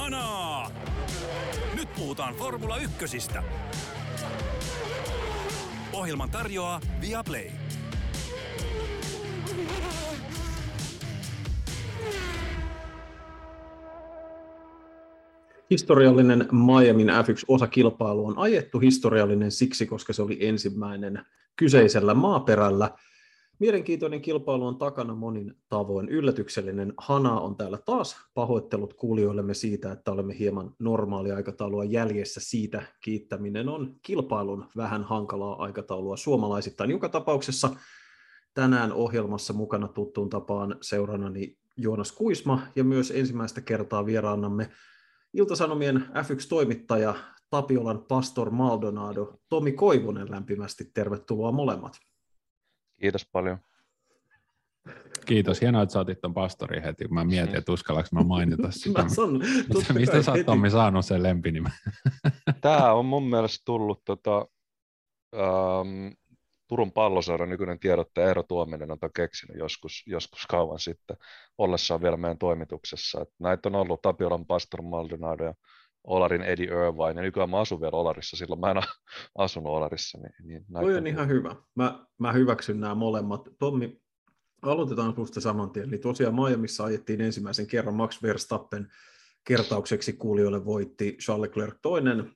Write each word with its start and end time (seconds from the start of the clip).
Kanaa! 0.00 0.70
Nyt 1.74 1.88
puhutaan 1.94 2.34
Formula 2.34 2.76
Ykkösistä. 2.76 3.42
Ohjelman 5.92 6.30
tarjoaa 6.30 6.80
Viaplay. 7.00 7.50
Historiallinen 15.70 16.48
Miamin 16.52 17.08
F1-osakilpailu 17.08 18.26
on 18.26 18.38
ajettu 18.38 18.78
historiallinen 18.78 19.50
siksi, 19.50 19.86
koska 19.86 20.12
se 20.12 20.22
oli 20.22 20.46
ensimmäinen 20.46 21.26
kyseisellä 21.56 22.14
maaperällä. 22.14 22.90
Mielenkiintoinen 23.60 24.20
kilpailu 24.20 24.66
on 24.66 24.78
takana 24.78 25.14
monin 25.14 25.54
tavoin. 25.68 26.08
Yllätyksellinen 26.08 26.94
Hana 26.98 27.40
on 27.40 27.56
täällä 27.56 27.78
taas. 27.78 28.16
Pahoittelut 28.34 28.94
kuulijoillemme 28.94 29.54
siitä, 29.54 29.92
että 29.92 30.12
olemme 30.12 30.38
hieman 30.38 30.74
normaalia 30.78 31.36
aikataulua 31.36 31.84
jäljessä. 31.84 32.40
Siitä 32.42 32.82
kiittäminen 33.00 33.68
on 33.68 33.96
kilpailun 34.02 34.66
vähän 34.76 35.04
hankalaa 35.04 35.62
aikataulua 35.62 36.16
suomalaisittain. 36.16 36.90
Joka 36.90 37.08
tapauksessa 37.08 37.70
tänään 38.54 38.92
ohjelmassa 38.92 39.52
mukana 39.52 39.88
tuttuun 39.88 40.30
tapaan 40.30 40.76
seurannani 40.80 41.58
Joonas 41.76 42.12
Kuisma 42.12 42.62
ja 42.76 42.84
myös 42.84 43.10
ensimmäistä 43.10 43.60
kertaa 43.60 44.06
vieraannamme 44.06 44.70
Iltasanomien 45.34 45.96
F1-toimittaja 45.96 47.14
Tapiolan 47.50 48.04
pastor 48.08 48.50
Maldonado, 48.50 49.40
Tomi 49.48 49.72
Koivunen 49.72 50.30
lämpimästi 50.30 50.84
tervetuloa 50.94 51.52
molemmat. 51.52 52.09
Kiitos 53.00 53.26
paljon. 53.32 53.58
Kiitos, 55.26 55.60
hienoa, 55.60 55.82
että 55.82 55.92
saatit 55.92 56.20
tuon 56.20 56.34
pastori 56.34 56.82
heti. 56.82 57.08
Mä 57.08 57.24
mietin, 57.24 57.56
että 57.56 57.72
uskallanko 57.72 58.08
mä 58.12 58.22
mainita 58.22 58.70
sitä. 58.80 59.02
Mä 59.02 59.08
sanon, 59.08 59.42
mistä 59.74 59.92
mistä 59.92 60.22
sä 60.22 60.32
oot 60.32 60.46
Tommi 60.46 60.70
saanut 60.70 61.04
sen 61.04 61.22
lempinimen? 61.22 61.72
Tämä 62.60 62.92
on 62.92 63.04
mun 63.04 63.30
mielestä 63.30 63.62
tullut 63.64 64.02
tota, 64.04 64.46
ähm, 65.34 66.12
Turun 66.68 66.92
palloseuran 66.92 67.48
nykyinen 67.48 67.78
tiedottaja 67.78 68.26
Eero 68.26 68.42
Tuominen 68.42 68.90
on 68.90 68.98
keksinyt 69.16 69.56
joskus, 69.58 70.02
joskus 70.06 70.46
kauan 70.46 70.78
sitten 70.78 71.16
ollessaan 71.58 72.02
vielä 72.02 72.16
meidän 72.16 72.38
toimituksessa. 72.38 73.20
Et 73.20 73.28
näitä 73.38 73.68
on 73.68 73.74
ollut 73.74 74.02
Tapiolan 74.02 74.46
Pastor 74.46 74.82
Maldonado 74.82 75.44
ja 75.44 75.54
Olarin 76.10 76.42
Eddie 76.42 76.64
Irvine, 76.64 77.20
ja 77.20 77.22
nykyään 77.22 77.50
mä 77.50 77.60
asun 77.60 77.80
vielä 77.80 77.96
Olarissa, 77.96 78.36
silloin 78.36 78.60
mä 78.60 78.70
en 78.70 78.76
asunut 79.38 79.72
Olarissa. 79.72 80.18
Niin, 80.18 80.34
niin 80.42 80.64
Toi 80.72 80.96
on 80.96 81.06
ihan 81.06 81.28
hyvä. 81.28 81.56
Mä, 81.74 82.06
mä 82.18 82.32
hyväksyn 82.32 82.80
nämä 82.80 82.94
molemmat. 82.94 83.48
Tommi, 83.58 84.00
aloitetaan 84.62 85.12
sinusta 85.12 85.40
saman 85.40 85.70
tien. 85.70 85.88
Eli 85.88 85.98
tosiaan 85.98 86.34
Miamiissa 86.34 86.84
ajettiin 86.84 87.20
ensimmäisen 87.20 87.66
kerran 87.66 87.94
Max 87.94 88.22
Verstappen 88.22 88.88
kertaukseksi 89.44 90.12
kuulijoille 90.12 90.64
voitti 90.64 91.16
Charles 91.22 91.50
Leclerc 91.50 91.76
toinen 91.82 92.32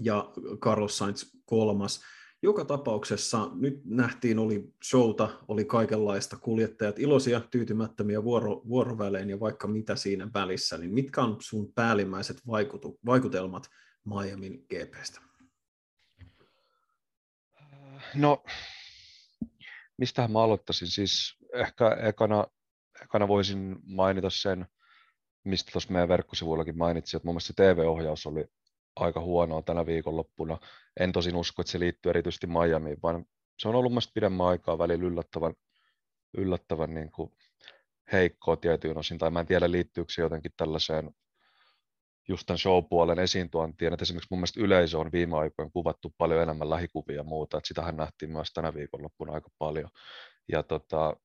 ja 0.00 0.30
Carlos 0.60 0.98
Sainz 0.98 1.24
kolmas. 1.44 2.00
Joka 2.42 2.64
tapauksessa 2.64 3.50
nyt 3.54 3.80
nähtiin, 3.84 4.38
oli 4.38 4.72
showta, 4.84 5.28
oli 5.48 5.64
kaikenlaista, 5.64 6.36
kuljettajat 6.36 6.98
iloisia, 6.98 7.40
tyytymättömiä 7.40 8.24
vuoro, 8.24 8.62
vuorovälein 8.68 9.30
ja 9.30 9.40
vaikka 9.40 9.68
mitä 9.68 9.96
siinä 9.96 10.30
välissä, 10.34 10.78
niin 10.78 10.94
mitkä 10.94 11.22
on 11.22 11.36
sun 11.40 11.72
päällimmäiset 11.72 12.46
vaikutu, 12.46 12.98
vaikutelmat 13.06 13.70
Miamin 14.04 14.66
GPstä? 14.68 15.20
No, 18.14 18.44
mistähän 19.98 20.32
mä 20.32 20.42
aloittaisin? 20.42 20.88
Siis 20.88 21.36
ehkä 21.54 21.90
ekana, 21.90 22.46
ekana 23.02 23.28
voisin 23.28 23.76
mainita 23.86 24.30
sen, 24.30 24.66
mistä 25.44 25.72
tuossa 25.72 25.92
meidän 25.92 26.08
verkkosivuillakin 26.08 26.78
mainitsin, 26.78 27.16
että 27.16 27.26
mun 27.26 27.34
mielestä 27.34 27.46
se 27.46 27.74
TV-ohjaus 27.74 28.26
oli 28.26 28.44
aika 29.00 29.20
huonoa 29.20 29.62
tänä 29.62 29.86
viikonloppuna. 29.86 30.58
En 31.00 31.12
tosin 31.12 31.36
usko, 31.36 31.62
että 31.62 31.70
se 31.72 31.78
liittyy 31.80 32.10
erityisesti 32.10 32.46
Miamiin, 32.46 32.98
vaan 33.02 33.24
se 33.58 33.68
on 33.68 33.74
ollut 33.74 33.92
mielestäni 33.92 34.14
pidemmän 34.14 34.46
aikaa 34.46 34.78
välillä 34.78 35.04
yllättävän, 35.04 35.54
yllättävän 36.36 36.94
niin 36.94 37.10
kuin 37.10 37.32
heikkoa 38.12 38.56
tietyin 38.56 38.98
osin, 38.98 39.18
tai 39.18 39.30
mä 39.30 39.40
en 39.40 39.46
tiedä 39.46 39.70
liittyykö 39.70 40.12
se 40.12 40.22
jotenkin 40.22 40.52
tällaiseen 40.56 41.10
just 42.28 42.46
tämän 42.46 42.58
show-puolen 42.58 43.18
esiintuontiin, 43.18 43.92
että 43.92 44.02
esimerkiksi 44.02 44.28
mun 44.30 44.38
mielestä 44.38 44.60
yleisö 44.60 44.98
on 44.98 45.12
viime 45.12 45.36
aikoina 45.36 45.70
kuvattu 45.70 46.14
paljon 46.18 46.42
enemmän 46.42 46.70
lähikuvia 46.70 47.16
ja 47.16 47.24
muuta, 47.24 47.56
että 47.58 47.68
sitähän 47.68 47.96
nähtiin 47.96 48.32
myös 48.32 48.52
tänä 48.52 48.74
viikonloppuna 48.74 49.32
aika 49.32 49.50
paljon. 49.58 49.90
Ja 50.48 50.62
tota, 50.62 51.16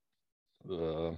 öö, 0.72 1.14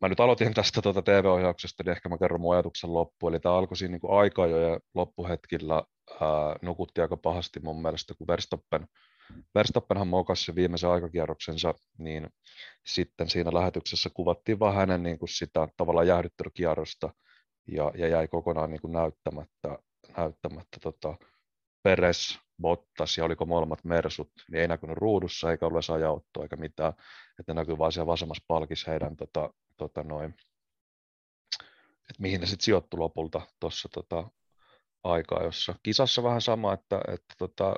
mä 0.00 0.08
nyt 0.08 0.20
aloitin 0.20 0.54
tästä 0.54 0.82
tuota 0.82 1.02
TV-ohjauksesta, 1.02 1.82
niin 1.82 1.92
ehkä 1.92 2.08
mä 2.08 2.18
kerron 2.18 2.40
mun 2.40 2.54
ajatuksen 2.54 2.94
loppuun. 2.94 3.32
Eli 3.32 3.40
tämä 3.40 3.54
alkoi 3.54 3.76
siinä 3.76 3.98
niin 4.02 4.18
aika 4.18 4.46
jo 4.46 4.58
ja 4.58 4.80
loppuhetkillä 4.94 5.82
ää, 6.20 6.56
nukutti 6.62 7.00
aika 7.00 7.16
pahasti 7.16 7.60
mun 7.60 7.82
mielestä, 7.82 8.14
kun 8.18 8.26
Verstappen, 8.26 8.88
Verstappenhan 9.54 10.08
mokasi 10.08 10.44
se 10.44 10.54
viimeisen 10.54 10.90
aikakierroksensa, 10.90 11.74
niin 11.98 12.28
sitten 12.86 13.28
siinä 13.28 13.54
lähetyksessä 13.54 14.10
kuvattiin 14.14 14.58
vaan 14.58 14.74
hänen 14.74 15.02
niin 15.02 15.18
kuin 15.18 15.28
sitä 15.28 15.68
tavallaan 15.76 16.06
jäähdyttelykierrosta 16.06 17.14
ja, 17.72 17.92
ja 17.94 18.08
jäi 18.08 18.28
kokonaan 18.28 18.70
niin 18.70 18.80
kuin 18.80 18.92
näyttämättä, 18.92 19.78
näyttämättä 20.16 20.78
tota, 20.82 21.16
Peres, 21.82 22.38
Bottas 22.62 23.18
ja 23.18 23.24
oliko 23.24 23.46
molemmat 23.46 23.84
Mersut, 23.84 24.30
niin 24.50 24.60
ei 24.60 24.68
näkynyt 24.68 24.96
ruudussa 24.96 25.50
eikä 25.50 25.66
ollut 25.66 25.90
ajauttoa 25.90 26.42
eikä 26.42 26.56
mitään, 26.56 26.92
että 27.40 27.54
ne 27.54 27.60
näkyy 27.60 27.78
vaan 27.78 27.92
siellä 27.92 28.06
vasemmassa 28.06 28.44
palkissa 28.48 28.90
heidän 28.90 29.16
tota, 29.16 29.50
tota 29.78 30.02
noin, 30.02 30.34
että 32.10 32.22
mihin 32.22 32.40
ne 32.40 32.46
sitten 32.46 32.64
sijoittu 32.64 32.98
lopulta 32.98 33.40
tuossa 33.60 33.88
tota, 33.94 34.30
aikaa, 35.04 35.42
jossa 35.42 35.74
kisassa 35.82 36.22
vähän 36.22 36.40
sama, 36.40 36.72
että, 36.72 37.00
että 37.08 37.34
tota, 37.38 37.74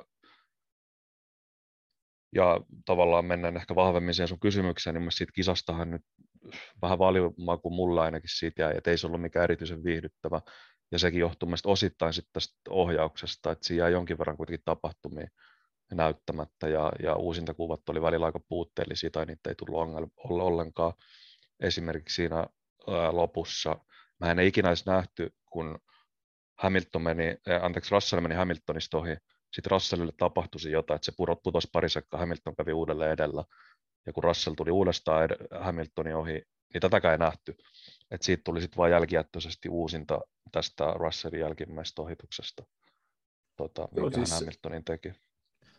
ja 2.35 2.59
tavallaan 2.85 3.25
mennään 3.25 3.57
ehkä 3.57 3.75
vahvemmin 3.75 4.13
siihen 4.13 4.27
sun 4.27 4.39
kysymykseen, 4.39 4.95
niin 4.95 5.11
siitä 5.11 5.31
kisastahan 5.35 5.91
nyt 5.91 6.01
vähän 6.81 6.99
valiomaku 6.99 7.69
mulla 7.69 8.03
ainakin 8.03 8.29
siitä 8.37 8.61
jäi, 8.61 8.77
että 8.77 8.91
ei 8.91 8.97
se 8.97 9.07
ollut 9.07 9.21
mikään 9.21 9.43
erityisen 9.43 9.83
viihdyttävä, 9.83 10.41
ja 10.91 10.99
sekin 10.99 11.19
johtuu 11.19 11.47
mielestäni 11.47 11.71
osittain 11.71 12.13
sitten 12.13 12.33
tästä 12.33 12.53
ohjauksesta, 12.69 13.51
että 13.51 13.67
siinä 13.67 13.83
jää 13.83 13.89
jonkin 13.89 14.17
verran 14.17 14.37
kuitenkin 14.37 14.65
tapahtumia 14.65 15.27
näyttämättä, 15.91 16.67
ja, 16.67 16.91
ja 17.03 17.15
uusintakuvat 17.15 17.89
oli 17.89 18.01
välillä 18.01 18.25
aika 18.25 18.39
puutteellisia, 18.49 19.09
tai 19.11 19.25
niitä 19.25 19.49
ei 19.49 19.55
tullut 19.55 19.81
olla 20.23 20.43
ollenkaan 20.43 20.93
esimerkiksi 21.61 22.15
siinä 22.15 22.45
lopussa. 23.11 23.79
Mä 24.19 24.31
en 24.31 24.39
ikinä 24.39 24.69
edes 24.69 24.85
nähty, 24.85 25.33
kun 25.45 25.79
Hamilton 26.57 27.01
meni, 27.01 27.37
anteeksi, 27.61 27.91
Russell 27.91 28.21
meni 28.21 28.35
Hamiltonista 28.35 28.97
ohi, 28.97 29.17
sitten 29.53 29.71
Russellille 29.71 30.13
tapahtui 30.17 30.71
jotain, 30.71 30.95
että 30.95 31.05
se 31.05 31.11
putosi 31.43 31.69
pari 31.73 31.89
sekkaa, 31.89 32.19
Hamilton 32.19 32.55
kävi 32.55 32.73
uudelleen 32.73 33.11
edellä, 33.11 33.43
ja 34.05 34.13
kun 34.13 34.23
Russell 34.23 34.55
tuli 34.55 34.71
uudestaan 34.71 35.23
ed- 35.25 35.59
Hamiltonin 35.59 36.15
ohi, 36.15 36.43
niin 36.73 36.81
tätäkään 36.81 37.11
ei 37.11 37.17
nähty. 37.17 37.55
Et 38.11 38.21
siitä 38.21 38.41
tuli 38.43 38.61
sitten 38.61 38.77
vain 38.77 38.91
jälkijättöisesti 38.91 39.69
uusinta 39.69 40.21
tästä 40.51 40.93
Russellin 40.93 41.39
jälkimmäisestä 41.39 42.01
ohituksesta, 42.01 42.63
tota, 43.57 43.87
Joo, 43.95 44.05
mikä 44.05 44.17
siis, 44.17 44.31
Hamiltonin 44.31 44.83
teki. 44.83 45.13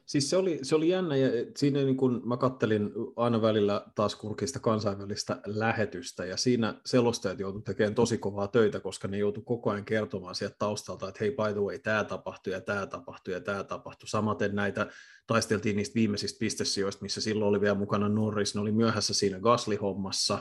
Siis 0.07 0.31
se 0.31 0.37
oli, 0.37 0.59
se 0.63 0.75
oli 0.75 0.89
jännä, 0.89 1.17
ja 1.17 1.29
siinä 1.57 1.83
niin 1.83 1.97
kun 1.97 2.23
mä 2.25 2.37
kattelin 2.37 2.91
aina 3.17 3.43
välillä 3.43 3.87
taas 3.95 4.17
kurkista 4.17 4.61
kansainvälistä 4.61 5.41
lähetystä, 5.47 6.25
ja 6.25 6.37
siinä 6.37 6.75
selostajat 6.87 7.41
joutuivat 7.41 7.65
tekemään 7.65 7.95
tosi 7.95 8.19
kovaa 8.19 8.49
töitä, 8.49 8.81
koska 8.81 9.09
ne 9.09 9.19
joutuivat 9.19 9.47
koko 9.47 9.71
ajan 9.71 9.85
kertomaan 9.85 10.35
sieltä 10.35 10.57
taustalta, 10.59 11.09
että 11.09 11.19
hei, 11.21 11.31
by 11.31 11.53
the 11.53 11.61
way, 11.61 11.79
tämä 11.79 12.05
tapahtui, 12.05 12.53
ja 12.53 12.61
tämä 12.61 12.87
tapahtui, 12.87 13.35
ja 13.35 13.41
tämä 13.41 13.65
tapahtui. 13.65 14.09
Samaten 14.09 14.55
näitä 14.55 14.87
taisteltiin 15.27 15.77
niistä 15.77 15.95
viimeisistä 15.95 16.39
pistesijoista, 16.39 17.03
missä 17.03 17.21
silloin 17.21 17.49
oli 17.49 17.61
vielä 17.61 17.75
mukana 17.75 18.09
Norris, 18.09 18.55
ne 18.55 18.61
oli 18.61 18.73
myöhässä 18.73 19.15
siinä 19.15 19.39
Gasly-hommassa, 19.39 20.39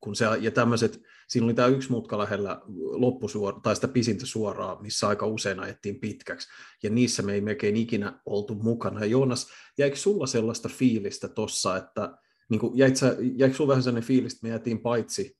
kun 0.00 0.16
se, 0.16 0.24
ja 0.40 0.50
tämmöiset, 0.50 1.00
siinä 1.28 1.44
oli 1.44 1.54
tämä 1.54 1.68
yksi 1.68 1.90
mutka 1.90 2.18
lähellä 2.18 2.60
loppusuora, 2.92 3.60
tai 3.60 3.74
sitä 3.74 3.88
pisintä 3.88 4.26
suoraa, 4.26 4.82
missä 4.82 5.08
aika 5.08 5.26
usein 5.26 5.60
ajettiin 5.60 6.00
pitkäksi, 6.00 6.48
ja 6.82 6.90
niissä 6.90 7.22
me 7.22 7.34
ei 7.34 7.40
melkein 7.40 7.76
ikinä 7.76 8.20
oltu 8.26 8.54
mukana. 8.54 9.04
Joonas, 9.04 9.46
jäikö 9.78 9.96
sulla 9.96 10.26
sellaista 10.26 10.68
fiilistä 10.68 11.28
tossa, 11.28 11.76
että 11.76 12.18
niin 12.50 12.60
kuin, 12.60 12.78
jäikö, 12.78 13.16
jäikö 13.36 13.56
sulla 13.56 13.68
vähän 13.68 13.82
sellainen 13.82 14.06
fiilis, 14.06 14.32
että 14.32 14.46
me 14.46 14.48
jäätiin 14.48 14.80
paitsi 14.80 15.38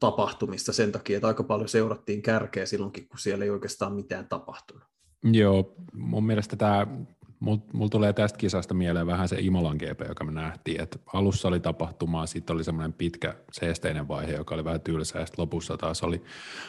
tapahtumista 0.00 0.72
sen 0.72 0.92
takia, 0.92 1.16
että 1.16 1.26
aika 1.28 1.42
paljon 1.42 1.68
seurattiin 1.68 2.22
kärkeä 2.22 2.66
silloinkin, 2.66 3.08
kun 3.08 3.18
siellä 3.18 3.44
ei 3.44 3.50
oikeastaan 3.50 3.94
mitään 3.94 4.28
tapahtunut? 4.28 4.84
Joo, 5.32 5.74
mun 5.92 6.26
mielestä 6.26 6.56
tämä 6.56 6.86
Mulla 7.46 7.62
mul 7.72 7.88
tulee 7.88 8.12
tästä 8.12 8.38
kisasta 8.38 8.74
mieleen 8.74 9.06
vähän 9.06 9.28
se 9.28 9.36
Imolan 9.40 9.76
GP, 9.76 10.00
joka 10.08 10.24
me 10.24 10.32
nähtiin, 10.32 10.80
että 10.80 10.98
alussa 11.14 11.48
oli 11.48 11.60
tapahtumaa, 11.60 12.26
sitten 12.26 12.54
oli 12.54 12.64
semmoinen 12.64 12.92
pitkä 12.92 13.34
seesteinen 13.52 14.08
vaihe, 14.08 14.32
joka 14.32 14.54
oli 14.54 14.64
vähän 14.64 14.80
tylsä, 14.80 15.18
ja 15.18 15.26
lopussa 15.36 15.76
taas 15.76 16.02
oli, 16.02 16.22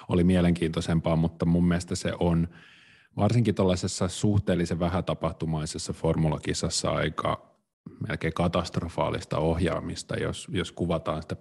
oli 0.10 0.24
mielenkiintoisempaa, 0.24 1.16
mutta 1.16 1.46
mun 1.46 1.68
mielestä 1.68 1.96
se 1.96 2.14
on 2.20 2.48
varsinkin 3.18 3.56
tuollaisessa 3.56 4.08
suhteellisen 4.08 4.80
vähätapahtumaisessa 4.80 5.94
formulakisassa 5.94 6.92
aika 6.92 7.56
melkein 8.08 8.34
katastrofaalista 8.34 9.38
ohjaamista, 9.38 10.16
jos, 10.16 10.48
jos 10.52 10.72
kuvataan 10.72 11.22
sitä 11.22 11.36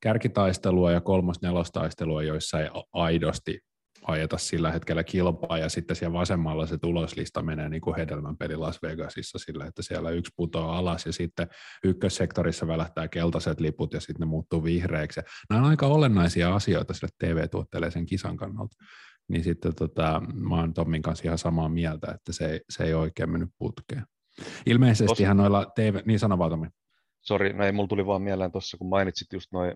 kärkitaistelua 0.00 0.92
ja 0.92 1.00
kolmos-nelostaistelua, 1.00 2.22
joissa 2.22 2.60
ei 2.60 2.68
aidosti 2.92 3.64
ajeta 4.06 4.38
sillä 4.38 4.72
hetkellä 4.72 5.04
kilpaa, 5.04 5.58
ja 5.58 5.68
sitten 5.68 5.96
siellä 5.96 6.18
vasemmalla 6.18 6.66
se 6.66 6.78
tuloslista 6.78 7.42
menee 7.42 7.68
niin 7.68 7.80
kuin 7.80 7.96
hedelmän 7.96 8.36
peli 8.36 8.56
Las 8.56 8.82
Vegasissa 8.82 9.38
sillä, 9.38 9.66
että 9.66 9.82
siellä 9.82 10.10
yksi 10.10 10.32
putoaa 10.36 10.78
alas, 10.78 11.06
ja 11.06 11.12
sitten 11.12 11.48
ykkössektorissa 11.84 12.66
välähtää 12.66 13.08
keltaiset 13.08 13.60
liput, 13.60 13.94
ja 13.94 14.00
sitten 14.00 14.20
ne 14.20 14.26
muuttuu 14.26 14.64
vihreiksi. 14.64 15.20
Nämä 15.50 15.62
on 15.62 15.68
aika 15.68 15.86
olennaisia 15.86 16.54
asioita 16.54 16.94
sille 16.94 17.08
TV-tuotteelle 17.18 17.90
sen 17.90 18.06
kisan 18.06 18.36
kannalta. 18.36 18.76
Niin 19.28 19.44
sitten 19.44 19.74
tota, 19.74 20.22
mä 20.34 20.56
oon 20.56 20.74
Tommin 20.74 21.02
kanssa 21.02 21.24
ihan 21.24 21.38
samaa 21.38 21.68
mieltä, 21.68 22.12
että 22.14 22.32
se 22.32 22.46
ei, 22.46 22.60
se 22.70 22.84
ei 22.84 22.94
oikein 22.94 23.30
mennyt 23.30 23.50
putkeen. 23.58 24.04
Ilmeisesti 24.66 25.24
hän 25.24 25.36
noilla 25.36 25.66
TV... 25.74 26.00
Niin 26.06 26.18
sano 26.18 26.38
vaan, 26.38 26.50
Tommi. 26.50 26.68
Sori, 27.22 27.52
no 27.52 27.64
ei, 27.64 27.72
mulla 27.72 27.88
tuli 27.88 28.06
vaan 28.06 28.22
mieleen 28.22 28.52
tuossa, 28.52 28.76
kun 28.76 28.88
mainitsit 28.88 29.32
just 29.32 29.52
noin, 29.52 29.74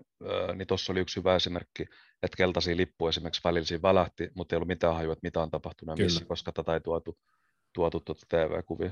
niin 0.55 0.67
tuossa 0.67 0.93
oli 0.93 0.99
yksi 0.99 1.19
hyvä 1.19 1.35
esimerkki, 1.35 1.85
että 2.23 2.37
keltaisia 2.37 2.77
lippuja 2.77 3.09
esimerkiksi 3.09 3.41
välillä 3.43 3.65
siinä 3.65 3.81
välähti, 3.81 4.29
mutta 4.35 4.55
ei 4.55 4.57
ollut 4.57 4.67
mitään 4.67 4.95
hajua, 4.95 5.13
että 5.13 5.27
mitä 5.27 5.41
on 5.41 5.51
tapahtunut 5.51 5.99
ja 5.99 6.05
missä, 6.05 6.25
koska 6.25 6.51
tätä 6.51 6.73
ei 6.73 6.79
tuotu, 6.79 7.17
tuotu 7.73 7.99
tuota 7.99 8.25
TV-kuvia. 8.29 8.91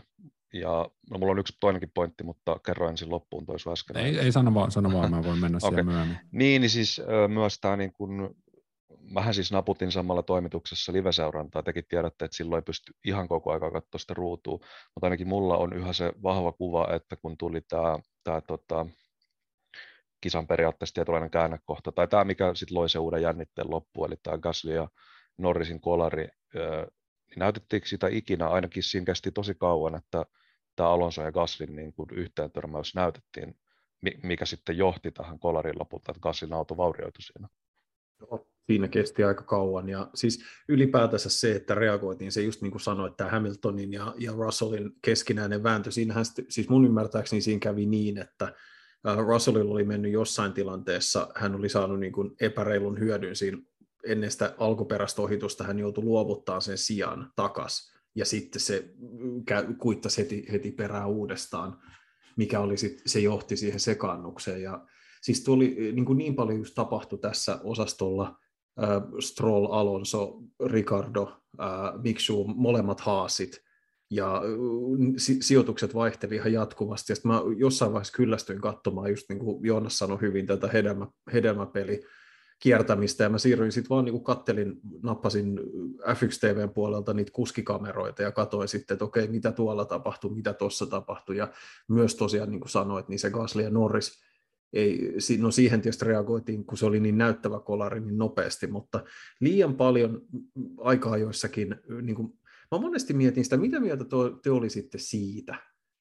Ja 0.53 0.89
no, 1.11 1.17
mulla 1.17 1.31
on 1.31 1.39
yksi 1.39 1.57
toinenkin 1.59 1.91
pointti, 1.93 2.23
mutta 2.23 2.59
kerroin 2.65 2.91
ensin 2.91 3.09
loppuun 3.09 3.45
toisu 3.45 3.71
äsken. 3.71 3.97
Ei, 3.97 4.19
ei 4.19 4.31
sano 4.31 4.53
vaan, 4.53 4.71
sano 4.71 4.93
vaan, 4.93 5.11
mä 5.11 5.23
voin 5.23 5.39
mennä 5.39 5.57
okay. 5.57 5.69
siihen 5.69 5.85
myöhemmin. 5.85 6.17
Niin, 6.31 6.61
niin 6.61 6.69
siis 6.69 7.01
myös 7.27 7.59
tämä 7.59 7.77
niin 7.77 7.93
kun, 7.93 8.35
mähän 9.11 9.33
siis 9.33 9.51
naputin 9.51 9.91
samalla 9.91 10.23
toimituksessa 10.23 10.93
live-seurantaa, 10.93 11.63
tekin 11.63 11.83
tiedätte, 11.87 12.25
että 12.25 12.37
silloin 12.37 12.57
ei 12.57 12.65
pysty 12.65 12.93
ihan 13.05 13.27
koko 13.27 13.51
ajan 13.51 13.73
katsoa 13.73 13.99
sitä 13.99 14.13
ruutua, 14.13 14.59
mutta 14.95 15.05
ainakin 15.05 15.27
mulla 15.27 15.57
on 15.57 15.73
yhä 15.73 15.93
se 15.93 16.13
vahva 16.23 16.51
kuva, 16.51 16.87
että 16.95 17.15
kun 17.15 17.37
tuli 17.37 17.61
tämä, 17.61 17.99
tämä 18.25 18.41
tota, 18.41 18.85
kisan 20.21 20.47
periaatteessa 20.47 20.93
tietynlainen 20.93 21.31
käännekohta, 21.31 21.91
tai 21.91 22.07
tämä, 22.07 22.23
mikä 22.23 22.51
sitten 22.53 22.75
loi 22.77 22.89
se 22.89 22.99
uuden 22.99 23.21
jännitteen 23.21 23.69
loppu, 23.69 24.05
eli 24.05 24.15
tämä 24.23 24.37
Gasly 24.37 24.73
ja 24.73 24.87
Norrisin 25.37 25.81
kolari, 25.81 26.27
niin 27.29 27.39
näytettiinkö 27.39 27.87
sitä 27.87 28.07
ikinä, 28.07 28.47
ainakin 28.47 28.83
siinä 28.83 29.05
kesti 29.05 29.31
tosi 29.31 29.55
kauan, 29.55 29.95
että 29.95 30.25
tämä 30.75 30.89
Alonso 30.89 31.21
ja 31.21 31.31
Gaslin 31.31 31.75
niin 31.75 31.93
kuin 31.93 32.09
yhteen 32.13 32.51
törmäys 32.51 32.95
näytettiin, 32.95 33.59
mikä 34.23 34.45
sitten 34.45 34.77
johti 34.77 35.11
tähän 35.11 35.39
kolarin 35.39 35.79
lopulta, 35.79 36.11
että 36.11 36.21
Gaslin 36.21 36.53
auto 36.53 36.77
vaurioitui 36.77 37.21
siinä. 37.21 37.47
Siinä 38.67 38.87
kesti 38.87 39.23
aika 39.23 39.43
kauan. 39.43 39.89
Ja 39.89 40.09
siis 40.15 40.43
ylipäätänsä 40.69 41.29
se, 41.29 41.55
että 41.55 41.75
reagoitiin, 41.75 42.31
se 42.31 42.41
just 42.41 42.61
niin 42.61 42.71
kuin 42.71 42.81
sanoit, 42.81 43.11
että 43.11 43.29
Hamiltonin 43.29 43.93
ja, 43.93 44.13
ja 44.17 44.31
Russellin 44.31 44.91
keskinäinen 45.01 45.63
vääntö, 45.63 45.91
siinähän 45.91 46.25
siis 46.49 46.69
mun 46.69 46.85
ymmärtääkseni 46.85 47.41
siinä 47.41 47.59
kävi 47.59 47.85
niin, 47.85 48.17
että 48.17 48.53
Russellilla 49.27 49.73
oli 49.73 49.83
mennyt 49.83 50.11
jossain 50.11 50.53
tilanteessa, 50.53 51.27
hän 51.35 51.55
oli 51.55 51.69
saanut 51.69 51.99
niin 51.99 52.13
kuin 52.13 52.31
epäreilun 52.41 52.99
hyödyn 52.99 53.35
siinä 53.35 53.57
ennen 54.05 54.31
sitä 54.31 54.55
alkuperäistä 54.57 55.21
ohitusta, 55.21 55.63
hän 55.63 55.79
joutui 55.79 56.03
luovuttaa 56.03 56.59
sen 56.59 56.77
sijaan 56.77 57.31
takas, 57.35 57.93
ja 58.15 58.25
sitten 58.25 58.61
se 58.61 58.89
kuittasi 59.77 60.21
heti, 60.21 60.45
heti 60.51 60.71
perään 60.71 61.09
uudestaan, 61.09 61.79
mikä 62.37 62.59
oli 62.59 62.77
sit, 62.77 63.01
se 63.05 63.19
johti 63.19 63.57
siihen 63.57 63.79
sekaannukseen, 63.79 64.61
ja 64.61 64.85
siis 65.21 65.43
tuli 65.43 65.75
niin, 65.93 66.05
kuin 66.05 66.17
niin 66.17 66.35
paljon 66.35 66.59
just 66.59 66.75
tapahtui 66.75 67.19
tässä 67.19 67.59
osastolla, 67.63 68.39
Stroll, 69.19 69.67
Alonso, 69.71 70.39
Ricardo, 70.65 71.31
äh, 71.61 72.01
Miksu, 72.03 72.43
molemmat 72.47 72.99
haasit, 72.99 73.65
ja 74.09 74.41
si- 75.17 75.41
sijoitukset 75.41 75.95
vaihteli 75.95 76.35
ihan 76.35 76.53
jatkuvasti, 76.53 77.13
ja 77.13 77.15
mä 77.23 77.41
jossain 77.57 77.93
vaiheessa 77.93 78.13
kyllästyin 78.13 78.61
katsomaan, 78.61 79.09
just 79.09 79.29
niin 79.29 79.39
kuin 79.39 79.65
Joonas 79.65 79.97
sanoi 79.97 80.21
hyvin, 80.21 80.45
tätä 80.45 80.67
hedelmä, 80.67 81.07
hedelmäpeli 81.33 82.01
kiertämistä, 82.59 83.23
ja 83.23 83.29
mä 83.29 83.37
siirryin 83.37 83.71
sitten 83.71 83.89
vaan 83.89 84.05
niin 84.05 84.23
kattelin, 84.23 84.73
nappasin 85.03 85.59
F1 86.01 86.39
TVn 86.39 86.69
puolelta 86.69 87.13
niitä 87.13 87.31
kuskikameroita, 87.31 88.21
ja 88.21 88.31
katsoin 88.31 88.67
sitten, 88.67 88.95
että 88.95 89.05
okei, 89.05 89.27
mitä 89.27 89.51
tuolla 89.51 89.85
tapahtui, 89.85 90.35
mitä 90.35 90.53
tuossa 90.53 90.85
tapahtui, 90.85 91.37
ja 91.37 91.47
myös 91.87 92.15
tosiaan, 92.15 92.51
niin 92.51 92.59
kuin 92.59 92.69
sanoit, 92.69 93.07
niin 93.07 93.19
se 93.19 93.29
Gasly 93.29 93.63
ja 93.63 93.69
Norris, 93.69 94.24
ei, 94.75 95.13
no 95.39 95.51
siihen 95.51 95.81
tietysti 95.81 96.05
reagoitiin, 96.05 96.65
kun 96.65 96.77
se 96.77 96.85
oli 96.85 96.99
niin 96.99 97.17
näyttävä 97.17 97.59
kolari 97.59 97.99
niin 97.99 98.17
nopeasti, 98.17 98.67
mutta 98.67 99.03
liian 99.39 99.75
paljon 99.75 100.21
aikaa 100.77 101.17
joissakin, 101.17 101.75
niin 102.01 102.15
kuin, 102.15 102.39
mä 102.71 102.77
monesti 102.77 103.13
mietin 103.13 103.43
sitä, 103.43 103.57
mitä 103.57 103.79
mieltä 103.79 104.05
te 104.43 104.51
olisitte 104.51 104.97
siitä, 104.97 105.55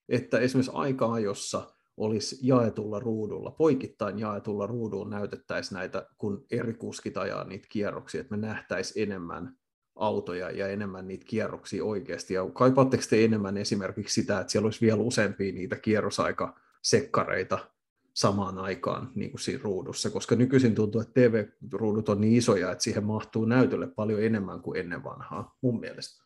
että 0.09 0.39
esimerkiksi 0.39 0.73
aika-ajossa 0.75 1.75
olisi 1.97 2.39
jaetulla 2.43 3.01
ruudulla, 3.01 3.51
poikittain 3.51 4.19
jaetulla 4.19 4.67
ruudulla 4.67 5.09
näytettäisiin 5.09 5.77
näitä, 5.77 6.07
kun 6.19 6.47
eri 6.51 6.75
kuskit 6.75 7.17
ajaa 7.17 7.45
niitä 7.45 7.67
kierroksia, 7.71 8.21
että 8.21 8.37
me 8.37 8.47
nähtäisiin 8.47 9.03
enemmän 9.03 9.57
autoja 9.97 10.51
ja 10.51 10.69
enemmän 10.69 11.09
niitä 11.09 11.25
kierroksia 11.29 11.85
oikeasti. 11.85 12.35
Ja 12.35 12.51
kaipaatteko 12.53 13.03
te 13.11 13.25
enemmän 13.25 13.57
esimerkiksi 13.57 14.21
sitä, 14.21 14.41
että 14.41 14.51
siellä 14.51 14.67
olisi 14.67 14.81
vielä 14.81 15.03
useampia 15.03 15.53
niitä 15.53 15.77
kierrosaikasekkareita 15.77 17.74
samaan 18.15 18.59
aikaan 18.59 19.11
niin 19.15 19.31
kuin 19.31 19.41
siinä 19.41 19.61
ruudussa, 19.63 20.11
koska 20.11 20.37
nykyisin 20.37 20.75
tuntuu, 20.75 21.01
että 21.01 21.21
TV-ruudut 21.21 22.09
on 22.09 22.21
niin 22.21 22.37
isoja, 22.37 22.73
että 22.73 22.85
siihen 22.85 23.05
mahtuu 23.05 23.45
näytölle 23.45 23.87
paljon 23.87 24.23
enemmän 24.23 24.61
kuin 24.61 24.81
ennen 24.81 25.05
vanhaa, 25.05 25.57
mun 25.63 25.81
mielestä. 25.81 26.25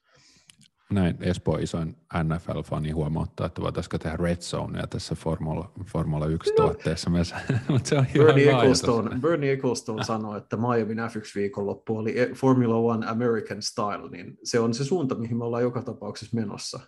Näin 0.91 1.17
Espoo 1.21 1.57
isoin 1.57 1.97
NFL-fani 2.25 2.91
huomauttaa, 2.91 3.47
että 3.47 3.63
voitaisiinko 3.63 3.99
tehdä 3.99 4.17
Red 4.17 4.37
Zonea 4.37 4.87
tässä 4.87 5.15
Formula, 5.15 5.73
Formula 5.87 6.27
1-tuotteessa. 6.27 7.11
No. 7.11 7.19
Mutta 7.69 7.89
se 7.89 7.99
on 7.99 8.07
Bernie, 8.19 8.51
Ecclestone, 8.51 9.21
Bernie 9.21 9.53
Ecclestone 9.53 10.05
sanoi, 10.05 10.39
että 10.39 10.57
Miami 10.57 10.95
F1-viikonloppu 10.95 11.97
oli 11.97 12.15
Formula 12.35 12.77
One 12.77 13.07
American 13.07 13.63
Style, 13.63 14.11
niin 14.11 14.39
se 14.45 14.61
on 14.61 14.75
se 14.75 14.85
suunta, 14.85 15.15
mihin 15.15 15.37
me 15.37 15.45
ollaan 15.45 15.63
joka 15.63 15.83
tapauksessa 15.83 16.37
menossa. 16.37 16.81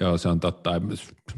Joo, 0.00 0.18
se 0.18 0.28
on 0.28 0.40
totta. 0.40 0.70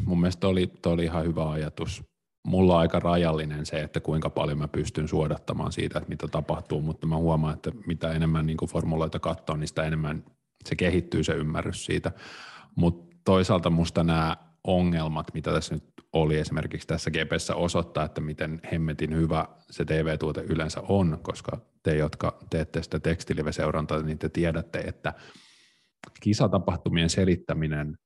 Mun 0.05 0.21
mielestä 0.21 0.49
oli, 0.49 0.67
toi 0.67 0.93
oli 0.93 1.05
ihan 1.05 1.25
hyvä 1.25 1.51
ajatus. 1.51 2.05
Mulla 2.47 2.75
on 2.75 2.81
aika 2.81 3.01
rajallinen 3.01 3.67
se, 3.67 3.83
että 3.83 4.01
kuinka 4.01 4.31
paljon 4.31 4.59
mä 4.59 4.69
pystyn 4.69 5.09
suodattamaan 5.09 5.73
siitä, 5.73 5.99
että 5.99 6.09
mitä 6.09 6.29
tapahtuu, 6.29 6.81
mutta 6.81 7.07
mä 7.07 7.17
huomaan, 7.17 7.55
että 7.55 7.71
mitä 7.87 8.13
enemmän 8.13 8.47
niin 8.47 8.57
formuloita 8.69 9.19
katsoo, 9.19 9.57
niin 9.57 9.69
sitä 9.69 9.85
enemmän 9.85 10.25
se 10.65 10.77
kehittyy 10.77 11.25
se 11.25 11.33
ymmärrys 11.33 11.85
siitä. 11.85 12.13
Mutta 12.75 13.17
toisaalta 13.25 13.71
musta 13.71 14.05
nämä 14.05 14.37
ongelmat, 14.65 15.35
mitä 15.35 15.53
tässä 15.53 15.75
nyt 15.75 15.85
oli 16.13 16.39
esimerkiksi 16.39 16.89
tässä 16.89 17.11
GPssä 17.11 17.55
osoittaa, 17.55 18.05
että 18.05 18.21
miten 18.21 18.61
hemmetin 18.73 19.17
hyvä 19.17 19.47
se 19.71 19.85
TV-tuote 19.85 20.41
yleensä 20.41 20.81
on, 20.89 21.19
koska 21.23 21.61
te, 21.83 21.97
jotka 21.97 22.39
teette 22.51 22.83
sitä 22.83 23.01
tekstilive-seurantaa, 23.01 24.03
niin 24.03 24.19
te 24.19 24.29
tiedätte, 24.29 24.79
että 24.79 25.15
kisatapahtumien 26.21 27.11
selittäminen 27.11 27.97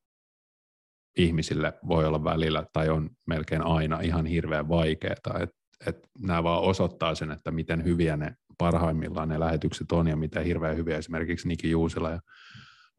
ihmisille 1.16 1.72
voi 1.88 2.04
olla 2.04 2.24
välillä 2.24 2.64
tai 2.72 2.88
on 2.88 3.10
melkein 3.26 3.62
aina 3.62 4.00
ihan 4.00 4.26
hirveän 4.26 4.68
vaikeaa. 4.68 5.38
Et, 5.40 5.50
et 5.86 6.08
nämä 6.18 6.44
vaan 6.44 6.62
osoittaa 6.62 7.14
sen, 7.14 7.30
että 7.30 7.50
miten 7.50 7.84
hyviä 7.84 8.16
ne 8.16 8.34
parhaimmillaan 8.58 9.28
ne 9.28 9.40
lähetykset 9.40 9.92
on 9.92 10.08
ja 10.08 10.16
miten 10.16 10.44
hirveän 10.44 10.76
hyviä 10.76 10.98
esimerkiksi 10.98 11.48
Niki 11.48 11.70
Juusila 11.70 12.10
ja 12.10 12.20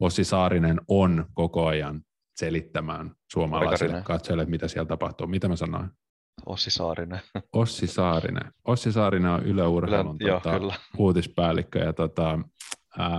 Ossi 0.00 0.24
Saarinen 0.24 0.80
on 0.88 1.26
koko 1.34 1.66
ajan 1.66 2.00
selittämään 2.36 3.10
suomalaisille 3.32 4.02
katsojille, 4.04 4.44
mitä 4.44 4.68
siellä 4.68 4.88
tapahtuu. 4.88 5.26
Mitä 5.26 5.48
mä 5.48 5.56
sanoin? 5.56 5.90
Ossi 6.46 6.70
Saarinen. 6.70 7.20
Ossi 7.52 7.86
Saarinen. 7.86 8.52
Ossi 8.64 8.92
Saarinen 8.92 9.30
on 9.30 9.42
Yle 9.42 9.66
Urheilun 9.66 10.16
Yle, 10.20 10.32
tota, 10.32 10.50
joo, 10.50 10.72
uutispäällikkö 10.98 11.78
ja 11.78 11.92
tota, 11.92 12.38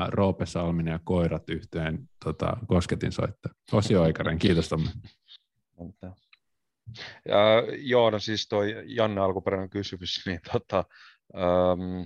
Roope 0.07 0.45
Salminen 0.45 0.91
ja 0.91 0.99
koirat 1.03 1.49
yhteen 1.49 2.09
tota, 2.23 2.57
kosketin 2.67 3.11
soittaa. 3.11 3.51
Osi 3.71 3.95
Oikaren, 3.95 4.39
kiitos 4.39 4.69
Tommi. 4.69 4.87
Ja, 7.25 7.63
joo, 7.77 8.09
no 8.09 8.19
siis 8.19 8.47
toi 8.47 8.75
Janne 8.85 9.21
alkuperäinen 9.21 9.69
kysymys, 9.69 10.21
niin 10.25 10.39
tota, 10.51 10.85
um, 11.33 12.05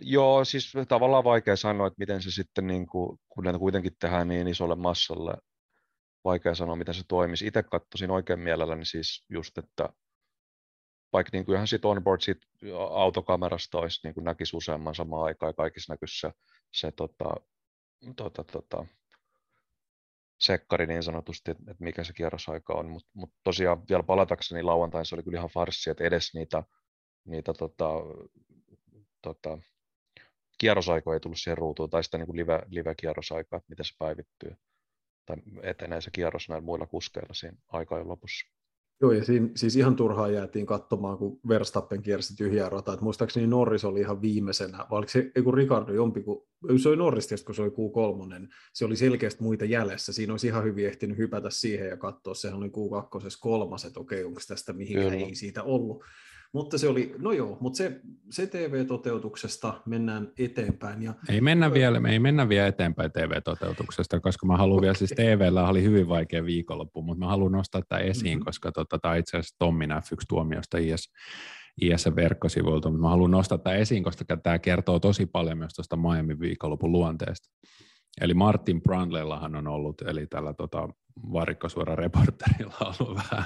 joo, 0.00 0.44
siis 0.44 0.72
tavallaan 0.88 1.24
vaikea 1.24 1.56
sanoa, 1.56 1.86
että 1.86 1.98
miten 1.98 2.22
se 2.22 2.30
sitten, 2.30 2.66
niin 2.66 2.86
kuin, 2.86 3.18
kun 3.28 3.44
näitä 3.44 3.58
kuitenkin 3.58 3.92
tehdään 4.00 4.28
niin 4.28 4.48
isolle 4.48 4.74
massalle, 4.74 5.34
vaikea 6.24 6.54
sanoa, 6.54 6.76
miten 6.76 6.94
se 6.94 7.02
toimisi. 7.08 7.46
Itse 7.46 7.62
katsoisin 7.62 8.10
oikein 8.10 8.40
mielelläni 8.40 8.84
siis 8.84 9.24
just, 9.28 9.58
että 9.58 9.88
vaikka 11.12 11.30
niin 11.32 11.44
kuin 11.44 11.54
ihan 11.54 11.68
sit 11.68 11.84
onboard 11.84 12.20
sit 12.20 12.38
autokamerasta 12.90 13.78
olisi, 13.78 14.00
niin 14.04 14.14
kuin 14.14 14.24
näkisi 14.24 14.56
useamman 14.56 14.94
samaan 14.94 15.24
aikaan 15.24 15.50
ja 15.50 15.54
kaikissa 15.54 15.92
näkyisi 15.92 16.20
se, 16.20 16.30
se 16.72 16.92
tota, 16.92 17.34
tota, 18.16 18.44
tota, 18.44 18.86
sekkari 20.40 20.86
niin 20.86 21.02
sanotusti, 21.02 21.50
että, 21.50 21.62
että 21.70 21.84
mikä 21.84 22.04
se 22.04 22.12
kierrosaika 22.12 22.74
on, 22.74 22.88
mutta 22.90 23.10
mut 23.14 23.32
tosiaan 23.44 23.82
vielä 23.88 24.02
palatakseni 24.02 24.62
lauantain 24.62 25.06
se 25.06 25.14
oli 25.14 25.22
kyllä 25.22 25.38
ihan 25.38 25.50
farssi, 25.50 25.90
että 25.90 26.04
edes 26.04 26.34
niitä, 26.34 26.62
niitä 27.24 27.52
tota, 27.54 27.90
tota, 29.22 29.58
kierrosaikoja 30.58 31.14
ei 31.14 31.20
tullut 31.20 31.38
siihen 31.38 31.58
ruutuun, 31.58 31.90
tai 31.90 32.04
sitä 32.04 32.18
niin 32.18 32.26
kuin 32.26 32.36
live, 32.36 32.62
live-kierrosaikaa, 32.66 33.56
että 33.56 33.68
miten 33.68 33.84
se 33.84 33.94
päivittyy, 33.98 34.56
tai 35.26 35.36
etenee 35.62 36.00
se 36.00 36.10
kierros 36.10 36.48
näillä 36.48 36.64
muilla 36.64 36.86
kuskeilla 36.86 37.34
siinä 37.34 37.56
aikajan 37.68 38.08
lopussa. 38.08 38.46
Joo, 39.00 39.12
ja 39.12 39.24
siinä, 39.24 39.48
siis 39.56 39.76
ihan 39.76 39.96
turhaan 39.96 40.34
jäätiin 40.34 40.66
katsomaan, 40.66 41.18
kun 41.18 41.40
Verstappen 41.48 42.02
kiersi 42.02 42.36
tyhjää 42.36 42.68
rataa. 42.68 42.94
Et 42.94 43.00
muistaakseni 43.00 43.46
Norris 43.46 43.84
oli 43.84 44.00
ihan 44.00 44.22
viimeisenä, 44.22 44.78
vai 44.78 44.98
oliko 44.98 45.10
se, 45.10 45.30
ei 45.34 45.42
kun 45.42 45.54
Ricardo 45.54 45.92
jompi, 45.92 46.22
kun 46.22 46.46
se 46.82 46.88
oli 46.88 46.96
Norris 46.96 47.44
kun 47.46 47.54
se 47.54 47.62
oli 47.62 47.70
Q3, 47.70 48.48
se 48.72 48.84
oli 48.84 48.96
selkeästi 48.96 49.42
muita 49.42 49.64
jäljessä. 49.64 50.12
Siinä 50.12 50.32
olisi 50.32 50.46
ihan 50.46 50.64
hyvin 50.64 50.86
ehtinyt 50.86 51.18
hypätä 51.18 51.50
siihen 51.50 51.88
ja 51.88 51.96
katsoa, 51.96 52.34
sehän 52.34 52.58
oli 52.58 52.68
Q2 52.68 53.38
kolmas, 53.40 53.84
että 53.84 54.00
okei, 54.00 54.24
onko 54.24 54.40
tästä 54.48 54.72
mihinkään 54.72 55.14
ei 55.14 55.34
siitä 55.34 55.62
ollut. 55.62 56.04
Mutta 56.56 56.78
se 56.78 56.88
oli, 56.88 57.14
no 57.18 57.32
joo, 57.32 57.56
mutta 57.60 57.76
se, 57.76 58.00
se 58.30 58.46
TV-toteutuksesta 58.46 59.80
mennään 59.86 60.32
eteenpäin. 60.38 61.02
Ja... 61.02 61.14
Ei 61.28 61.40
mennä, 61.40 61.72
vielä, 61.72 62.00
ei 62.08 62.18
mennä 62.18 62.48
vielä 62.48 62.66
eteenpäin 62.66 63.12
TV-toteutuksesta, 63.12 64.20
koska 64.20 64.46
mä 64.46 64.56
haluan 64.56 64.80
vielä, 64.80 64.94
siis 64.94 65.10
TVllä 65.10 65.68
oli 65.68 65.82
hyvin 65.82 66.08
vaikea 66.08 66.44
viikonloppu, 66.44 67.02
mutta 67.02 67.24
mä 67.24 67.30
haluan 67.30 67.52
nostaa 67.52 67.82
tämä 67.88 68.00
esiin, 68.00 68.38
mm-hmm. 68.38 68.44
koska 68.44 68.72
tota, 68.72 68.98
tämä 68.98 69.16
itse 69.16 69.36
asiassa 69.36 69.56
Tommi 69.58 69.86
F1 69.86 70.24
tuomiosta 70.28 70.78
IS, 70.78 71.12
IS-verkkosivuilta, 71.80 72.90
mutta 72.90 73.02
mä 73.02 73.08
haluan 73.08 73.30
nostaa 73.30 73.58
tämä 73.58 73.76
esiin, 73.76 74.02
koska 74.02 74.36
tämä 74.36 74.58
kertoo 74.58 75.00
tosi 75.00 75.26
paljon 75.26 75.58
myös 75.58 75.74
tuosta 75.74 75.96
Miami 75.96 76.40
viikonlopun 76.40 76.92
luonteesta. 76.92 77.48
Eli 78.20 78.34
Martin 78.34 78.82
Brandlellahan 78.82 79.56
on 79.56 79.66
ollut, 79.66 80.02
eli 80.02 80.26
tällä 80.26 80.54
tota, 80.54 80.88
varikkosuora 81.32 81.96
reporterilla 81.96 82.76
on 82.80 82.94
ollut 83.00 83.18
vähän, 83.18 83.44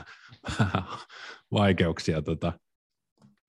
vähän 0.58 0.84
vaikeuksia 1.52 2.22
tota, 2.22 2.52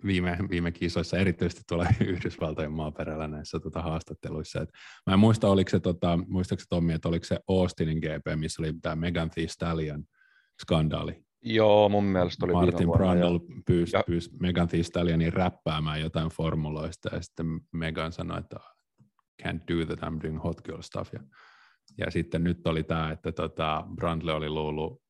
viime, 0.05 0.38
viime 0.50 0.72
kisoissa, 0.72 1.17
erityisesti 1.17 1.62
tuolla 1.67 1.86
Yhdysvaltojen 2.08 2.72
maaperällä 2.72 3.27
näissä 3.27 3.60
tota, 3.60 3.81
haastatteluissa. 3.81 4.62
Et 4.62 4.70
mä 5.08 5.13
en 5.13 5.20
muista, 5.20 5.50
oliko 5.50 5.70
se, 5.70 5.79
tota, 5.79 6.20
muistatko 6.27 6.63
Tommi, 6.70 6.93
että 6.93 7.10
oliko 7.10 7.25
se 7.25 7.39
Austinin 7.48 7.98
GP, 7.98 8.39
missä 8.39 8.62
oli 8.62 8.74
tämä 8.81 8.96
Megan 8.96 9.29
Thee 9.29 9.48
Stallion 9.48 10.03
skandaali. 10.62 11.24
Joo, 11.43 11.89
mun 11.89 12.03
mielestä 12.03 12.46
oli 12.46 12.53
Martin 12.53 12.91
Brundle 12.91 13.39
pyysi, 13.65 13.98
ja... 13.98 14.03
pyysi 14.08 14.29
Megan 14.39 14.67
Thee 14.67 14.84
Stallionin 14.84 15.34
räppäämään 15.34 16.01
jotain 16.01 16.29
formuloista, 16.29 17.10
ja 17.15 17.22
sitten 17.22 17.46
Megan 17.72 18.12
sanoi, 18.12 18.39
että 18.39 18.60
can't 19.43 19.62
do 19.67 19.86
that, 19.86 20.00
I'm 20.00 20.24
doing 20.24 20.43
hot 20.43 20.62
girl 20.62 20.81
stuff. 20.81 21.13
Ja, 21.13 21.20
ja 21.98 22.12
sitten 22.12 22.43
nyt 22.43 22.67
oli 22.67 22.84
tämä, 22.84 23.12
että 23.12 23.31
tota, 23.31 23.84
Brundle 23.96 24.34
oli 24.34 24.50
luullut 24.50 25.00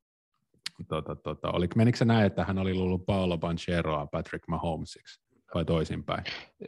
tota, 0.87 1.15
tota, 1.15 1.51
oliko, 1.51 1.73
menikö 1.77 1.97
se 1.97 2.05
näin, 2.05 2.25
että 2.25 2.45
hän 2.45 2.57
oli 2.57 2.73
luullut 2.73 3.05
Paolo 3.05 3.37
Bancheroa 3.37 4.07
Patrick 4.07 4.47
Mahomesiksi 4.47 5.21
vai 5.55 5.65
toisinpäin? 5.65 6.23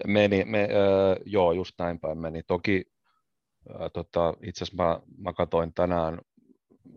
Meni, 0.07 0.45
me, 0.45 0.63
äh, 0.63 1.17
joo, 1.25 1.51
just 1.51 1.73
näin 1.79 1.99
päin 1.99 2.17
meni. 2.17 2.43
Toki 2.43 2.85
äh, 3.69 3.91
tota, 3.93 4.33
itse 4.43 4.63
asiassa 4.63 4.83
mä, 4.83 4.99
mä 5.17 5.33
katsoin 5.33 5.73
tänään 5.73 6.19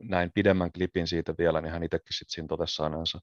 näin 0.03 0.33
pidemmän 0.35 0.73
klipin 0.73 1.07
siitä 1.07 1.35
vielä, 1.39 1.61
niin 1.61 1.73
hän 1.73 1.83
itsekin 1.83 2.13
sitten 2.13 2.35
siinä 2.35 2.49
totesi 2.49 2.75
saaneensa 2.75 3.21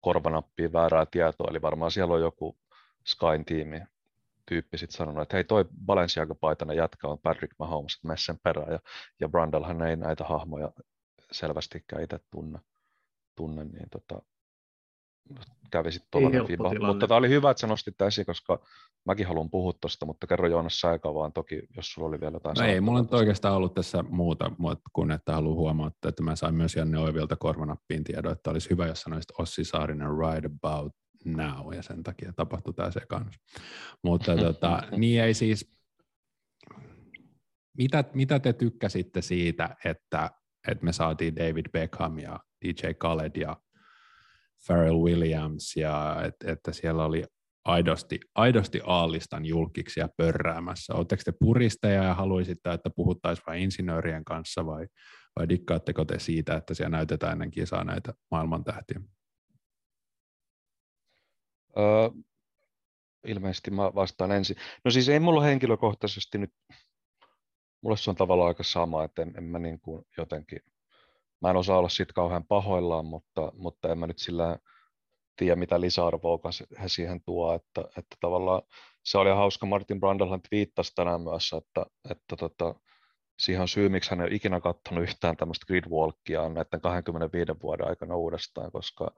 korvanappiin 0.00 0.72
väärää 0.72 1.06
tietoa, 1.06 1.50
eli 1.50 1.62
varmaan 1.62 1.90
siellä 1.90 2.14
on 2.14 2.20
joku 2.20 2.58
Skyn 3.06 3.44
tiimi 3.44 3.80
tyyppi 4.46 4.78
sitten 4.78 4.96
sanonut, 4.96 5.22
että 5.22 5.36
hei 5.36 5.44
toi 5.44 5.64
Balenciaga-paitainen 5.86 6.76
jätkä 6.76 7.08
on 7.08 7.18
Patrick 7.18 7.54
Mahomes, 7.58 7.94
että 7.94 8.14
sen 8.16 8.38
perään, 8.42 8.72
ja, 8.72 8.78
ja 9.20 9.28
Brandalhan 9.28 9.82
ei 9.82 9.96
näitä 9.96 10.24
hahmoja 10.24 10.72
selvästikään 11.32 12.02
itse 12.02 12.18
tunne 12.30 12.58
tunne, 13.40 13.64
niin 13.64 13.86
tota, 13.90 14.22
kävi 15.70 15.92
sitten 15.92 16.08
tuollainen 16.10 16.48
viba. 16.48 16.86
Mutta 16.86 17.06
tämä 17.08 17.18
oli 17.18 17.28
hyvä, 17.28 17.50
että 17.50 17.60
sä 17.60 17.66
nostit 17.66 18.00
esiin, 18.00 18.26
koska 18.26 18.60
mäkin 19.06 19.26
haluan 19.26 19.50
puhua 19.50 19.72
tuosta, 19.80 20.06
mutta 20.06 20.26
kerro 20.26 20.48
Joonas 20.48 20.80
Saika 20.80 21.14
vaan 21.14 21.32
toki, 21.32 21.62
jos 21.76 21.92
sulla 21.92 22.08
oli 22.08 22.20
vielä 22.20 22.36
jotain. 22.36 22.56
No 22.58 22.64
ei, 22.64 22.80
mulla 22.80 22.98
on 22.98 23.08
oikeastaan 23.10 23.56
ollut 23.56 23.74
tässä 23.74 24.02
muuta, 24.02 24.50
kun 24.92 25.12
että 25.12 25.34
haluan 25.34 25.56
huomauttaa, 25.56 26.08
että 26.08 26.22
mä 26.22 26.36
sain 26.36 26.54
myös 26.54 26.76
Janne 26.76 26.98
Oivilta 26.98 27.36
korvanappiin 27.36 28.04
tiedon, 28.04 28.32
että 28.32 28.50
olisi 28.50 28.70
hyvä, 28.70 28.86
jos 28.86 29.00
sanoisit 29.00 29.32
Ossi 29.38 29.64
Saarinen 29.64 30.08
right 30.08 30.52
about 30.54 30.92
now, 31.24 31.74
ja 31.74 31.82
sen 31.82 32.02
takia 32.02 32.32
tapahtui 32.32 32.74
tämä 32.74 32.90
sekannus. 32.90 33.34
Mutta 34.02 34.36
tota, 34.46 34.82
niin 34.96 35.22
ei 35.22 35.34
siis, 35.34 35.70
mitä, 37.78 38.04
mitä 38.14 38.38
te 38.38 38.52
tykkäsitte 38.52 39.22
siitä, 39.22 39.76
että, 39.84 40.30
että 40.68 40.84
me 40.84 40.92
saatiin 40.92 41.36
David 41.36 41.66
Beckham 41.72 42.18
ja 42.18 42.40
DJ 42.64 42.92
Khaled 42.98 43.36
ja 43.36 43.56
Pharrell 44.66 45.02
Williams, 45.02 45.76
ja 45.76 46.22
et, 46.24 46.34
että 46.44 46.72
siellä 46.72 47.04
oli 47.04 47.24
aidosti, 47.64 48.20
aidosti 48.34 48.80
aallistan 48.84 49.46
julkiksi 49.46 50.00
ja 50.00 50.08
pörräämässä. 50.16 50.94
Oletteko 50.94 51.22
te 51.24 51.32
puristeja 51.40 52.04
ja 52.04 52.14
haluaisitte, 52.14 52.72
että 52.72 52.90
puhuttaisiin 52.96 53.44
vain 53.46 53.62
insinöörien 53.62 54.24
kanssa 54.24 54.66
vai, 54.66 54.86
vai 55.36 55.48
dikkaatteko 55.48 56.04
te 56.04 56.18
siitä, 56.18 56.56
että 56.56 56.74
siellä 56.74 56.96
näytetään 56.96 57.32
ennen 57.32 57.50
kisaa 57.50 57.84
näitä 57.84 58.14
maailman 58.30 58.64
tähtiä? 58.64 59.00
Öö, 61.78 62.10
ilmeisesti 63.26 63.70
mä 63.70 63.94
vastaan 63.94 64.32
ensin. 64.32 64.56
No 64.84 64.90
siis 64.90 65.08
ei 65.08 65.20
mulla 65.20 65.42
henkilökohtaisesti 65.42 66.38
nyt, 66.38 66.50
mulle 67.82 67.96
se 67.96 68.10
on 68.10 68.16
tavallaan 68.16 68.48
aika 68.48 68.62
sama, 68.62 69.04
että 69.04 69.22
en, 69.22 69.32
en 69.36 69.44
mä 69.44 69.58
niin 69.58 69.80
kuin 69.80 70.06
jotenkin 70.16 70.60
mä 71.42 71.50
en 71.50 71.56
osaa 71.56 71.78
olla 71.78 71.88
siitä 71.88 72.12
kauhean 72.12 72.44
pahoillaan, 72.44 73.04
mutta, 73.04 73.52
mutta 73.54 73.92
en 73.92 73.98
mä 73.98 74.06
nyt 74.06 74.18
sillä 74.18 74.58
tiedä, 75.36 75.56
mitä 75.56 75.80
lisäarvoa 75.80 76.38
he 76.82 76.88
siihen 76.88 77.20
tuo, 77.24 77.54
että, 77.54 77.80
että 77.80 78.16
tavallaan 78.20 78.62
se 79.04 79.18
oli 79.18 79.30
hauska, 79.30 79.66
Martin 79.66 80.00
Brandelhan 80.00 80.40
viittasi 80.50 80.92
tänään 80.94 81.20
myös, 81.20 81.52
että, 81.52 81.86
että 82.10 82.36
tota, 82.36 82.74
siihen 83.38 83.62
on 83.62 83.68
syy, 83.68 83.88
miksi 83.88 84.10
hän 84.10 84.20
ei 84.20 84.24
ole 84.24 84.34
ikinä 84.34 84.60
katsonut 84.60 85.02
yhtään 85.02 85.36
tämmöistä 85.36 85.66
gridwalkia 85.66 86.48
näiden 86.48 86.80
25 86.82 87.52
vuoden 87.62 87.88
aikana 87.88 88.16
uudestaan, 88.16 88.72
koska 88.72 89.10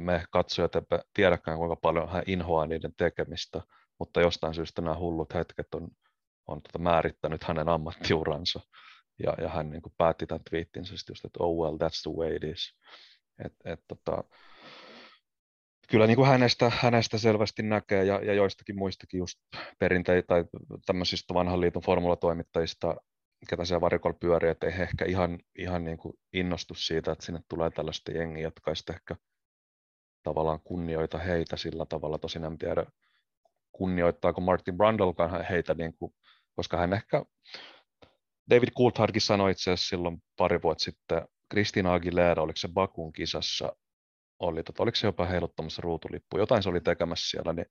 me 0.00 0.24
katsojat 0.30 0.76
emme 0.76 1.04
tiedäkään, 1.14 1.58
kuinka 1.58 1.76
paljon 1.76 2.08
hän 2.08 2.22
inhoaa 2.26 2.66
niiden 2.66 2.94
tekemistä, 2.96 3.60
mutta 3.98 4.20
jostain 4.20 4.54
syystä 4.54 4.82
nämä 4.82 4.96
hullut 4.96 5.34
hetket 5.34 5.74
on, 5.74 5.88
on 6.46 6.62
tota 6.62 6.78
määrittänyt 6.78 7.44
hänen 7.44 7.68
ammattiuransa 7.68 8.60
ja, 9.18 9.34
ja 9.40 9.48
hän 9.48 9.70
niin 9.70 9.82
kuin 9.82 9.94
päätti 9.98 10.26
tämän 10.26 10.44
twiittinsä 10.50 10.94
just, 11.08 11.24
että 11.24 11.42
oh 11.42 11.64
well, 11.64 11.76
that's 11.76 12.02
the 12.02 12.12
way 12.16 12.36
it 12.36 12.44
is. 12.44 12.76
Et, 13.44 13.52
et, 13.64 13.80
tota, 13.88 14.24
kyllä 15.88 16.06
niin 16.06 16.16
kuin 16.16 16.28
hänestä, 16.28 16.72
hänestä 16.74 17.18
selvästi 17.18 17.62
näkee 17.62 18.04
ja, 18.04 18.24
ja 18.24 18.34
joistakin 18.34 18.78
muistakin 18.78 19.18
just 19.18 19.38
perinteitä 19.78 20.26
tai 20.26 20.44
tämmöisistä 20.86 21.34
vanhan 21.34 21.60
liiton 21.60 21.82
formulatoimittajista, 21.82 22.96
ketä 23.48 23.64
siellä 23.64 23.80
varikolla 23.80 24.16
pyörii, 24.20 24.50
että 24.50 24.66
ei 24.66 24.82
ehkä 24.82 25.04
ihan, 25.04 25.38
ihan 25.58 25.84
niin 25.84 25.98
kuin 25.98 26.14
innostu 26.32 26.74
siitä, 26.74 27.12
että 27.12 27.24
sinne 27.24 27.40
tulee 27.48 27.70
tällaista 27.70 28.12
jengiä, 28.12 28.42
jotka 28.42 28.72
ehkä 28.90 29.16
tavallaan 30.22 30.60
kunnioita 30.64 31.18
heitä 31.18 31.56
sillä 31.56 31.86
tavalla. 31.86 32.18
Tosin 32.18 32.44
en 32.44 32.58
tiedä, 32.58 32.86
kunnioittaako 33.72 34.40
Martin 34.40 34.76
Brundlekaan 34.76 35.44
heitä, 35.44 35.74
niin 35.74 35.94
kuin, 35.94 36.14
koska 36.56 36.76
hän 36.76 36.92
ehkä 36.92 37.24
David 38.50 38.68
Coulthardkin 38.78 39.22
sanoi 39.22 39.50
itse 39.50 39.70
asiassa 39.70 39.88
silloin 39.88 40.22
pari 40.36 40.62
vuotta 40.62 40.84
sitten, 40.84 41.28
Kristina 41.48 41.94
Aguilera, 41.94 42.42
oliko 42.42 42.56
se 42.56 42.68
Bakun 42.68 43.12
kisassa, 43.12 43.72
oli, 44.38 44.62
tota, 44.62 44.82
oliko 44.82 44.96
se 44.96 45.06
jopa 45.06 45.26
heiluttamassa 45.26 45.82
ruutulippu, 45.82 46.38
jotain 46.38 46.62
se 46.62 46.68
oli 46.68 46.80
tekemässä 46.80 47.30
siellä, 47.30 47.52
niin 47.52 47.66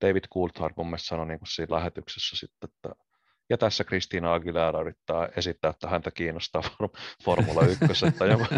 David 0.00 0.24
Coulthard 0.34 0.74
mun 0.76 0.86
mielestä 0.86 1.06
sanoi 1.06 1.26
niin 1.26 1.38
kuin 1.38 1.48
siinä 1.48 1.76
lähetyksessä 1.76 2.36
sitten, 2.36 2.68
että 2.70 3.04
ja 3.50 3.58
tässä 3.58 3.84
Kristiina 3.84 4.34
Aguilera 4.34 4.80
yrittää 4.80 5.28
esittää, 5.36 5.70
että 5.70 5.88
häntä 5.88 6.10
kiinnostaa 6.10 6.62
Formula 7.24 7.66
1, 7.66 8.18
tai 8.18 8.28
jonkun, 8.28 8.48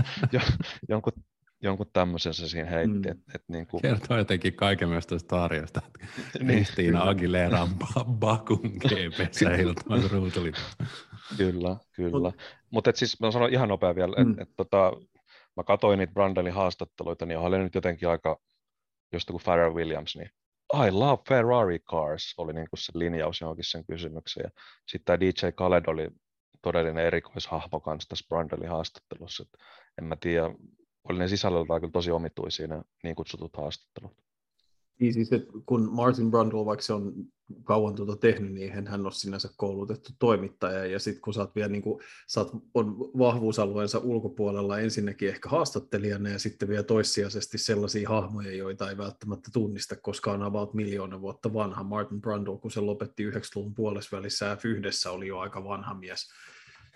jonkun 0.89 1.13
jonkun 1.63 1.91
tämmöisen 1.93 2.35
se 2.35 2.49
siinä 2.49 2.71
heitti. 2.71 3.09
Mm. 3.09 3.11
Et, 3.11 3.35
et 3.35 3.43
niin 3.49 3.67
kuin... 3.67 3.83
Kertoo 3.83 4.17
jotenkin 4.17 4.55
kaiken 4.55 4.89
myös 4.89 5.07
tuosta 5.07 5.29
tarjosta. 5.29 5.83
Niin, 6.39 6.47
Kristiina 6.47 7.03
Aguilera 7.03 7.63
on 7.63 7.71
Bakun 8.19 8.61
GPssä 8.61 9.51
heiluttamassa 9.51 10.09
ruutulippu. 10.09 10.61
Kyllä, 11.37 11.77
kyllä. 11.93 12.33
Mutta 12.71 12.93
siis 12.95 13.21
mä 13.21 13.31
sanon 13.31 13.53
ihan 13.53 13.69
nopea 13.69 13.95
vielä, 13.95 14.15
että 14.19 14.35
mm. 14.35 14.43
et, 14.43 14.51
tota, 14.57 14.93
mä 15.57 15.65
katsoin 15.65 15.99
niitä 15.99 16.13
Brandelin 16.13 16.53
haastatteluita, 16.53 17.27
niin 17.27 17.39
oli 17.39 17.59
nyt 17.59 17.75
jotenkin 17.75 18.09
aika, 18.09 18.41
just 19.13 19.31
kuin 19.31 19.43
Pharrell 19.45 19.75
Williams, 19.75 20.17
niin 20.17 20.31
I 20.87 20.91
love 20.91 21.23
Ferrari 21.29 21.79
cars, 21.79 22.35
oli 22.39 22.53
niin 22.53 22.71
kuin 22.71 22.81
se 22.81 22.93
linjaus 22.95 23.41
johonkin 23.41 23.65
sen 23.65 23.85
kysymykseen. 23.87 24.45
Ja 24.45 24.63
sitten 24.87 25.05
tämä 25.05 25.21
DJ 25.21 25.53
Khaled 25.57 25.85
oli 25.87 26.09
todellinen 26.63 27.07
erikoishahmo 27.07 27.81
kanssa 27.81 28.09
tässä 28.09 28.27
Brandelin 28.29 28.69
haastattelussa. 28.69 29.43
Et 29.43 29.61
en 29.99 30.05
mä 30.05 30.17
tiedä, 30.17 30.51
oli 31.09 31.19
ne 31.19 31.29
sisällöltään 31.29 31.81
kyllä 31.81 31.93
tosi 31.93 32.11
omituisia 32.11 32.67
ne 32.67 32.83
niin 33.03 33.17
kutsutut 33.17 33.57
haastattelut. 33.57 34.17
Niin 35.01 35.13
siis, 35.13 35.33
että 35.33 35.53
kun 35.67 35.93
Martin 35.93 36.31
Brundle, 36.31 36.65
vaikka 36.65 36.83
se 36.83 36.93
on 36.93 37.13
kauan 37.65 37.95
tuota 37.95 38.17
tehnyt, 38.17 38.53
niin 38.53 38.89
hän 38.89 39.07
ole 39.07 39.13
sinänsä 39.13 39.49
koulutettu 39.57 40.11
toimittaja, 40.19 40.87
ja 40.87 40.99
sitten 40.99 41.23
kun 41.23 41.35
sä 41.35 41.41
oot 41.41 41.55
vielä 41.55 41.69
niin 41.69 41.83
kuin, 41.83 42.03
sä 42.27 42.41
oot, 42.41 42.51
on 42.75 42.99
vahvuusalueensa 42.99 43.99
ulkopuolella 43.99 44.79
ensinnäkin 44.79 45.29
ehkä 45.29 45.49
haastattelijana, 45.49 46.29
ja 46.29 46.39
sitten 46.39 46.69
vielä 46.69 46.83
toissijaisesti 46.83 47.59
sellaisia 47.59 48.09
hahmoja, 48.09 48.53
joita 48.53 48.91
ei 48.91 48.97
välttämättä 48.97 49.51
tunnista, 49.53 49.97
koska 49.97 50.33
on 50.33 50.43
about 50.43 50.75
miljoona 50.75 51.21
vuotta 51.21 51.55
vanha. 51.55 51.83
Martin 51.83 52.21
Brundle, 52.21 52.59
kun 52.59 52.71
se 52.71 52.81
lopetti 52.81 53.31
90-luvun 53.31 53.75
puolessa 53.75 54.17
välissä, 54.17 54.55
F1 54.55 55.11
oli 55.11 55.27
jo 55.27 55.39
aika 55.39 55.65
vanha 55.65 55.95
mies, 55.95 56.29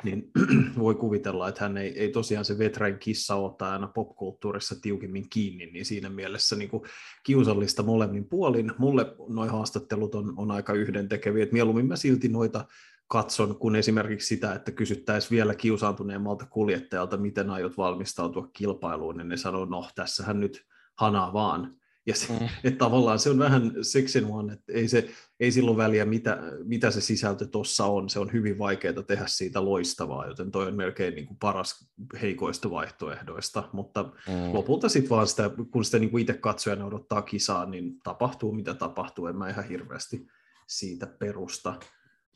niin 0.04 0.30
voi 0.78 0.94
kuvitella, 0.94 1.48
että 1.48 1.64
hän 1.64 1.76
ei, 1.76 1.98
ei 1.98 2.08
tosiaan 2.08 2.44
se 2.44 2.58
vetrain 2.58 2.98
kissa 2.98 3.34
ottaa 3.34 3.72
aina 3.72 3.86
popkulttuurissa 3.86 4.80
tiukemmin 4.82 5.30
kiinni, 5.30 5.66
niin 5.66 5.84
siinä 5.84 6.08
mielessä 6.08 6.56
niin 6.56 6.70
kuin 6.70 6.82
kiusallista 7.22 7.82
molemmin 7.82 8.24
puolin. 8.24 8.72
Mulle 8.78 9.14
nuo 9.28 9.46
haastattelut 9.46 10.14
on, 10.14 10.34
on 10.36 10.50
aika 10.50 10.72
yhdentekeviä, 10.72 11.42
että 11.42 11.52
mieluummin 11.52 11.86
mä 11.86 11.96
silti 11.96 12.28
noita 12.28 12.64
katson, 13.08 13.56
kun 13.56 13.76
esimerkiksi 13.76 14.28
sitä, 14.28 14.54
että 14.54 14.72
kysyttäisiin 14.72 15.30
vielä 15.30 15.54
kiusaantuneemmalta 15.54 16.46
kuljettajalta, 16.46 17.16
miten 17.16 17.50
aiot 17.50 17.76
valmistautua 17.76 18.50
kilpailuun, 18.52 19.16
niin 19.16 19.28
ne 19.28 19.36
sanoo, 19.36 19.64
no 19.64 19.86
tässähän 19.94 20.40
nyt 20.40 20.66
hanaa 20.94 21.32
vaan. 21.32 21.79
Ja 22.06 22.14
se, 22.14 22.32
mm. 22.32 22.48
että 22.64 22.78
tavallaan 22.78 23.18
se 23.18 23.30
on 23.30 23.38
vähän 23.38 23.72
seksin 23.82 24.24
one, 24.24 24.52
että 24.52 24.72
ei, 24.72 24.88
se, 24.88 25.10
ei 25.40 25.52
silloin 25.52 25.76
väliä, 25.76 26.04
mitä, 26.04 26.38
mitä 26.64 26.90
se 26.90 27.00
sisältö 27.00 27.46
tuossa 27.46 27.84
on. 27.84 28.10
Se 28.10 28.18
on 28.18 28.32
hyvin 28.32 28.58
vaikeaa 28.58 29.02
tehdä 29.02 29.24
siitä 29.26 29.64
loistavaa, 29.64 30.26
joten 30.26 30.50
toi 30.50 30.66
on 30.66 30.74
melkein 30.74 31.14
niin 31.14 31.26
kuin 31.26 31.36
paras 31.38 31.90
heikoista 32.22 32.70
vaihtoehdoista. 32.70 33.68
Mutta 33.72 34.02
mm. 34.02 34.52
lopulta 34.54 34.88
sitten 34.88 35.10
vaan 35.10 35.26
sitä, 35.26 35.50
kun 35.70 35.84
sitä 35.84 35.98
niin 35.98 36.10
kuin 36.10 36.20
itse 36.20 36.34
katsojana 36.34 36.84
odottaa 36.84 37.22
kisaa, 37.22 37.66
niin 37.66 38.00
tapahtuu 38.02 38.52
mitä 38.52 38.74
tapahtuu. 38.74 39.26
En 39.26 39.36
mä 39.36 39.48
ihan 39.48 39.68
hirveästi 39.68 40.26
siitä 40.66 41.06
perusta. 41.06 41.74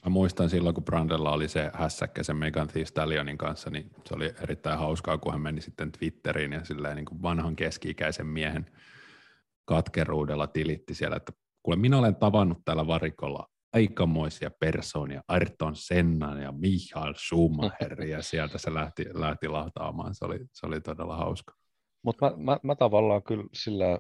Mä 0.04 0.10
muistan 0.10 0.50
silloin, 0.50 0.74
kun 0.74 0.84
Brandella 0.84 1.32
oli 1.32 1.48
se 1.48 1.70
hässäkkä 1.74 2.22
sen 2.22 2.36
Megan 2.36 2.68
Thee 2.68 2.84
Stallionin 2.84 3.38
kanssa, 3.38 3.70
niin 3.70 3.90
se 4.04 4.14
oli 4.14 4.34
erittäin 4.42 4.78
hauskaa, 4.78 5.18
kun 5.18 5.32
hän 5.32 5.40
meni 5.40 5.60
sitten 5.60 5.92
Twitteriin 5.92 6.52
ja 6.52 6.64
silleen 6.64 6.96
niin 6.96 7.06
kuin 7.06 7.22
vanhan 7.22 7.56
keski-ikäisen 7.56 8.26
miehen 8.26 8.66
katkeruudella 9.64 10.46
tilitti 10.46 10.94
siellä, 10.94 11.16
että 11.16 11.32
kuule 11.62 11.78
minä 11.78 11.98
olen 11.98 12.16
tavannut 12.16 12.58
täällä 12.64 12.86
varikolla 12.86 13.48
aikamoisia 13.72 14.50
persoonia, 14.60 15.22
Ayrton 15.28 15.76
Sennan 15.76 16.42
ja 16.42 16.52
Michael 16.52 17.14
Schumacher, 17.14 18.02
ja 18.02 18.22
sieltä 18.22 18.58
se 18.58 18.74
lähti, 18.74 19.04
lähti 19.12 19.48
lahtaamaan, 19.48 20.14
se 20.14 20.24
oli, 20.24 20.38
se 20.52 20.66
oli 20.66 20.80
todella 20.80 21.16
hauska. 21.16 21.54
Mutta 22.02 22.30
mä, 22.30 22.36
mä, 22.36 22.58
mä, 22.62 22.74
tavallaan 22.74 23.22
kyllä 23.22 23.44
sillä 23.54 23.98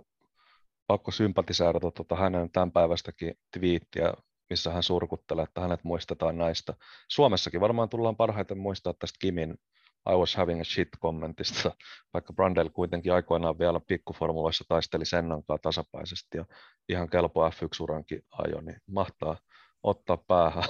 pakko 0.86 1.10
sympatiseerata 1.10 1.90
tuota 1.90 2.16
hänen 2.16 2.50
tämän 2.50 2.72
päivästäkin 2.72 3.34
twiittiä, 3.58 4.14
missä 4.50 4.72
hän 4.72 4.82
surkuttelee, 4.82 5.44
että 5.44 5.60
hänet 5.60 5.84
muistetaan 5.84 6.38
näistä. 6.38 6.74
Suomessakin 7.08 7.60
varmaan 7.60 7.88
tullaan 7.88 8.16
parhaiten 8.16 8.58
muistaa 8.58 8.94
tästä 8.98 9.16
Kimin 9.20 9.54
I 10.10 10.14
was 10.14 10.36
having 10.36 10.60
a 10.60 10.64
shit 10.64 10.88
kommentista, 10.98 11.72
vaikka 12.14 12.32
Brandel 12.32 12.70
kuitenkin 12.70 13.12
aikoinaan 13.12 13.58
vielä 13.58 13.80
pikkuformuloissa 13.80 14.64
taisteli 14.68 15.04
Sennankaan 15.04 15.58
tasapäisesti 15.62 16.38
ja 16.38 16.44
ihan 16.88 17.10
kelpo 17.10 17.48
F1-urankin 17.48 18.22
ajo, 18.32 18.60
niin 18.60 18.76
mahtaa 18.86 19.36
ottaa 19.84 20.16
päähän. 20.16 20.64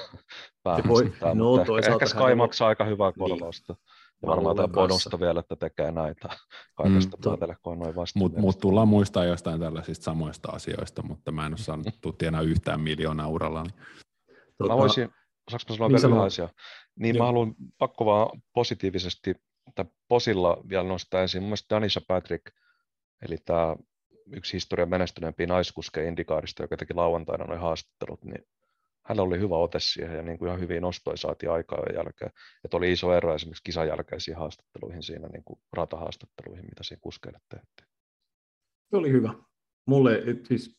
päähän 0.62 0.88
voi, 0.88 1.04
sitä, 1.04 1.34
no, 1.34 1.60
ehkä, 1.60 1.92
ehkä 1.92 2.06
Sky 2.06 2.34
maksaa 2.36 2.68
aika 2.68 2.84
hyvää 2.84 3.12
niin. 3.16 3.30
korvausta. 3.30 3.72
Niin. 3.72 3.84
Ja 4.22 4.28
varmaan 4.28 4.56
tämä 4.56 4.68
bonusta 4.68 5.20
vielä, 5.20 5.40
että 5.40 5.56
tekee 5.56 5.92
näitä 5.92 6.28
kaikesta 6.74 7.16
mm, 7.16 7.22
päätellä, 7.24 7.56
kun 7.62 7.72
on 7.72 7.78
noin 7.78 7.96
vasta. 7.96 8.18
Mutta 8.18 8.40
mut 8.40 8.58
tullaan 8.58 8.88
muistaa 8.88 9.24
jostain 9.24 9.60
tällaisista 9.60 10.04
samoista 10.04 10.52
asioista, 10.52 11.02
mutta 11.02 11.32
mä 11.32 11.46
en 11.46 11.52
ole 11.52 11.58
saanut 11.58 11.86
tienaa 12.18 12.40
yhtään 12.40 12.80
miljoonaa 12.80 13.28
uralla. 13.28 13.62
Niin. 13.62 13.74
Tota, 14.58 14.72
mä 14.72 14.76
voisin, 14.76 15.08
saanko 15.50 15.64
mä 15.68 15.76
sanoa 15.76 15.88
niin 15.88 16.02
vielä 16.02 16.22
asia? 16.22 16.48
Niin 16.98 17.16
Joo. 17.16 17.22
mä 17.22 17.26
haluan 17.26 17.54
pakko 17.78 18.04
vaan 18.04 18.42
positiivisesti, 18.52 19.34
tai 19.74 19.84
posilla 20.08 20.62
vielä 20.68 20.84
nostaa 20.88 21.22
esiin, 21.22 21.42
mun 21.42 21.48
mielestä 21.48 21.74
Danisha 21.74 22.00
Patrick, 22.08 22.46
eli 23.22 23.36
tämä 23.44 23.76
yksi 24.32 24.52
historian 24.52 24.88
menestyneempi 24.88 25.46
naiskuske 25.46 26.08
Indikaarista, 26.08 26.62
joka 26.62 26.76
teki 26.76 26.94
lauantaina 26.94 27.44
noin 27.44 27.60
haastattelut, 27.60 28.24
niin 28.24 28.44
hänellä 29.06 29.26
oli 29.26 29.38
hyvä 29.38 29.56
ote 29.56 29.80
siihen 29.80 30.16
ja 30.16 30.22
niin 30.22 30.38
kuin 30.38 30.48
ihan 30.48 30.60
hyvin 30.60 30.82
nostoja 30.82 31.16
saatiin 31.16 31.52
aikaa 31.52 31.82
jälkeen. 31.94 32.30
Että 32.64 32.76
oli 32.76 32.92
iso 32.92 33.14
ero 33.14 33.34
esimerkiksi 33.34 33.62
kisan 33.64 33.88
jälkeisiin 33.88 34.36
haastatteluihin 34.36 35.02
siinä, 35.02 35.28
niin 35.28 35.44
kuin 35.44 35.60
ratahaastatteluihin, 35.72 36.64
mitä 36.64 36.82
siinä 36.82 37.00
kuskeille 37.00 37.38
tehtiin. 37.48 37.88
Se 38.90 38.96
oli 38.96 39.10
hyvä. 39.10 39.34
Mulle, 39.86 40.22
siis, 40.48 40.78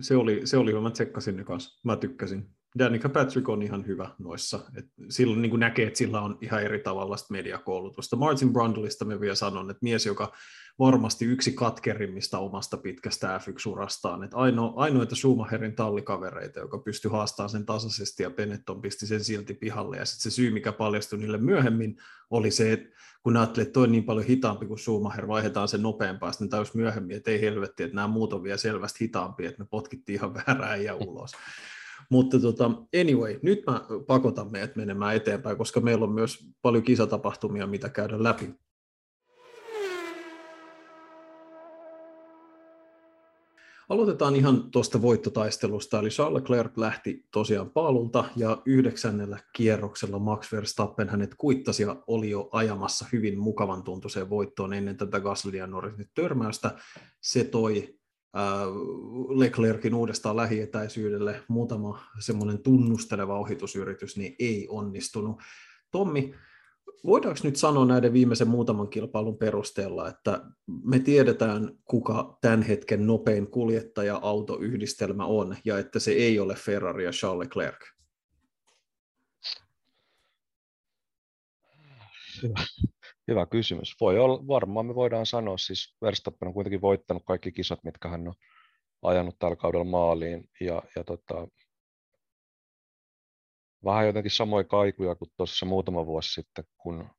se, 0.00 0.16
oli, 0.16 0.46
se 0.46 0.56
oli 0.56 0.70
hyvä, 0.70 0.80
mä 0.80 0.90
tsekkasin 0.90 1.36
ne 1.36 1.44
kanssa, 1.44 1.80
mä 1.84 1.96
tykkäsin. 1.96 2.54
Danica 2.78 3.08
Patrick 3.08 3.48
on 3.48 3.62
ihan 3.62 3.86
hyvä 3.86 4.10
noissa. 4.18 4.60
Et 4.76 4.86
silloin 5.08 5.42
niin 5.42 5.60
näkee, 5.60 5.86
että 5.86 5.98
sillä 5.98 6.20
on 6.20 6.38
ihan 6.40 6.62
eri 6.62 6.78
tavalla 6.78 7.16
mediakoulutusta. 7.30 8.16
Martin 8.16 8.52
Brundleista 8.52 9.04
me 9.04 9.20
vielä 9.20 9.34
sanon, 9.34 9.70
että 9.70 9.82
mies, 9.82 10.06
joka 10.06 10.32
varmasti 10.78 11.24
yksi 11.24 11.52
katkerimmista 11.52 12.38
omasta 12.38 12.76
pitkästä 12.76 13.38
F1-urastaan. 13.38 14.24
Että 14.24 14.36
aino, 14.36 14.72
ainoita 14.76 15.16
Schumacherin 15.16 15.74
tallikavereita, 15.74 16.60
joka 16.60 16.78
pystyi 16.78 17.10
haastamaan 17.10 17.50
sen 17.50 17.66
tasaisesti 17.66 18.22
ja 18.22 18.30
Benetton 18.30 18.82
pisti 18.82 19.06
sen 19.06 19.24
silti 19.24 19.54
pihalle. 19.54 19.96
Ja 19.96 20.04
sitten 20.04 20.32
se 20.32 20.34
syy, 20.34 20.50
mikä 20.50 20.72
paljastui 20.72 21.18
niille 21.18 21.38
myöhemmin, 21.38 21.96
oli 22.30 22.50
se, 22.50 22.72
että 22.72 22.88
kun 23.22 23.36
ajattelee, 23.36 23.62
että 23.62 23.72
toi 23.72 23.84
on 23.84 23.92
niin 23.92 24.04
paljon 24.04 24.26
hitaampi 24.26 24.66
kuin 24.66 24.78
Schumacher, 24.78 25.28
vaihdetaan 25.28 25.68
sen 25.68 25.82
nopeampaa, 25.82 26.32
sitten 26.32 26.48
täys 26.48 26.74
myöhemmin, 26.74 27.16
että 27.16 27.30
ei 27.30 27.40
helvetti, 27.40 27.82
että 27.82 27.94
nämä 27.94 28.08
muut 28.08 28.32
on 28.32 28.42
vielä 28.42 28.56
selvästi 28.56 29.00
hitaampia, 29.00 29.48
että 29.48 29.62
me 29.62 29.68
potkittiin 29.70 30.16
ihan 30.16 30.34
väärää 30.46 30.76
ja 30.76 30.94
ulos. 30.94 31.32
Mutta 32.10 32.40
tota, 32.40 32.70
anyway, 33.00 33.38
nyt 33.42 33.62
mä 33.66 33.84
pakotan 34.06 34.52
meidät 34.52 34.76
menemään 34.76 35.16
eteenpäin, 35.16 35.56
koska 35.56 35.80
meillä 35.80 36.04
on 36.04 36.12
myös 36.12 36.46
paljon 36.62 36.84
kisatapahtumia, 36.84 37.66
mitä 37.66 37.88
käydä 37.88 38.22
läpi. 38.22 38.54
Aloitetaan 43.88 44.36
ihan 44.36 44.70
tuosta 44.70 45.02
voittotaistelusta, 45.02 45.98
eli 45.98 46.08
Charles 46.08 46.42
Leclerc 46.42 46.76
lähti 46.76 47.26
tosiaan 47.32 47.70
paalulta, 47.70 48.24
ja 48.36 48.62
yhdeksännellä 48.66 49.38
kierroksella 49.52 50.18
Max 50.18 50.52
Verstappen 50.52 51.08
hänet 51.08 51.34
kuittasi 51.38 51.82
ja 51.82 52.02
oli 52.06 52.30
jo 52.30 52.48
ajamassa 52.52 53.06
hyvin 53.12 53.38
mukavan 53.38 53.82
tuntuiseen 53.82 54.30
voittoon 54.30 54.72
ennen 54.72 54.96
tätä 54.96 55.20
Gasly 55.20 55.56
ja 55.56 55.66
Norrisin 55.66 56.10
törmäystä. 56.14 56.70
Se 57.20 57.44
toi 57.44 57.94
Leclerkin 59.28 59.94
uudestaan 59.94 60.36
lähietäisyydelle 60.36 61.42
muutama 61.48 62.00
semmoinen 62.18 62.62
tunnusteleva 62.62 63.38
ohitusyritys 63.38 64.16
niin 64.16 64.36
ei 64.38 64.66
onnistunut. 64.70 65.40
Tommi, 65.90 66.34
voidaanko 67.06 67.40
nyt 67.44 67.56
sanoa 67.56 67.84
näiden 67.84 68.12
viimeisen 68.12 68.48
muutaman 68.48 68.88
kilpailun 68.88 69.38
perusteella, 69.38 70.08
että 70.08 70.44
me 70.84 70.98
tiedetään, 70.98 71.78
kuka 71.84 72.38
tämän 72.40 72.62
hetken 72.62 73.06
nopein 73.06 73.46
kuljettaja-autoyhdistelmä 73.46 75.24
on, 75.24 75.56
ja 75.64 75.78
että 75.78 75.98
se 75.98 76.10
ei 76.10 76.38
ole 76.38 76.54
Ferrari 76.54 77.04
ja 77.04 77.10
Charles 77.10 77.48
Leclerc? 77.48 77.78
Hyvä 82.42 82.64
kysymys. 83.50 83.94
Voi 84.00 84.18
olla, 84.18 84.46
varmaan 84.48 84.86
me 84.86 84.94
voidaan 84.94 85.26
sanoa, 85.26 85.58
siis 85.58 85.96
Verstappen 86.02 86.48
on 86.48 86.54
kuitenkin 86.54 86.80
voittanut 86.80 87.22
kaikki 87.26 87.52
kisat, 87.52 87.84
mitkä 87.84 88.08
hän 88.08 88.28
on 88.28 88.34
ajanut 89.02 89.38
tällä 89.38 89.56
kaudella 89.56 89.84
maaliin. 89.84 90.44
Ja, 90.60 90.82
ja 90.96 91.04
tota, 91.04 91.48
vähän 93.84 94.06
jotenkin 94.06 94.30
samoja 94.30 94.64
kaikuja 94.64 95.14
kuin 95.14 95.30
tuossa 95.36 95.66
muutama 95.66 96.06
vuosi 96.06 96.32
sitten, 96.32 96.64
kun 96.76 97.10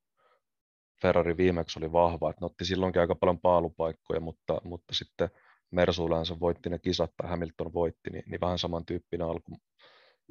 Ferrari 1.02 1.38
viimeksi 1.38 1.80
oli 1.80 1.92
vahva, 1.92 2.30
että 2.30 2.42
ne 2.42 2.46
otti 2.46 2.66
silloinkin 2.66 3.02
aika 3.02 3.16
paljon 3.16 3.40
paalupaikkoja, 3.40 4.20
mutta, 4.20 4.62
mutta 4.64 4.96
sitten 4.96 5.30
Mersu 5.72 6.08
yleensä 6.08 6.40
voitti 6.40 6.70
ne 6.70 6.80
kisat 6.80 7.12
tai 7.18 7.30
Hamilton 7.30 7.74
voitti, 7.74 8.10
niin, 8.10 8.24
niin 8.28 8.42
vähän 8.42 8.60
samantyyppinen 8.60 9.28
alku 9.28 9.58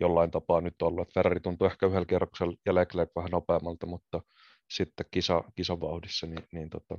jollain 0.01 0.31
tapaa 0.31 0.61
nyt 0.61 0.83
ollut. 0.83 1.03
Että 1.03 1.13
Ferrari 1.15 1.41
tuntui 1.41 1.67
ehkä 1.67 1.87
yhdellä 1.87 2.07
kierroksella 2.07 2.57
ja 2.67 2.75
Leclerc 2.75 3.11
vähän 3.17 3.31
nopeammalta, 3.31 3.87
mutta 3.87 4.21
sitten 4.77 5.07
kisa, 5.11 5.45
kisavauhdissa, 5.55 6.27
niin, 6.27 6.47
niin 6.53 6.71
tota, 6.71 6.99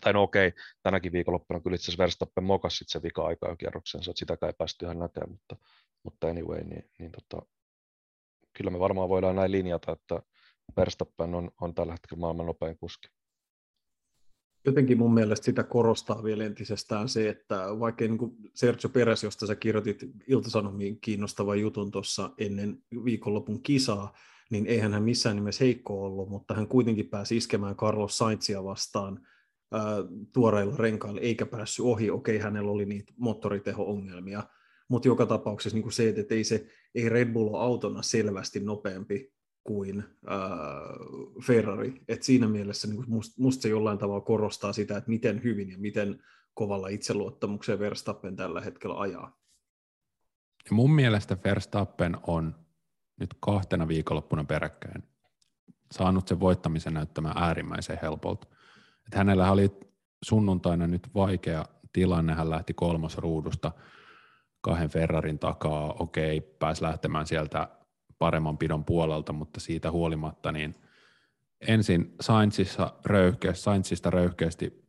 tai 0.00 0.12
no 0.12 0.22
okei, 0.22 0.52
tänäkin 0.82 1.12
viikonloppuna 1.12 1.60
kyllä 1.60 1.74
itse 1.74 1.84
asiassa 1.84 2.02
Verstappen 2.02 2.44
mokas 2.44 2.78
sitten 2.78 3.00
se 3.00 3.02
vika-aika 3.02 3.48
jo 3.48 3.56
kierroksensa, 3.56 4.10
että 4.10 4.18
sitäkään 4.18 4.50
ei 4.50 4.56
päästy 4.58 4.84
ihan 4.84 4.98
näkemään, 4.98 5.30
mutta, 5.30 5.56
mutta 6.02 6.28
anyway, 6.28 6.64
niin, 6.64 6.90
niin 6.98 7.12
tota, 7.12 7.46
kyllä 8.52 8.70
me 8.70 8.78
varmaan 8.78 9.08
voidaan 9.08 9.36
näin 9.36 9.52
linjata, 9.52 9.92
että 9.92 10.22
Verstappen 10.76 11.34
on, 11.34 11.50
on 11.60 11.74
tällä 11.74 11.92
hetkellä 11.92 12.20
maailman 12.20 12.46
nopein 12.46 12.78
kuski. 12.78 13.08
Jotenkin 14.64 14.98
mun 14.98 15.14
mielestä 15.14 15.44
sitä 15.44 15.62
korostaa 15.62 16.24
vielä 16.24 16.44
entisestään 16.44 17.08
se, 17.08 17.28
että 17.28 17.66
vaikka 17.80 18.04
niin 18.04 18.18
kuin 18.18 18.36
Sergio 18.54 18.90
Perez, 18.90 19.24
josta 19.24 19.46
sä 19.46 19.56
kirjoitit 19.56 19.98
Ilta-Sanomiin 20.26 21.00
kiinnostavan 21.00 21.60
jutun 21.60 21.90
tuossa 21.90 22.30
ennen 22.38 22.82
viikonlopun 23.04 23.62
kisaa, 23.62 24.16
niin 24.50 24.66
eihän 24.66 24.92
hän 24.92 25.02
missään 25.02 25.36
nimessä 25.36 25.64
heikko 25.64 26.04
ollut, 26.04 26.28
mutta 26.28 26.54
hän 26.54 26.68
kuitenkin 26.68 27.08
pääsi 27.08 27.36
iskemään 27.36 27.76
Carlos 27.76 28.18
Sainzia 28.18 28.64
vastaan 28.64 29.26
ää, 29.72 29.82
tuoreilla 30.32 30.76
renkailla, 30.76 31.20
eikä 31.20 31.46
päässyt 31.46 31.84
ohi. 31.84 32.10
Okei, 32.10 32.38
hänellä 32.38 32.70
oli 32.70 32.86
niitä 32.86 33.12
moottoriteho-ongelmia, 33.16 34.42
mutta 34.88 35.08
joka 35.08 35.26
tapauksessa 35.26 35.76
niin 35.76 35.82
kuin 35.82 35.92
se, 35.92 36.08
että 36.08 36.34
ei, 36.34 36.44
se, 36.44 36.66
ei 36.94 37.08
Red 37.08 37.32
Bull 37.32 37.54
ole 37.54 37.62
autona 37.62 38.02
selvästi 38.02 38.60
nopeampi 38.60 39.32
kuin 39.64 40.04
ää, 40.26 40.48
Ferrari. 41.46 42.02
Et 42.08 42.22
siinä 42.22 42.48
mielessä 42.48 42.88
niin 42.88 43.04
musta 43.08 43.42
must 43.42 43.62
se 43.62 43.68
jollain 43.68 43.98
tavalla 43.98 44.20
korostaa 44.20 44.72
sitä, 44.72 44.96
että 44.96 45.10
miten 45.10 45.42
hyvin 45.42 45.70
ja 45.70 45.78
miten 45.78 46.22
kovalla 46.54 46.88
itseluottamukseen 46.88 47.78
Verstappen 47.78 48.36
tällä 48.36 48.60
hetkellä 48.60 49.00
ajaa. 49.00 49.38
Ja 50.64 50.72
mun 50.72 50.94
mielestä 50.94 51.36
Verstappen 51.44 52.16
on 52.26 52.65
nyt 53.16 53.34
kahtena 53.40 53.88
viikonloppuna 53.88 54.44
peräkkäin 54.44 55.02
saanut 55.92 56.28
sen 56.28 56.40
voittamisen 56.40 56.94
näyttämään 56.94 57.38
äärimmäisen 57.38 57.98
helpolta. 58.02 58.46
Et 59.06 59.14
hänellä 59.14 59.52
oli 59.52 59.70
sunnuntaina 60.24 60.86
nyt 60.86 61.08
vaikea 61.14 61.64
tilanne, 61.92 62.34
hän 62.34 62.50
lähti 62.50 62.74
kolmosruudusta 62.74 63.72
kahden 64.60 64.90
Ferrarin 64.90 65.38
takaa, 65.38 65.92
okei, 65.98 66.40
pääsi 66.40 66.82
lähtemään 66.82 67.26
sieltä 67.26 67.68
paremman 68.18 68.58
pidon 68.58 68.84
puolelta, 68.84 69.32
mutta 69.32 69.60
siitä 69.60 69.90
huolimatta 69.90 70.52
niin 70.52 70.74
ensin 71.68 72.14
Sainzissa 72.20 72.92
röyhkeästi, 73.04 73.62
Sainzista 73.62 74.10
röyhkeästi 74.10 74.86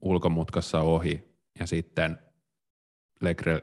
ulkomutkassa 0.00 0.80
ohi 0.80 1.38
ja 1.60 1.66
sitten 1.66 2.18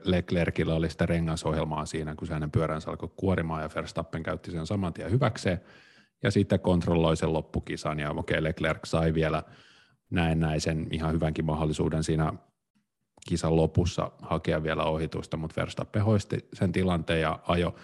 Leclercillä 0.03 0.73
oli 0.73 0.89
sitä 0.89 1.05
rengasohjelmaa 1.05 1.85
siinä, 1.85 2.15
kun 2.15 2.27
se 2.27 2.33
hänen 2.33 2.51
pyöränsä 2.51 2.89
alkoi 2.89 3.09
kuorimaan 3.15 3.63
ja 3.63 3.69
Verstappen 3.75 4.23
käytti 4.23 4.51
sen 4.51 4.67
saman 4.67 4.93
tien 4.93 5.11
hyväkseen 5.11 5.61
ja 6.23 6.31
sitten 6.31 6.59
kontrolloi 6.59 7.17
sen 7.17 7.33
loppukisan 7.33 7.99
ja 7.99 8.11
okei, 8.11 8.43
Leclerc 8.43 8.79
sai 8.85 9.13
vielä 9.13 9.43
näennäisen 10.09 10.87
ihan 10.91 11.13
hyvänkin 11.13 11.45
mahdollisuuden 11.45 12.03
siinä 12.03 12.33
kisan 13.27 13.55
lopussa 13.55 14.11
hakea 14.21 14.63
vielä 14.63 14.83
ohitusta, 14.83 15.37
mutta 15.37 15.61
Verstappen 15.61 16.03
hoisti 16.03 16.47
sen 16.53 16.71
tilanteen 16.71 17.21
ja 17.21 17.39
ajo 17.47 17.75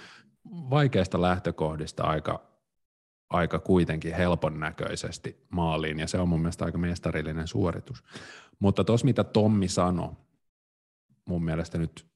vaikeasta 0.69 1.21
lähtökohdista 1.21 2.03
aika, 2.03 2.41
aika 3.29 3.59
kuitenkin 3.59 4.15
helpon 4.15 4.59
näköisesti 4.59 5.45
maaliin, 5.49 5.99
ja 5.99 6.07
se 6.07 6.19
on 6.19 6.29
mun 6.29 6.39
mielestä 6.39 6.65
aika 6.65 6.77
mestarillinen 6.77 7.47
suoritus. 7.47 8.03
Mutta 8.59 8.83
tuossa 8.83 9.05
mitä 9.05 9.23
Tommi 9.23 9.67
sanoi, 9.67 10.11
mun 11.29 11.43
mielestä 11.43 11.77
nyt 11.77 12.07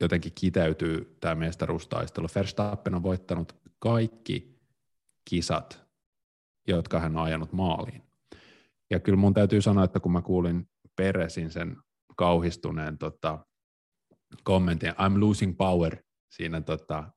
jotenkin 0.00 0.32
kiteytyy 0.34 1.16
tämä 1.20 1.34
mestaruustaistelu. 1.34 2.26
Verstappen 2.34 2.94
on 2.94 3.02
voittanut 3.02 3.56
kaikki 3.78 4.60
kisat, 5.30 5.82
jotka 6.68 7.00
hän 7.00 7.16
on 7.16 7.22
ajanut 7.22 7.52
maaliin. 7.52 8.02
Ja 8.90 9.00
kyllä 9.00 9.18
mun 9.18 9.34
täytyy 9.34 9.62
sanoa, 9.62 9.84
että 9.84 10.00
kun 10.00 10.12
mä 10.12 10.22
kuulin 10.22 10.68
Peresin 10.96 11.50
sen 11.50 11.76
kauhistuneen 12.16 12.98
tota, 12.98 13.46
kommentin, 14.42 14.90
I'm 14.90 15.20
losing 15.20 15.56
power 15.56 15.96
siinä 16.30 16.60
tota, 16.60 17.12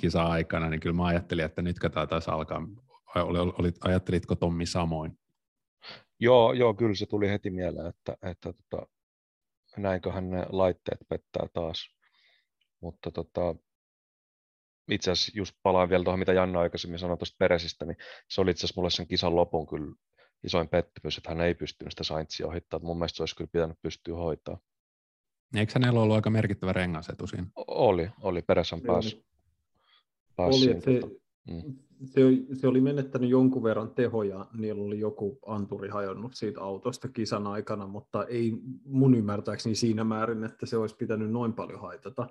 kisa-aikana, 0.00 0.70
niin 0.70 0.80
kyllä 0.80 0.96
mä 0.96 1.06
ajattelin, 1.06 1.44
että 1.44 1.62
nyt 1.62 1.76
tämä 1.92 2.06
taas 2.06 2.28
alkaa. 2.28 2.62
Olit, 3.58 3.76
ajattelitko 3.84 4.34
Tommi 4.34 4.66
samoin? 4.66 5.18
Joo, 6.20 6.52
joo, 6.52 6.74
kyllä 6.74 6.94
se 6.94 7.06
tuli 7.06 7.28
heti 7.28 7.50
mieleen, 7.50 7.86
että, 7.86 8.16
että 8.22 8.52
tota, 8.52 8.86
näinköhän 9.76 10.30
ne 10.30 10.46
laitteet 10.48 10.98
pettää 11.08 11.46
taas. 11.52 11.94
Mutta 12.80 13.10
tota, 13.10 13.54
itse 14.90 15.10
asiassa 15.10 15.32
just 15.34 15.56
palaan 15.62 15.88
vielä 15.88 16.04
tuohon, 16.04 16.18
mitä 16.18 16.32
Janna 16.32 16.60
aikaisemmin 16.60 16.98
sanoi 16.98 17.16
tuosta 17.16 17.36
Peresistä, 17.38 17.84
niin 17.84 17.96
se 18.28 18.40
oli 18.40 18.50
itse 18.50 18.66
asiassa 18.66 18.80
mulle 18.80 18.90
sen 18.90 19.06
kisan 19.06 19.36
lopun 19.36 19.66
kyllä 19.66 19.94
isoin 20.44 20.68
pettymys, 20.68 21.18
että 21.18 21.30
hän 21.30 21.40
ei 21.40 21.54
pystynyt 21.54 21.92
sitä 21.92 22.04
Saintsia 22.04 22.46
ohittamaan. 22.46 22.86
Mun 22.86 22.98
mielestä 22.98 23.16
se 23.16 23.22
olisi 23.22 23.36
kyllä 23.36 23.50
pitänyt 23.52 23.78
pystyä 23.82 24.16
hoitaa. 24.16 24.58
Eikö 25.56 25.72
hänellä 25.74 26.00
ollut 26.00 26.16
aika 26.16 26.30
merkittävä 26.30 26.72
rengasetu 26.72 27.26
siinä? 27.26 27.46
Oli, 27.66 28.10
oli. 28.20 28.42
Perässä 28.42 28.78
päässyt. 28.86 29.26
Pääsi 30.36 30.70
oli, 30.70 30.80
se, 30.80 31.00
tota, 31.00 31.14
mm. 31.48 31.74
se, 32.04 32.20
se, 32.52 32.68
oli 32.68 32.80
menettänyt 32.80 33.30
jonkun 33.30 33.62
verran 33.62 33.94
tehoja, 33.94 34.46
niillä 34.58 34.84
oli 34.84 35.00
joku 35.00 35.38
anturi 35.46 35.88
hajonnut 35.88 36.34
siitä 36.34 36.60
autosta 36.60 37.08
kisan 37.08 37.46
aikana, 37.46 37.86
mutta 37.86 38.24
ei 38.24 38.52
mun 38.84 39.14
ymmärtääkseni 39.14 39.74
siinä 39.74 40.04
määrin, 40.04 40.44
että 40.44 40.66
se 40.66 40.76
olisi 40.76 40.96
pitänyt 40.96 41.30
noin 41.30 41.52
paljon 41.52 41.80
haitata 41.80 42.28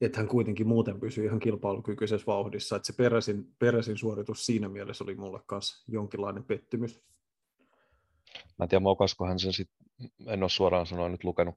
että 0.00 0.18
hän 0.18 0.28
kuitenkin 0.28 0.68
muuten 0.68 1.00
pysyy 1.00 1.24
ihan 1.24 1.40
kilpailukykyisessä 1.40 2.26
vauhdissa. 2.26 2.76
Että 2.76 2.86
se 2.86 2.92
peräsin, 2.92 3.54
peräsin 3.58 3.96
suoritus 3.96 4.46
siinä 4.46 4.68
mielessä 4.68 5.04
oli 5.04 5.14
mulle 5.14 5.40
myös 5.50 5.84
jonkinlainen 5.88 6.44
pettymys. 6.44 7.02
Mä 8.58 8.64
en 8.64 8.68
tiedä, 8.68 8.84
hän 9.28 9.38
sen 9.38 9.52
sitten, 9.52 9.86
en 10.26 10.42
ole 10.42 10.48
suoraan 10.48 10.86
sanoa 10.86 11.08
nyt 11.08 11.24
lukenut, 11.24 11.54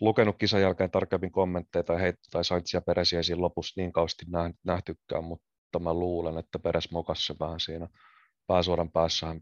lukenut 0.00 0.36
kisan 0.38 0.62
jälkeen 0.62 0.90
tarkemmin 0.90 1.32
kommentteja 1.32 1.82
tai, 1.82 2.00
heit, 2.00 2.16
tai 2.30 2.44
Saintsia 2.44 2.80
Peresiä 2.80 3.22
siinä 3.22 3.40
lopussa 3.40 3.80
niin 3.80 3.92
kausti 3.92 4.26
nähtykään, 4.64 5.24
mutta 5.24 5.46
mä 5.78 5.94
luulen, 5.94 6.38
että 6.38 6.58
Peres 6.58 6.90
mokasi 6.90 7.26
se 7.26 7.34
vähän 7.40 7.60
siinä 7.60 7.88
pääsuoran 8.46 8.90
päässähän 8.90 9.40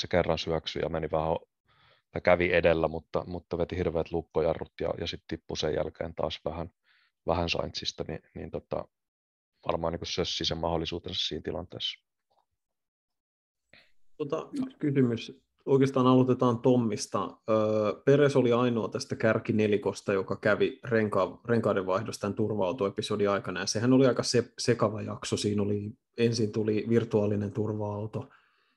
se 0.00 0.08
kerran 0.08 0.38
syöksyi 0.38 0.82
ja 0.82 0.88
meni 0.88 1.08
vähän 1.12 1.36
tai 2.10 2.20
kävi 2.20 2.52
edellä, 2.52 2.88
mutta, 2.88 3.24
mutta 3.26 3.58
veti 3.58 3.76
hirveät 3.76 4.12
lukkojarrut 4.12 4.72
ja, 4.80 4.94
ja 5.00 5.06
sitten 5.06 5.26
tippui 5.28 5.56
sen 5.56 5.74
jälkeen 5.74 6.14
taas 6.14 6.40
vähän, 6.44 6.70
vähän 7.26 7.48
Saintsista, 7.48 8.04
niin, 8.08 8.20
niin 8.34 8.50
tota, 8.50 8.84
varmaan 9.66 9.92
niin 9.92 10.06
sössi 10.06 10.44
sen 10.44 10.58
mahdollisuutensa 10.58 11.28
siinä 11.28 11.42
tilanteessa. 11.42 12.06
Tota, 14.16 14.48
kysymys. 14.78 15.32
Oikeastaan 15.66 16.06
aloitetaan 16.06 16.58
Tommista. 16.58 17.36
Peres 18.04 18.36
oli 18.36 18.52
ainoa 18.52 18.88
tästä 18.88 19.16
kärkinelikosta, 19.16 20.12
joka 20.12 20.36
kävi 20.36 20.80
renka- 20.84 21.40
renkaiden 21.44 21.86
vaihdosta 21.86 22.20
tämän 22.20 22.34
turva-autoepisodin 22.34 23.30
aikana, 23.30 23.60
ja 23.60 23.66
sehän 23.66 23.92
oli 23.92 24.06
aika 24.06 24.22
se- 24.22 24.52
sekava 24.58 25.02
jakso. 25.02 25.36
Siinä 25.36 25.62
oli, 25.62 25.90
ensin 26.18 26.52
tuli 26.52 26.86
virtuaalinen 26.88 27.52
turva-auto, 27.52 28.28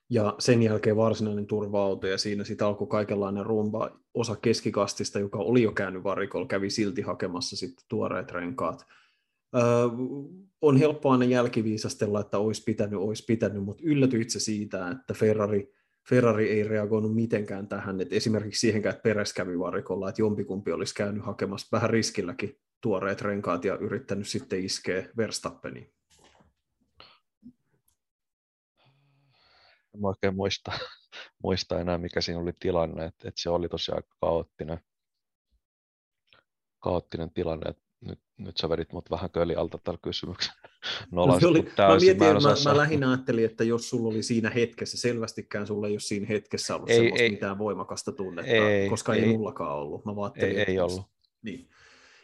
ja 0.09 0.35
sen 0.39 0.63
jälkeen 0.63 0.95
varsinainen 0.95 1.47
turva-auto, 1.47 2.07
ja 2.07 2.17
siinä 2.17 2.43
sitten 2.43 2.67
alkoi 2.67 2.87
kaikenlainen 2.87 3.45
rumba. 3.45 3.89
Osa 4.13 4.35
keskikastista, 4.35 5.19
joka 5.19 5.39
oli 5.39 5.63
jo 5.63 5.71
käynyt 5.71 6.03
varikolla, 6.03 6.47
kävi 6.47 6.69
silti 6.69 7.01
hakemassa 7.01 7.57
sitten 7.57 7.85
tuoreet 7.89 8.31
renkaat. 8.31 8.85
Öö, 9.55 9.63
on 10.61 10.77
helppo 10.77 11.09
aina 11.11 11.25
jälkiviisastella, 11.25 12.19
että 12.19 12.39
olisi 12.39 12.63
pitänyt, 12.63 12.99
olisi 12.99 13.25
pitänyt, 13.25 13.63
mutta 13.63 13.83
yllätyi 13.85 14.21
itse 14.21 14.39
siitä, 14.39 14.89
että 14.89 15.13
Ferrari– 15.13 15.69
Ferrari 16.09 16.49
ei 16.49 16.63
reagoinut 16.63 17.15
mitenkään 17.15 17.67
tähän, 17.67 18.01
että 18.01 18.15
esimerkiksi 18.15 18.59
siihenkään, 18.59 18.95
että 18.95 19.03
Peres 19.03 19.33
kävi 19.33 19.59
varikolla, 19.59 20.09
että 20.09 20.21
jompikumpi 20.21 20.71
olisi 20.71 20.95
käynyt 20.95 21.25
hakemassa 21.25 21.67
vähän 21.71 21.89
riskilläkin 21.89 22.59
tuoreet 22.81 23.21
renkaat 23.21 23.65
ja 23.65 23.75
yrittänyt 23.75 24.27
sitten 24.27 24.65
iskeä 24.65 25.09
Verstappeniin. 25.17 25.93
En 29.95 30.05
oikein 30.05 30.35
muista, 30.35 30.71
muista 31.43 31.79
enää, 31.79 31.97
mikä 31.97 32.21
siinä 32.21 32.39
oli 32.39 32.53
tilanne, 32.59 33.05
että, 33.05 33.27
että 33.27 33.41
se 33.41 33.49
oli 33.49 33.69
tosiaan 33.69 34.03
kaoottinen, 34.19 34.79
kaoottinen 36.79 37.33
tilanne, 37.33 37.69
että 37.69 37.82
nyt, 38.07 38.19
nyt 38.37 38.57
sä 38.57 38.69
vedit 38.69 38.93
mut 38.93 39.11
vähän 39.11 39.29
köli 39.29 39.55
alta 39.55 39.79
tällä 39.83 39.99
kysymyksellä. 40.01 40.63
No, 41.11 41.25
no 41.25 41.33
oli, 41.33 41.63
täysin. 41.75 42.17
Mä, 42.17 42.25
mietin, 42.25 42.43
mä, 42.43 42.49
mä, 42.49 42.71
mä 42.71 42.77
lähinnä 42.77 43.09
ajattelin, 43.09 43.45
että 43.45 43.63
jos 43.63 43.89
sulla 43.89 44.09
oli 44.09 44.23
siinä 44.23 44.49
hetkessä, 44.49 44.97
selvästikään 44.97 45.67
sulla 45.67 45.87
ei 45.87 45.93
ole 45.93 45.99
siinä 45.99 46.25
hetkessä 46.27 46.75
ollut 46.75 46.89
ei, 46.89 47.11
ei, 47.15 47.29
mitään 47.29 47.57
voimakasta 47.57 48.11
tunnetta, 48.11 48.51
ei, 48.51 48.89
koska 48.89 49.13
ei, 49.13 49.23
ei 49.23 49.27
mullakaan 49.27 49.75
ollut. 49.75 50.05
Mä 50.05 50.11
ei, 50.35 50.63
ei 50.67 50.79
ollut. 50.79 51.01
Niin. 51.41 51.69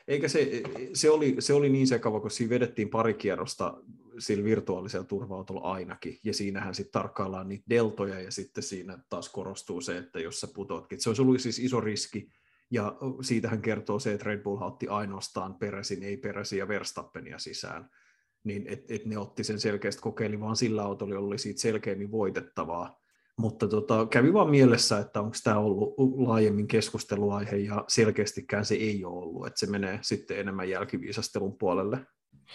Eikä 0.07 0.27
se, 0.27 0.61
se, 0.93 1.09
oli, 1.09 1.35
se 1.39 1.53
oli 1.53 1.69
niin 1.69 1.87
sekava, 1.87 2.19
kun 2.19 2.31
siinä 2.31 2.49
vedettiin 2.49 2.89
pari 2.89 3.13
kierrosta 3.13 3.77
sillä 4.19 4.43
virtuaalisella 4.43 5.05
turvautolla 5.05 5.61
ainakin, 5.61 6.17
ja 6.23 6.33
siinähän 6.33 6.75
sitten 6.75 6.91
tarkkaillaan 6.91 7.49
niitä 7.49 7.65
deltoja, 7.69 8.19
ja 8.19 8.31
sitten 8.31 8.63
siinä 8.63 8.97
taas 9.09 9.29
korostuu 9.29 9.81
se, 9.81 9.97
että 9.97 10.19
jos 10.19 10.39
sä 10.39 10.47
putoatkin. 10.53 11.01
Se 11.01 11.09
olisi 11.09 11.21
ollut 11.21 11.41
siis 11.41 11.59
iso 11.59 11.81
riski, 11.81 12.29
ja 12.71 12.95
siitähän 13.21 13.61
kertoo 13.61 13.99
se, 13.99 14.13
että 14.13 14.25
Red 14.25 14.43
Bull 14.43 14.61
otti 14.61 14.87
ainoastaan 14.87 15.55
Peresin, 15.55 16.03
ei 16.03 16.17
Peresin 16.17 16.59
ja 16.59 16.67
Verstappenia 16.67 17.39
sisään. 17.39 17.89
Niin 18.43 18.67
et, 18.67 18.91
et 18.91 19.05
ne 19.05 19.17
otti 19.17 19.43
sen 19.43 19.59
selkeästi 19.59 20.01
kokeili, 20.01 20.39
vaan 20.39 20.55
sillä 20.55 20.83
autolla 20.83 21.19
oli 21.19 21.37
siitä 21.37 21.61
selkeämmin 21.61 22.11
voitettavaa. 22.11 22.99
Mutta 23.37 23.67
tota, 23.67 24.05
kävi 24.05 24.33
vaan 24.33 24.49
mielessä, 24.49 24.99
että 24.99 25.21
onko 25.21 25.37
tämä 25.43 25.57
ollut 25.57 25.93
laajemmin 26.17 26.67
keskusteluaihe, 26.67 27.57
ja 27.57 27.85
selkeästikään 27.87 28.65
se 28.65 28.75
ei 28.75 29.05
ole 29.05 29.23
ollut, 29.23 29.47
että 29.47 29.59
se 29.59 29.67
menee 29.67 29.99
sitten 30.01 30.39
enemmän 30.39 30.69
jälkiviisastelun 30.69 31.57
puolelle. 31.57 32.05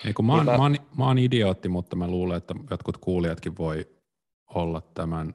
Ei, 0.04 0.12
kun 0.12 0.24
mä, 0.24 0.34
oon, 0.34 0.46
mä, 0.46 0.56
oon, 0.56 0.76
mä 0.98 1.06
oon 1.06 1.18
idiootti, 1.18 1.68
mutta 1.68 1.96
mä 1.96 2.08
luulen, 2.08 2.36
että 2.36 2.54
jotkut 2.70 2.96
kuulijatkin 2.96 3.56
voi 3.58 3.86
olla 4.54 4.80
tämän 4.94 5.34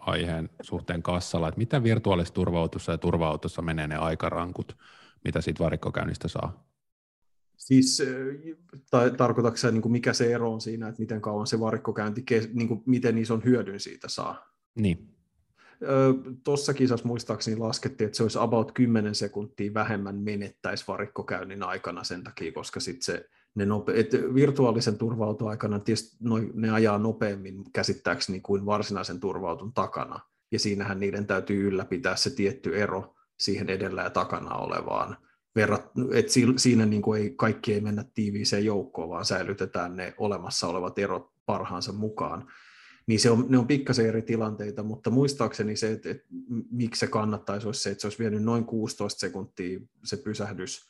aiheen 0.00 0.50
suhteen 0.62 1.02
kassalla, 1.02 1.48
että 1.48 1.58
mitä 1.58 1.82
virtuaalisessa 1.82 2.34
turvautussa 2.34 2.92
ja 2.92 2.98
turvautussa 2.98 3.62
menee 3.62 3.88
ne 3.88 3.96
aikarankut, 3.96 4.76
mitä 5.24 5.40
siitä 5.40 5.64
varikkokäynnistä 5.64 6.28
saa? 6.28 6.70
Siis 7.56 8.02
tai, 8.90 9.10
tarkoitatko 9.10 9.70
niin 9.70 9.82
kuin 9.82 9.92
mikä 9.92 10.12
se 10.12 10.34
ero 10.34 10.52
on 10.52 10.60
siinä, 10.60 10.88
että 10.88 11.00
miten 11.00 11.20
kauan 11.20 11.46
se 11.46 11.60
varikkokäynti, 11.60 12.24
niin 12.54 12.68
kuin 12.68 12.82
miten 12.86 13.18
ison 13.18 13.44
hyödyn 13.44 13.80
siitä 13.80 14.08
saa? 14.08 14.52
Niin. 14.74 15.14
Tuossa 16.44 16.74
kisassa 16.74 17.06
muistaakseni 17.06 17.56
laskettiin, 17.56 18.06
että 18.06 18.16
se 18.16 18.22
olisi 18.22 18.38
about 18.38 18.72
10 18.72 19.14
sekuntia 19.14 19.74
vähemmän 19.74 20.16
menettäisi 20.16 20.84
varikkokäynnin 20.88 21.62
aikana 21.62 22.04
sen 22.04 22.24
takia, 22.24 22.52
koska 22.52 22.80
sitten 22.80 23.04
se 23.04 23.30
ne 23.54 23.64
nope- 23.64 23.92
et 23.94 24.12
virtuaalisen 24.34 24.98
turvautuaikana 24.98 25.78
tietysti 25.78 26.16
noi, 26.20 26.50
ne 26.54 26.70
ajaa 26.70 26.98
nopeammin 26.98 27.64
käsittääkseni 27.72 28.40
kuin 28.40 28.66
varsinaisen 28.66 29.20
turvautun 29.20 29.72
takana, 29.72 30.20
ja 30.52 30.58
siinähän 30.58 31.00
niiden 31.00 31.26
täytyy 31.26 31.68
ylläpitää 31.68 32.16
se 32.16 32.30
tietty 32.30 32.80
ero 32.80 33.14
siihen 33.38 33.70
edellä 33.70 34.02
ja 34.02 34.10
takana 34.10 34.54
olevaan. 34.54 35.16
Verrat, 35.56 35.90
et 36.12 36.26
siinä 36.56 36.86
niin 36.86 37.02
kuin 37.02 37.22
ei, 37.22 37.30
kaikki 37.30 37.74
ei 37.74 37.80
mennä 37.80 38.04
tiiviiseen 38.14 38.64
joukkoon, 38.64 39.08
vaan 39.08 39.24
säilytetään 39.24 39.96
ne 39.96 40.14
olemassa 40.18 40.66
olevat 40.66 40.98
erot 40.98 41.30
parhaansa 41.46 41.92
mukaan. 41.92 42.52
niin 43.06 43.20
se 43.20 43.30
on, 43.30 43.46
ne 43.48 43.58
on 43.58 43.66
pikkasen 43.66 44.06
eri 44.06 44.22
tilanteita, 44.22 44.82
mutta 44.82 45.10
muistaakseni 45.10 45.76
se, 45.76 45.92
että, 45.92 46.10
että 46.10 46.26
miksi 46.70 46.98
se 46.98 47.06
kannattaisi, 47.06 47.66
olisi 47.66 47.80
se, 47.80 47.90
että 47.90 48.00
se 48.00 48.06
olisi 48.06 48.18
vienyt 48.18 48.42
noin 48.42 48.64
16 48.64 49.20
sekuntia 49.20 49.80
se 50.04 50.16
pysähdys 50.16 50.89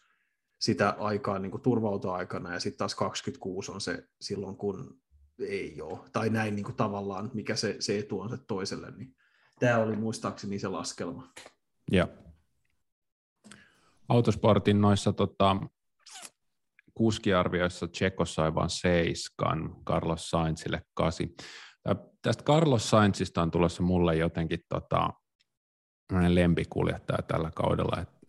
sitä 0.61 0.97
aikaa 0.99 1.39
niin 1.39 1.51
kuin 1.51 1.63
turvautoaikana, 1.63 2.53
ja 2.53 2.61
sitten 2.61 2.79
taas 2.79 2.95
26 2.95 3.73
on 3.73 3.81
se 3.81 4.09
silloin, 4.21 4.57
kun 4.57 5.01
ei 5.39 5.83
ole, 5.83 5.99
tai 6.13 6.31
näin 6.31 6.55
niin 6.57 6.65
kuin 6.65 6.77
tavallaan, 6.77 7.31
mikä 7.35 7.57
se, 7.57 7.77
se 7.79 7.99
etu 7.99 8.21
on 8.21 8.31
se 8.31 8.37
toiselle, 8.47 8.91
niin 8.91 9.17
tämä 9.61 9.79
oli 9.79 9.97
muistaakseni 9.97 10.59
se 10.59 10.69
laskelma. 10.69 11.33
Ja 11.93 12.09
autosportin 14.09 14.81
noissa 14.81 15.13
tota, 15.13 15.57
kuskiarvioissa 16.95 17.89
Tseko 17.89 18.25
sai 18.25 18.55
vain 18.55 18.71
seiskan, 18.71 19.77
Carlos 19.87 20.31
Sainzille 20.31 20.83
kasi. 20.95 21.35
Tästä 22.23 22.45
Carlos 22.45 22.91
Sainzista 22.91 23.43
on 23.43 23.51
tulossa 23.51 23.83
mulle 23.83 24.17
jotenkin 24.17 24.61
tota, 24.69 25.11
lempikuljettaja 26.29 27.23
tällä 27.23 27.51
kaudella. 27.57 28.01
Et, 28.03 28.09
et 28.09 28.20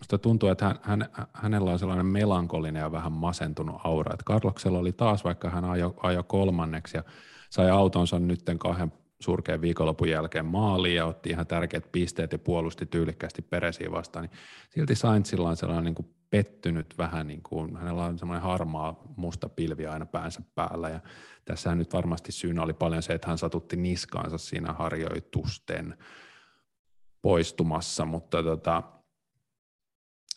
musta 0.00 0.18
tuntuu, 0.18 0.48
että 0.48 0.64
hän, 0.64 0.78
hän, 0.82 1.26
hänellä 1.32 1.70
on 1.70 1.78
sellainen 1.78 2.06
melankolinen 2.06 2.80
ja 2.80 2.92
vähän 2.92 3.12
masentunut 3.12 3.80
aura. 3.84 4.14
Et 4.14 4.24
Carloksella 4.24 4.78
oli 4.78 4.92
taas, 4.92 5.24
vaikka 5.24 5.50
hän 5.50 5.64
ajoi 5.64 5.94
ajo 6.02 6.22
kolmanneksi 6.22 6.96
ja 6.96 7.02
sai 7.50 7.70
autonsa 7.70 8.18
nytten 8.18 8.58
kahden 8.58 8.92
surkean 9.20 9.60
viikonlopun 9.60 10.08
jälkeen 10.08 10.46
maaliin 10.46 10.96
ja 10.96 11.06
otti 11.06 11.30
ihan 11.30 11.46
tärkeät 11.46 11.92
pisteet 11.92 12.32
ja 12.32 12.38
puolusti 12.38 12.86
tyylikkästi 12.86 13.42
Peresiä 13.42 13.90
vastaan, 13.90 14.24
niin 14.24 14.38
silti 14.70 14.94
Sainzilla 14.94 15.48
on 15.48 15.56
sellainen 15.56 15.84
niin 15.84 15.94
kuin 15.94 16.14
pettynyt 16.30 16.94
vähän, 16.98 17.26
niin 17.26 17.42
kuin, 17.42 17.76
hänellä 17.76 18.04
on 18.04 18.18
semmoinen 18.18 18.42
harmaa 18.42 19.02
musta 19.16 19.48
pilvi 19.48 19.86
aina 19.86 20.06
päänsä 20.06 20.42
päällä 20.54 20.88
ja 20.88 21.00
tässä 21.44 21.74
nyt 21.74 21.92
varmasti 21.92 22.32
syynä 22.32 22.62
oli 22.62 22.72
paljon 22.72 23.02
se, 23.02 23.14
että 23.14 23.28
hän 23.28 23.38
satutti 23.38 23.76
niskaansa 23.76 24.38
siinä 24.38 24.72
harjoitusten 24.72 25.96
poistumassa, 27.22 28.04
mutta 28.04 28.42
tota, 28.42 28.82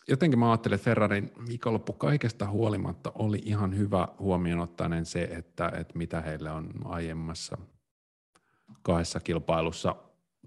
jotenkin 0.08 0.40
mä 0.40 0.52
ajattelin, 0.52 0.76
että 0.76 0.86
Ferrarin 0.86 1.32
viikonloppu 1.48 1.94
kaikesta 1.94 2.50
huolimatta 2.50 3.12
oli 3.16 3.42
ihan 3.46 3.78
hyvä 3.78 4.08
huomioon 4.20 4.60
ottainen 4.60 5.06
se, 5.06 5.24
että, 5.24 5.72
että 5.80 5.98
mitä 5.98 6.22
heille 6.22 6.52
on 6.52 6.72
aiemmassa 6.86 7.58
kahdessa 8.82 9.20
kilpailussa 9.20 9.96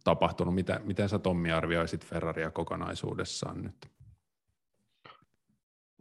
tapahtunut. 0.04 0.54
Miten, 0.54 0.86
miten 0.86 1.08
sä 1.08 1.18
Tommi 1.18 1.52
arvioisit 1.52 2.06
Ferraria 2.06 2.50
kokonaisuudessaan 2.50 3.62
nyt? 3.62 3.86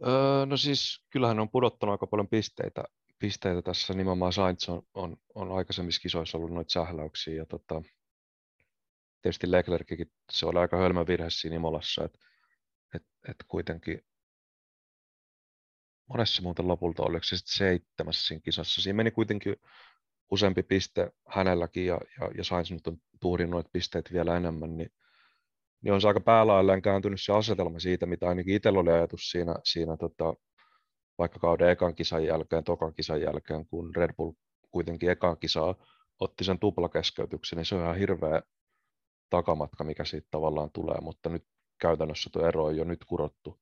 Öö, 0.06 0.46
no 0.46 0.56
siis 0.56 1.04
kyllähän 1.10 1.40
on 1.40 1.50
pudottanut 1.50 1.92
aika 1.92 2.06
paljon 2.06 2.28
pisteitä, 2.28 2.84
pisteitä 3.18 3.62
tässä. 3.62 3.94
Nimenomaan 3.94 4.32
Sainz 4.32 4.68
on, 4.68 4.82
on, 4.94 5.16
on 5.34 5.52
aikaisemmissa 5.52 6.00
kisoissa 6.00 6.38
ollut 6.38 6.52
noita 6.52 6.72
sähläyksiä. 6.72 7.34
Ja 7.34 7.46
tota, 7.46 7.82
tietysti 9.22 9.50
Leclerckin, 9.50 10.12
se 10.32 10.46
oli 10.46 10.58
aika 10.58 10.76
hölmö 10.76 11.06
virhe 11.06 11.30
siinä 11.30 11.56
Imolassa, 11.56 12.04
että 12.04 12.18
et, 12.94 13.02
et 13.28 13.36
kuitenkin 13.48 14.04
monessa 16.08 16.42
muuten 16.42 16.68
lopulta 16.68 17.02
oliko 17.02 17.24
se 17.24 17.36
sitten 17.36 17.56
seitsemässä 17.56 18.26
siinä 18.26 18.40
kisassa. 18.44 18.82
Siinä 18.82 18.96
meni 18.96 19.10
kuitenkin 19.10 19.56
useampi 20.30 20.62
piste 20.62 21.10
hänelläkin 21.28 21.86
ja, 21.86 22.00
ja, 22.20 22.30
ja 22.36 22.44
Sainz 22.44 22.70
nyt 22.70 22.86
on 22.86 22.96
tuhdin 23.20 23.50
noita 23.50 23.70
pisteitä 23.72 24.10
vielä 24.12 24.36
enemmän, 24.36 24.76
niin, 24.76 24.90
niin 25.82 25.92
on 25.94 26.00
se 26.00 26.08
aika 26.08 26.20
päälailleen 26.20 26.82
kääntynyt 26.82 27.22
se 27.22 27.32
asetelma 27.32 27.78
siitä, 27.78 28.06
mitä 28.06 28.28
ainakin 28.28 28.54
itsellä 28.54 28.80
oli 28.80 28.90
ajatus 28.90 29.30
siinä, 29.30 29.54
siinä 29.64 29.96
tota, 29.96 30.34
vaikka 31.18 31.38
kauden 31.38 31.70
ekan 31.70 31.94
kisan 31.94 32.24
jälkeen, 32.24 32.64
tokan 32.64 32.94
kisan 32.94 33.20
jälkeen, 33.20 33.66
kun 33.66 33.94
Red 33.96 34.14
Bull 34.16 34.32
kuitenkin 34.70 35.10
ekan 35.10 35.38
kisaa 35.38 35.74
otti 36.20 36.44
sen 36.44 36.58
tuplakeskeytyksen, 36.58 37.56
niin 37.56 37.66
se 37.66 37.74
on 37.74 37.82
ihan 37.82 37.96
hirveä 37.96 38.42
takamatka, 39.30 39.84
mikä 39.84 40.04
siitä 40.04 40.28
tavallaan 40.30 40.70
tulee, 40.70 41.00
mutta 41.00 41.28
nyt 41.28 41.44
käytännössä 41.78 42.30
tuo 42.32 42.46
ero 42.46 42.64
on 42.64 42.76
jo 42.76 42.84
nyt 42.84 43.04
kurottu, 43.04 43.60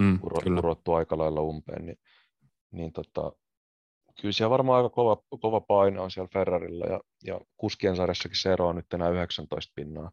mm, 0.00 0.18
kuro, 0.20 0.40
kurottu 0.42 0.92
aika 0.92 1.18
lailla 1.18 1.40
umpeen, 1.40 1.86
niin, 1.86 1.98
niin 2.70 2.92
tota, 2.92 3.32
kyllä 4.20 4.32
siellä 4.32 4.50
varmaan 4.50 4.76
aika 4.76 4.94
kova, 4.94 5.22
kova 5.40 5.60
paino 5.60 6.02
on 6.02 6.10
siellä 6.10 6.28
Ferrarilla 6.32 6.86
ja, 6.86 7.00
ja 7.24 7.40
kuskien 7.56 7.96
sarjassakin 7.96 8.40
se 8.40 8.52
ero 8.52 8.68
on 8.68 8.76
nyt 8.76 8.94
enää 8.94 9.08
19 9.08 9.72
pinnaa. 9.76 10.12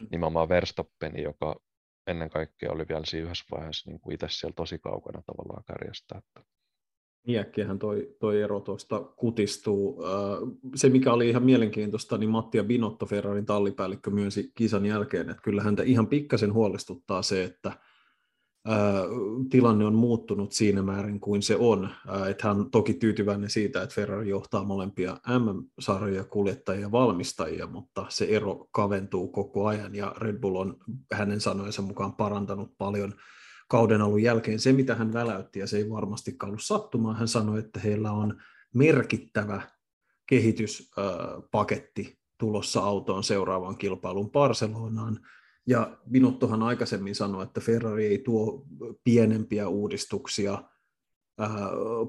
Mm. 0.00 0.06
Nimenomaan 0.10 0.48
Verstappen, 0.48 1.22
joka 1.22 1.56
ennen 2.06 2.30
kaikkea 2.30 2.72
oli 2.72 2.88
vielä 2.88 3.04
siinä 3.04 3.24
yhdessä 3.24 3.44
vaiheessa 3.50 3.90
niin 3.90 4.00
kuin 4.00 4.14
itse 4.14 4.26
siellä 4.30 4.54
tosi 4.54 4.78
kaukana 4.78 5.22
tavallaan 5.22 5.64
kärjestä. 5.64 6.18
Että. 6.18 6.50
Iäkkiähän 7.28 7.78
toi, 7.78 8.16
toi 8.20 8.42
ero 8.42 8.60
tuosta 8.60 9.00
kutistuu. 9.00 10.02
Se, 10.74 10.88
mikä 10.88 11.12
oli 11.12 11.28
ihan 11.28 11.42
mielenkiintoista, 11.42 12.18
niin 12.18 12.30
Mattia 12.30 12.64
Binotto, 12.64 13.06
Ferrarin 13.06 13.46
tallipäällikkö, 13.46 14.10
myönsi 14.10 14.52
kisan 14.54 14.86
jälkeen, 14.86 15.30
että 15.30 15.42
kyllä 15.42 15.62
häntä 15.62 15.82
ihan 15.82 16.06
pikkasen 16.06 16.52
huolestuttaa 16.52 17.22
se, 17.22 17.44
että 17.44 17.72
tilanne 19.50 19.84
on 19.84 19.94
muuttunut 19.94 20.52
siinä 20.52 20.82
määrin 20.82 21.20
kuin 21.20 21.42
se 21.42 21.56
on. 21.56 21.88
Että 22.30 22.48
hän 22.48 22.60
on 22.60 22.70
toki 22.70 22.94
tyytyväinen 22.94 23.50
siitä, 23.50 23.82
että 23.82 23.94
Ferrari 23.94 24.28
johtaa 24.28 24.64
molempia 24.64 25.16
MM-sarjoja, 25.28 26.24
kuljettajia 26.24 26.80
ja 26.80 26.92
valmistajia, 26.92 27.66
mutta 27.66 28.06
se 28.08 28.24
ero 28.24 28.68
kaventuu 28.70 29.28
koko 29.28 29.66
ajan 29.66 29.94
ja 29.94 30.14
Red 30.18 30.38
Bull 30.38 30.56
on 30.56 30.76
hänen 31.12 31.40
sanojensa 31.40 31.82
mukaan 31.82 32.12
parantanut 32.12 32.74
paljon 32.78 33.12
kauden 33.70 34.00
alun 34.00 34.22
jälkeen. 34.22 34.58
Se, 34.58 34.72
mitä 34.72 34.94
hän 34.94 35.12
väläytti, 35.12 35.58
ja 35.58 35.66
se 35.66 35.76
ei 35.76 35.90
varmastikaan 35.90 36.50
ollut 36.50 36.62
sattumaan, 36.62 37.16
hän 37.16 37.28
sanoi, 37.28 37.58
että 37.58 37.80
heillä 37.80 38.12
on 38.12 38.40
merkittävä 38.74 39.62
kehityspaketti 40.26 42.18
tulossa 42.38 42.80
autoon 42.80 43.24
seuraavaan 43.24 43.78
kilpailun 43.78 44.30
Barcelonaan, 44.30 45.20
ja 45.66 45.98
Binottohan 46.10 46.62
aikaisemmin 46.62 47.14
sanoi, 47.14 47.42
että 47.42 47.60
Ferrari 47.60 48.06
ei 48.06 48.18
tuo 48.18 48.66
pienempiä 49.04 49.68
uudistuksia 49.68 50.62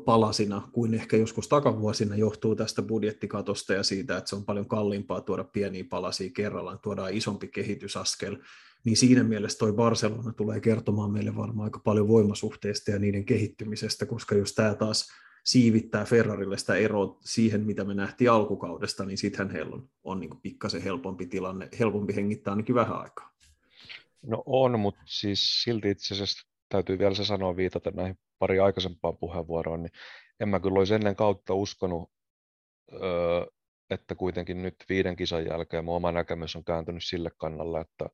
palasina 0.06 0.70
kuin 0.72 0.94
ehkä 0.94 1.18
joskus 1.18 1.48
takavuosina. 1.48 2.16
Johtuu 2.16 2.56
tästä 2.56 2.82
budjettikatosta 2.82 3.74
ja 3.74 3.84
siitä, 3.84 4.18
että 4.18 4.30
se 4.30 4.36
on 4.36 4.46
paljon 4.46 4.68
kalliimpaa 4.68 5.22
tuoda 5.22 5.44
pieniä 5.44 5.84
palasia 5.90 6.30
kerrallaan, 6.36 6.80
tuodaan 6.80 7.14
isompi 7.14 7.48
kehitysaskel, 7.48 8.38
niin 8.86 8.98
siinä 8.98 9.24
mielessä 9.24 9.58
toi 9.58 9.74
Barcelona 9.74 10.34
tulee 10.34 10.60
kertomaan 10.60 11.12
meille 11.12 11.36
varmaan 11.36 11.64
aika 11.64 11.80
paljon 11.80 12.08
voimasuhteista 12.08 12.92
ja 12.92 13.00
niiden 13.00 13.26
kehittymisestä, 13.26 14.06
koska 14.06 14.36
jos 14.36 14.54
tämä 14.54 14.76
taas 14.76 15.08
siivittää 15.44 16.06
Ferrarille 16.06 16.58
sitä 16.58 16.76
eroa 16.76 17.18
siihen, 17.22 17.62
mitä 17.62 17.84
me 17.84 17.94
nähtiin 17.94 18.32
alkukaudesta, 18.32 19.06
niin 19.06 19.18
sittenhän 19.18 19.56
heillä 19.56 19.76
on, 19.76 19.90
on 20.04 20.20
niin 20.20 20.42
pikkasen 20.42 20.82
helpompi 20.82 21.26
tilanne, 21.26 21.70
helpompi 21.80 22.16
hengittää 22.16 22.52
ainakin 22.52 22.76
vähän 22.76 23.02
aikaa. 23.02 23.32
No 24.22 24.44
on, 24.46 24.80
mutta 24.80 25.02
siis 25.06 25.64
silti 25.64 25.90
itse 25.90 26.14
asiassa 26.14 26.48
täytyy 26.70 27.00
vielä 27.00 27.16
se 27.16 27.26
sanoa 27.26 27.56
viitata 27.56 27.92
näihin 27.92 28.18
pari 28.40 28.60
aikaisempaan 28.60 29.18
puheenvuoroon, 29.18 29.84
niin 29.84 29.92
en 30.40 30.50
mä 30.50 30.60
kyllä 30.60 30.80
olisi 30.80 30.94
ennen 30.94 31.16
kautta 31.16 31.54
uskonut, 31.54 32.12
että 33.90 34.16
kuitenkin 34.16 34.62
nyt 34.62 34.76
viiden 34.90 35.16
kisan 35.16 35.46
jälkeen 35.46 35.86
mun 35.86 35.96
oma 35.96 36.12
näkemys 36.12 36.56
on 36.56 36.64
kääntynyt 36.64 37.04
sille 37.04 37.32
kannalle, 37.38 37.82
että 37.82 38.10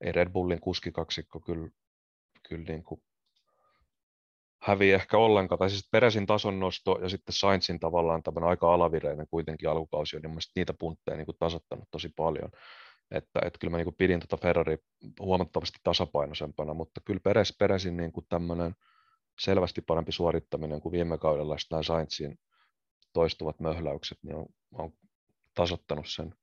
ei 0.00 0.12
Red 0.12 0.30
Bullin 0.30 0.60
kuskikaksikko 0.60 1.40
kyllä, 1.40 1.68
kyllä 2.48 2.64
niin 2.64 2.84
kuin 2.84 3.02
häviä 4.62 4.94
ehkä 4.94 5.18
ollenkaan, 5.18 5.58
tai 5.58 5.70
siis 5.70 5.88
Peresin 5.90 6.26
tason 6.26 6.60
nosto 6.60 6.98
ja 7.02 7.08
sitten 7.08 7.32
Sainzin 7.32 7.80
tavallaan 7.80 8.22
tämmöinen 8.22 8.50
aika 8.50 8.74
alavireinen 8.74 9.26
kuitenkin 9.30 9.70
alkukausi 9.70 10.16
on 10.16 10.22
niin 10.22 10.38
niitä 10.56 10.74
puntteja 10.78 11.16
niin 11.16 11.26
kuin 11.26 11.36
tasoittanut 11.38 11.88
tosi 11.90 12.08
paljon. 12.16 12.50
Että, 13.10 13.40
että 13.44 13.58
kyllä 13.58 13.70
mä 13.70 13.76
niin 13.76 13.94
pidin 13.98 14.20
tuota 14.20 14.42
Ferrari 14.42 14.78
huomattavasti 15.20 15.78
tasapainoisempana, 15.82 16.74
mutta 16.74 17.00
kyllä 17.04 17.20
Peres, 17.20 17.56
Peresin 17.58 17.96
niin 17.96 18.12
kuin 18.12 18.26
tämmöinen 18.28 18.74
selvästi 19.38 19.80
parempi 19.80 20.12
suorittaminen 20.12 20.80
kuin 20.80 20.92
viime 20.92 21.18
kaudella 21.18 21.56
nämä 21.70 21.82
Sainzin 21.82 22.38
toistuvat 23.12 23.60
möhläykset, 23.60 24.18
niin 24.22 24.36
on, 24.36 24.46
on 24.72 24.92
tasottanut 25.54 26.06
sen, 26.08 26.34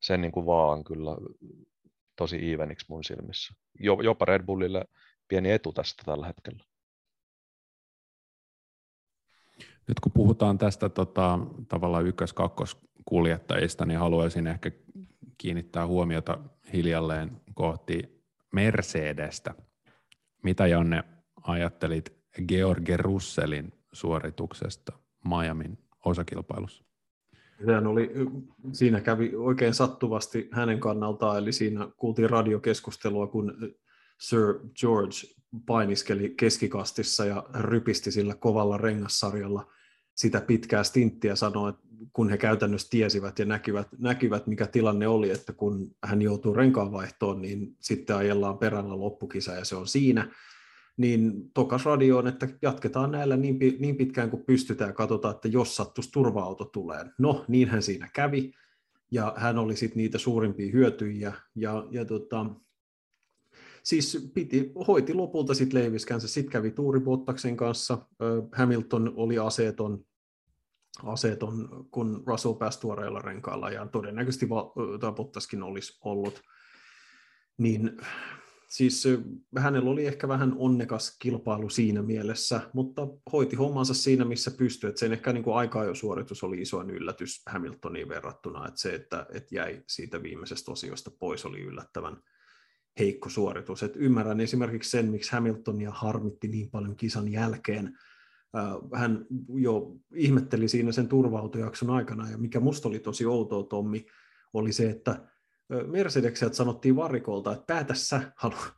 sen 0.00 0.20
niin 0.20 0.32
kuin 0.32 0.46
vaan 0.46 0.84
kyllä 0.84 1.10
tosi 2.20 2.52
eveniksi 2.52 2.86
mun 2.88 3.04
silmissä. 3.04 3.54
Jopa 4.02 4.24
Red 4.24 4.42
Bullille 4.42 4.84
pieni 5.28 5.50
etu 5.50 5.72
tästä 5.72 6.02
tällä 6.06 6.26
hetkellä. 6.26 6.64
Nyt 9.88 10.00
kun 10.00 10.12
puhutaan 10.12 10.58
tästä 10.58 10.88
tota, 10.88 11.38
tavallaan 11.68 12.06
ykkös-kakkoskuljettajista, 12.06 13.86
niin 13.86 13.98
haluaisin 13.98 14.46
ehkä 14.46 14.70
kiinnittää 15.38 15.86
huomiota 15.86 16.38
hiljalleen 16.72 17.40
kohti 17.54 18.22
Mercedestä. 18.52 19.54
Mitä 20.42 20.66
Janne 20.66 21.04
ajattelit 21.42 22.12
George 22.48 22.96
Russellin 22.96 23.72
suorituksesta 23.92 24.92
Miamin 25.24 25.78
osakilpailussa? 26.04 26.89
Sehän 27.66 27.86
oli, 27.86 28.10
siinä 28.72 29.00
kävi 29.00 29.34
oikein 29.34 29.74
sattuvasti 29.74 30.48
hänen 30.52 30.80
kannaltaan, 30.80 31.38
eli 31.38 31.52
siinä 31.52 31.88
kuultiin 31.96 32.30
radiokeskustelua, 32.30 33.26
kun 33.26 33.74
Sir 34.18 34.60
George 34.80 35.16
painiskeli 35.66 36.34
keskikastissa 36.36 37.24
ja 37.24 37.44
rypisti 37.54 38.10
sillä 38.10 38.34
kovalla 38.34 38.78
rengassarjalla 38.78 39.72
sitä 40.14 40.40
pitkää 40.40 40.82
stinttiä 40.82 41.32
että 41.32 41.90
kun 42.12 42.30
he 42.30 42.38
käytännössä 42.38 42.90
tiesivät 42.90 43.38
ja 43.38 43.44
näkivät, 43.44 43.88
näkivät, 43.98 44.46
mikä 44.46 44.66
tilanne 44.66 45.08
oli, 45.08 45.30
että 45.30 45.52
kun 45.52 45.96
hän 46.04 46.22
joutuu 46.22 46.54
renkaanvaihtoon, 46.54 47.42
niin 47.42 47.76
sitten 47.80 48.16
ajellaan 48.16 48.58
perällä 48.58 48.98
loppukisa 48.98 49.52
ja 49.52 49.64
se 49.64 49.76
on 49.76 49.86
siinä, 49.86 50.28
niin 51.00 51.50
tokas 51.54 51.84
radioon, 51.84 52.26
että 52.26 52.48
jatketaan 52.62 53.10
näillä 53.10 53.36
niin, 53.36 53.58
niin 53.78 53.96
pitkään 53.96 54.30
kuin 54.30 54.44
pystytään. 54.44 54.90
Ja 54.90 54.94
katsotaan, 54.94 55.34
että 55.34 55.48
jos 55.48 55.76
sattuisi 55.76 56.12
turva-auto 56.12 56.64
tulee. 56.64 57.04
No, 57.18 57.44
niinhän 57.48 57.82
siinä 57.82 58.08
kävi, 58.14 58.52
ja 59.10 59.34
hän 59.36 59.58
oli 59.58 59.76
sitten 59.76 59.96
niitä 59.96 60.18
suurimpia 60.18 60.72
hyötyjiä, 60.72 61.32
ja, 61.54 61.86
ja 61.90 62.04
tota, 62.04 62.46
siis 63.82 64.30
piti, 64.34 64.72
hoiti 64.88 65.14
lopulta 65.14 65.54
sitten 65.54 65.80
Leiviskänsä, 65.80 66.28
sitten 66.28 66.52
kävi 66.52 66.70
Tuuri 66.70 67.00
Bottaksen 67.00 67.56
kanssa, 67.56 67.98
Hamilton 68.52 69.12
oli 69.16 69.38
aseeton, 69.38 70.04
aseeton 71.02 71.86
kun 71.90 72.22
Russell 72.26 72.54
pääsi 72.54 72.80
tuoreilla 72.80 73.18
renkailla, 73.18 73.70
ja 73.70 73.86
todennäköisesti 73.86 74.48
Bottaskin 75.16 75.62
olisi 75.62 75.98
ollut, 76.04 76.40
niin 77.58 77.96
siis 78.70 79.04
hänellä 79.58 79.90
oli 79.90 80.06
ehkä 80.06 80.28
vähän 80.28 80.54
onnekas 80.56 81.16
kilpailu 81.18 81.70
siinä 81.70 82.02
mielessä, 82.02 82.60
mutta 82.72 83.08
hoiti 83.32 83.56
hommansa 83.56 83.94
siinä, 83.94 84.24
missä 84.24 84.50
pystyi. 84.50 84.88
Että 84.88 85.00
sen 85.00 85.12
ehkä 85.12 85.32
niin 85.32 85.44
aika 85.54 85.84
jo 85.84 85.94
suoritus 85.94 86.42
oli 86.42 86.60
isoin 86.60 86.90
yllätys 86.90 87.42
Hamiltoniin 87.46 88.08
verrattuna, 88.08 88.68
että 88.68 88.80
se, 88.80 88.94
että, 88.94 89.26
että 89.32 89.54
jäi 89.54 89.82
siitä 89.86 90.22
viimeisestä 90.22 90.72
osiosta 90.72 91.10
pois, 91.18 91.46
oli 91.46 91.60
yllättävän 91.60 92.16
heikko 92.98 93.28
suoritus. 93.28 93.82
Et 93.82 93.96
ymmärrän 93.96 94.40
esimerkiksi 94.40 94.90
sen, 94.90 95.10
miksi 95.10 95.32
Hamiltonia 95.32 95.90
harmitti 95.90 96.48
niin 96.48 96.70
paljon 96.70 96.96
kisan 96.96 97.32
jälkeen. 97.32 97.98
Hän 98.94 99.26
jo 99.54 99.96
ihmetteli 100.14 100.68
siinä 100.68 100.92
sen 100.92 101.08
turvautojakson 101.08 101.90
aikana, 101.90 102.30
ja 102.30 102.38
mikä 102.38 102.60
musta 102.60 102.88
oli 102.88 102.98
tosi 102.98 103.26
outoa, 103.26 103.62
Tommi, 103.62 104.06
oli 104.52 104.72
se, 104.72 104.90
että 104.90 105.28
Mercedekseltä 105.86 106.56
sanottiin 106.56 106.96
varikolta, 106.96 107.52
että 107.52 107.64
päätä 107.66 107.94
sä, 107.94 108.32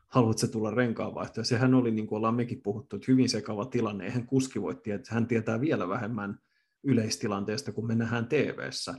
haluat 0.09 0.39
se 0.39 0.49
tulla 0.49 0.71
renkaanvaihtoja. 0.71 1.45
Sehän 1.45 1.75
oli, 1.75 1.91
niin 1.91 2.07
kuin 2.07 2.17
ollaan 2.17 2.35
mekin 2.35 2.63
puhuttu, 2.63 2.97
että 2.97 3.13
hyvin 3.13 3.29
sekava 3.29 3.65
tilanne. 3.65 4.05
Eihän 4.05 4.27
kuski 4.27 4.63
voi 4.63 4.75
tietää, 4.75 5.15
hän 5.15 5.27
tietää 5.27 5.61
vielä 5.61 5.89
vähemmän 5.89 6.39
yleistilanteesta, 6.85 7.73
kun 7.73 7.87
me 7.87 7.95
nähdään 7.95 8.29
TV-ssä. 8.29 8.95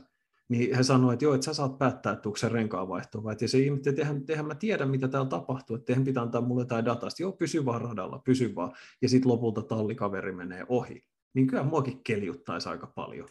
Niin 0.48 0.76
he 0.76 0.82
sanoivat, 0.82 1.12
että 1.12 1.24
joo, 1.24 1.34
että 1.34 1.44
sä 1.44 1.54
saat 1.54 1.78
päättää, 1.78 2.12
että 2.12 2.28
onko 2.28 2.36
se 2.36 2.48
renkaanvaihto 2.48 3.24
vai. 3.24 3.36
Ja 3.40 3.48
se 3.48 3.58
ihmetti, 3.58 3.88
että 3.88 4.02
eihän, 4.02 4.22
eihän 4.28 4.46
mä 4.46 4.54
tiedä, 4.54 4.86
mitä 4.86 5.08
täällä 5.08 5.28
tapahtuu, 5.28 5.76
että 5.76 5.92
eihän 5.92 6.04
pitää 6.04 6.22
antaa 6.22 6.40
mulle 6.40 6.62
jotain 6.62 6.84
dataa. 6.84 7.10
Sitten, 7.10 7.24
joo, 7.24 7.32
pysy 7.32 7.64
vaan 7.64 7.80
radalla, 7.80 8.18
pysy 8.18 8.54
vaan. 8.54 8.72
Ja 9.02 9.08
sitten 9.08 9.32
lopulta 9.32 9.62
tallikaveri 9.62 10.32
menee 10.32 10.66
ohi. 10.68 11.02
Niin 11.34 11.46
kyllä 11.46 11.62
muakin 11.62 12.00
keljuttaisi 12.04 12.68
aika 12.68 12.86
paljon. 12.86 13.28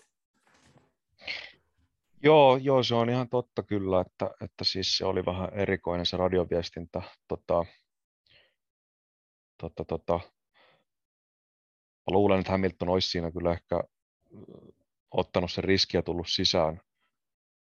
Joo, 2.24 2.58
joo, 2.58 2.84
se 2.84 2.96
on 2.96 3.10
ihan 3.10 3.30
totta 3.30 3.64
kyllä, 3.64 4.02
että, 4.02 4.32
että 4.42 4.64
siis 4.64 4.98
se 4.98 5.06
oli 5.06 5.26
vähän 5.26 5.54
erikoinen 5.54 6.06
se 6.06 6.18
radioviestintä. 6.18 7.02
Tota, 7.28 7.66
tota, 9.62 9.86
tota. 9.86 10.20
Mä 12.08 12.12
luulen, 12.14 12.40
että 12.40 12.52
Hamilton 12.52 12.90
olisi 12.90 13.08
siinä 13.08 13.32
kyllä 13.32 13.52
ehkä 13.52 13.84
ottanut 15.12 15.52
sen 15.52 15.64
riskiä 15.64 16.02
tullut 16.02 16.28
sisään, 16.30 16.82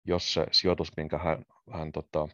jos 0.05 0.35
se 0.35 0.47
sijoitus, 0.53 0.97
minkä 0.97 1.19
hän, 1.19 1.45
hän 1.73 1.93
tota, 1.93 2.29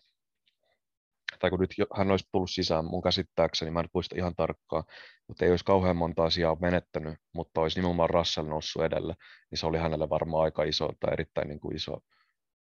tai 1.43 1.51
kun 1.51 1.61
nyt 1.61 1.75
hän 1.97 2.11
olisi 2.11 2.29
tullut 2.33 2.51
sisään 2.51 2.85
mun 2.85 3.03
käsittääkseni, 3.03 3.71
mä 3.71 3.81
en 3.81 3.89
muista 3.95 4.17
ihan 4.19 4.35
tarkkaan, 4.35 4.85
mutta 5.29 5.45
ei 5.45 5.51
olisi 5.51 5.65
kauhean 5.65 5.97
monta 5.97 6.25
asiaa 6.25 6.57
menettänyt, 6.61 7.19
mutta 7.35 7.61
olisi 7.61 7.79
nimenomaan 7.79 8.11
Russell 8.11 8.49
noussut 8.49 8.85
edelle, 8.85 9.15
niin 9.51 9.59
se 9.59 9.67
oli 9.67 9.79
hänelle 9.79 10.09
varmaan 10.09 10.45
aika 10.45 10.65
iso 10.65 10.89
tai 11.01 11.13
erittäin 11.13 11.49
niin 11.49 11.61
kuin 11.61 11.77
iso, 11.77 11.99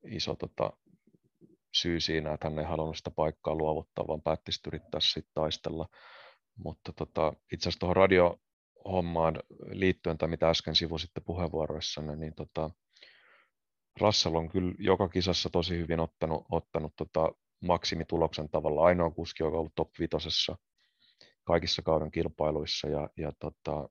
iso 0.06 0.34
tota, 0.34 0.70
syy 1.74 2.00
siinä, 2.00 2.32
että 2.32 2.48
hän 2.48 2.58
ei 2.58 2.64
halunnut 2.64 2.96
sitä 2.96 3.10
paikkaa 3.10 3.54
luovuttaa, 3.54 4.06
vaan 4.08 4.22
päätti 4.22 4.52
yrittää 4.66 5.00
sitten 5.00 5.32
taistella. 5.34 5.88
Mutta 6.56 6.92
tota, 6.92 7.32
itse 7.52 7.68
asiassa 7.68 7.80
tuohon 7.80 7.96
radiohommaan 7.96 9.38
liittyen, 9.70 10.18
tai 10.18 10.28
mitä 10.28 10.50
äsken 10.50 10.76
sivusitte 10.76 11.20
puheenvuoroissanne, 11.20 12.16
niin 12.16 12.34
tota, 12.34 12.70
Russell 14.00 14.34
on 14.34 14.48
kyllä 14.48 14.74
joka 14.78 15.08
kisassa 15.08 15.50
tosi 15.50 15.78
hyvin 15.78 16.00
ottanut, 16.00 16.46
ottanut 16.50 16.92
tota 16.96 17.32
maksimituloksen 17.60 18.48
tavalla. 18.48 18.84
Ainoa 18.84 19.10
kuski, 19.10 19.42
joka 19.42 19.56
on 19.56 19.60
ollut 19.60 19.74
top 19.74 19.90
vitosessa 19.98 20.56
kaikissa 21.44 21.82
kauden 21.82 22.10
kilpailuissa. 22.10 22.88
Ja, 22.88 23.08
ja 23.16 23.32
tota, 23.38 23.88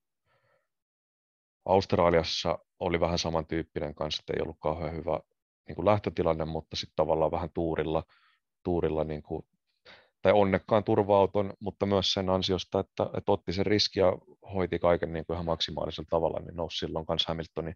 Australiassa 1.66 2.60
oli 2.80 3.00
vähän 3.00 3.20
samantyyppinen 3.20 3.96
kanssa, 3.96 4.22
että 4.22 4.34
ei 4.34 4.42
ollut 4.44 4.60
kauhean 4.60 4.96
hyvä 4.96 5.20
niin 5.68 5.76
kuin 5.76 5.86
lähtötilanne, 5.86 6.46
mutta 6.46 6.76
sitten 6.76 6.96
tavallaan 6.96 7.32
vähän 7.32 7.50
tuurilla, 7.54 8.04
tuurilla 8.64 9.04
niin 9.04 9.24
kuin, 9.24 9.44
tai 10.22 10.32
onnekkaan 10.32 10.84
turva-auton, 10.84 11.54
mutta 11.60 11.86
myös 11.86 12.14
sen 12.14 12.30
ansiosta, 12.30 12.80
että, 12.80 13.10
että 13.18 13.32
otti 13.32 13.54
sen 13.54 13.66
riski 13.66 14.00
ja 14.00 14.18
hoiti 14.54 14.80
kaiken 14.80 15.14
niin 15.14 15.26
kuin 15.26 15.36
ihan 15.36 15.46
maksimaalisella 15.46 16.08
tavalla, 16.10 16.40
niin 16.40 16.56
nousi 16.56 16.78
silloin 16.78 17.06
kanssa 17.06 17.28
Hamiltonin 17.28 17.76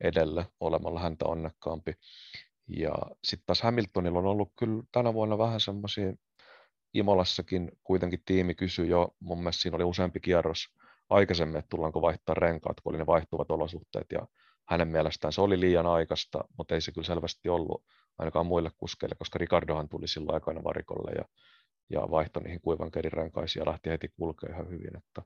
edelle 0.00 0.46
olemalla 0.60 1.00
häntä 1.00 1.24
onnekkaampi. 1.24 1.92
Ja 2.76 2.92
sitten 3.24 3.46
taas 3.46 3.62
Hamiltonilla 3.62 4.18
on 4.18 4.26
ollut 4.26 4.52
kyllä 4.58 4.82
tänä 4.92 5.14
vuonna 5.14 5.38
vähän 5.38 5.60
semmoisia, 5.60 6.12
Imolassakin 6.94 7.72
kuitenkin 7.84 8.22
tiimi 8.24 8.54
kysyi 8.54 8.88
jo, 8.88 9.14
mun 9.20 9.38
mielestä 9.38 9.62
siinä 9.62 9.76
oli 9.76 9.84
useampi 9.84 10.20
kierros 10.20 10.66
aikaisemmin, 11.10 11.56
että 11.56 11.68
tullaanko 11.68 12.02
vaihtaa 12.02 12.34
renkaat, 12.34 12.80
kun 12.80 12.92
oli 12.92 12.98
ne 12.98 13.06
vaihtuvat 13.06 13.50
olosuhteet, 13.50 14.06
ja 14.12 14.26
hänen 14.68 14.88
mielestään 14.88 15.32
se 15.32 15.40
oli 15.40 15.60
liian 15.60 15.86
aikaista, 15.86 16.44
mutta 16.58 16.74
ei 16.74 16.80
se 16.80 16.92
kyllä 16.92 17.06
selvästi 17.06 17.48
ollut 17.48 17.84
ainakaan 18.18 18.46
muille 18.46 18.70
kuskeille, 18.76 19.14
koska 19.18 19.38
Ricardohan 19.38 19.88
tuli 19.88 20.08
silloin 20.08 20.34
aikana 20.34 20.64
varikolle 20.64 21.10
ja, 21.10 21.24
ja 21.90 22.00
vaihtoi 22.10 22.42
niihin 22.42 22.60
kuivan 22.60 22.90
kedin 22.90 23.12
renkaisiin 23.12 23.60
ja 23.60 23.70
lähti 23.70 23.90
heti 23.90 24.08
kulkemaan 24.08 24.54
ihan 24.54 24.70
hyvin, 24.70 24.96
että, 24.96 25.22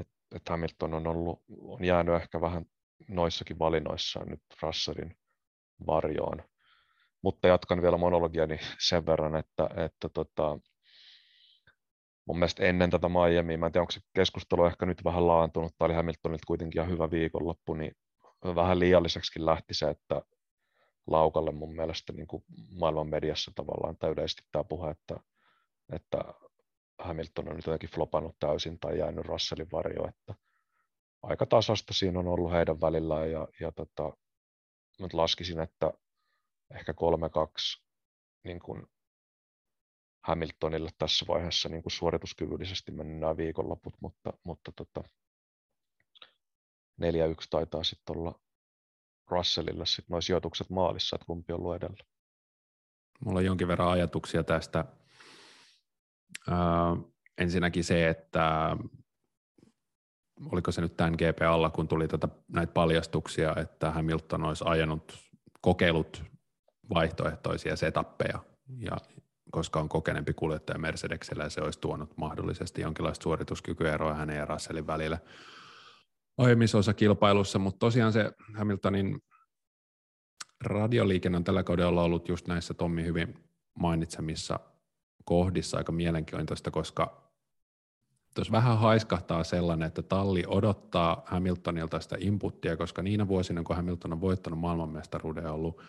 että, 0.00 0.14
että 0.36 0.52
Hamilton 0.52 0.94
on, 0.94 1.06
ollut, 1.06 1.42
on 1.60 1.84
jäänyt 1.84 2.14
ehkä 2.14 2.40
vähän 2.40 2.64
noissakin 3.08 3.58
valinnoissaan 3.58 4.28
nyt 4.28 4.42
Russellin 4.62 5.16
varjoon 5.86 6.42
mutta 7.24 7.48
jatkan 7.48 7.82
vielä 7.82 7.98
monologiani 7.98 8.58
sen 8.88 9.06
verran, 9.06 9.36
että, 9.36 9.68
että 9.76 10.08
tota, 10.08 10.58
mun 12.26 12.38
mielestä 12.38 12.64
ennen 12.64 12.90
tätä 12.90 13.08
Miamiä, 13.08 13.56
mä 13.56 13.66
en 13.66 13.72
tiedä, 13.72 13.82
onko 13.82 13.90
se 13.90 14.00
keskustelu 14.14 14.64
ehkä 14.64 14.86
nyt 14.86 15.04
vähän 15.04 15.26
laantunut, 15.26 15.72
tai 15.78 15.86
oli 15.86 15.94
Hamiltonilta 15.94 16.46
kuitenkin 16.46 16.82
ihan 16.82 16.92
hyvä 16.92 17.10
viikonloppu, 17.10 17.74
niin 17.74 17.92
vähän 18.54 18.78
liialliseksikin 18.78 19.46
lähti 19.46 19.74
se, 19.74 19.90
että 19.90 20.22
laukalle 21.06 21.52
mun 21.52 21.74
mielestä 21.74 22.12
niin 22.12 22.26
kuin 22.26 22.44
maailman 22.78 23.10
mediassa 23.10 23.52
tavallaan 23.54 23.96
täydellisesti 23.96 24.42
tämä 24.52 24.64
puhe, 24.64 24.90
että, 24.90 25.16
että 25.92 26.18
Hamilton 26.98 27.48
on 27.48 27.56
nyt 27.56 27.66
jotenkin 27.66 27.90
flopannut 27.90 28.36
täysin 28.38 28.78
tai 28.78 28.98
jäänyt 28.98 29.26
Russellin 29.26 29.70
varjoon, 29.72 30.08
että 30.08 30.34
aika 31.22 31.46
tasasta 31.46 31.94
siinä 31.94 32.18
on 32.18 32.28
ollut 32.28 32.52
heidän 32.52 32.80
välillään 32.80 33.30
ja, 33.30 33.48
ja 33.60 33.72
tota, 33.72 34.12
nyt 35.00 35.12
laskisin, 35.12 35.60
että 35.60 35.92
ehkä 36.70 36.92
3-2 36.92 36.96
niin 38.44 38.60
kuin 38.60 38.86
Hamiltonille 40.24 40.90
tässä 40.98 41.24
vaiheessa 41.28 41.68
niin 41.68 41.82
kuin 41.82 41.92
suorituskyvyllisesti 41.92 42.92
mennyt 42.92 43.18
nämä 43.18 43.36
viikonloput, 43.36 43.94
mutta, 44.00 44.32
mutta 44.44 44.72
tota, 44.72 45.02
4-1 47.02 47.04
taitaa 47.50 47.84
sitten 47.84 48.16
olla 48.16 48.40
Russellille 49.30 49.86
sitten 49.86 50.06
nuo 50.08 50.20
sijoitukset 50.20 50.70
maalissa, 50.70 51.16
että 51.16 51.26
kumpi 51.26 51.52
on 51.52 51.60
ollut 51.60 51.74
edellä. 51.76 52.04
Mulla 53.20 53.38
on 53.38 53.44
jonkin 53.44 53.68
verran 53.68 53.88
ajatuksia 53.88 54.44
tästä. 54.44 54.84
Öö, 56.48 56.56
ensinnäkin 57.38 57.84
se, 57.84 58.08
että 58.08 58.76
oliko 60.52 60.72
se 60.72 60.80
nyt 60.80 60.96
tämän 60.96 61.12
GP 61.12 61.42
alla, 61.48 61.70
kun 61.70 61.88
tuli 61.88 62.08
tätä, 62.08 62.28
näitä 62.48 62.72
paljastuksia, 62.72 63.54
että 63.56 63.90
Hamilton 63.90 64.44
olisi 64.44 64.64
ajanut, 64.66 65.18
kokeilut 65.60 66.33
vaihtoehtoisia 66.94 67.76
setappeja, 67.76 68.38
ja 68.78 68.96
koska 69.50 69.80
on 69.80 69.88
kokeneempi 69.88 70.32
kuljettaja 70.32 70.78
Mercedeksellä, 70.78 71.48
se 71.48 71.60
olisi 71.60 71.80
tuonut 71.80 72.16
mahdollisesti 72.16 72.82
jonkinlaista 72.82 73.22
suorituskykyeroa 73.22 74.14
hänen 74.14 74.36
ja 74.36 74.44
Russellin 74.44 74.86
välillä 74.86 75.18
aiemmissa 76.38 76.78
osa 76.78 76.94
kilpailussa, 76.94 77.58
mutta 77.58 77.78
tosiaan 77.78 78.12
se 78.12 78.32
Hamiltonin 78.54 79.20
radioliikenne 80.64 81.36
on 81.36 81.44
tällä 81.44 81.62
kaudella 81.62 82.02
ollut 82.02 82.28
just 82.28 82.48
näissä 82.48 82.74
Tommi 82.74 83.04
hyvin 83.04 83.34
mainitsemissa 83.78 84.60
kohdissa 85.24 85.76
aika 85.76 85.92
mielenkiintoista, 85.92 86.70
koska 86.70 87.32
tuossa 88.34 88.52
vähän 88.52 88.78
haiskahtaa 88.78 89.44
sellainen, 89.44 89.86
että 89.86 90.02
talli 90.02 90.44
odottaa 90.46 91.22
Hamiltonilta 91.26 92.00
sitä 92.00 92.16
inputtia, 92.20 92.76
koska 92.76 93.02
niinä 93.02 93.28
vuosina, 93.28 93.62
kun 93.62 93.76
Hamilton 93.76 94.12
on 94.12 94.20
voittanut 94.20 94.58
maailmanmestaruuden, 94.58 95.46
on 95.46 95.52
ollut 95.52 95.82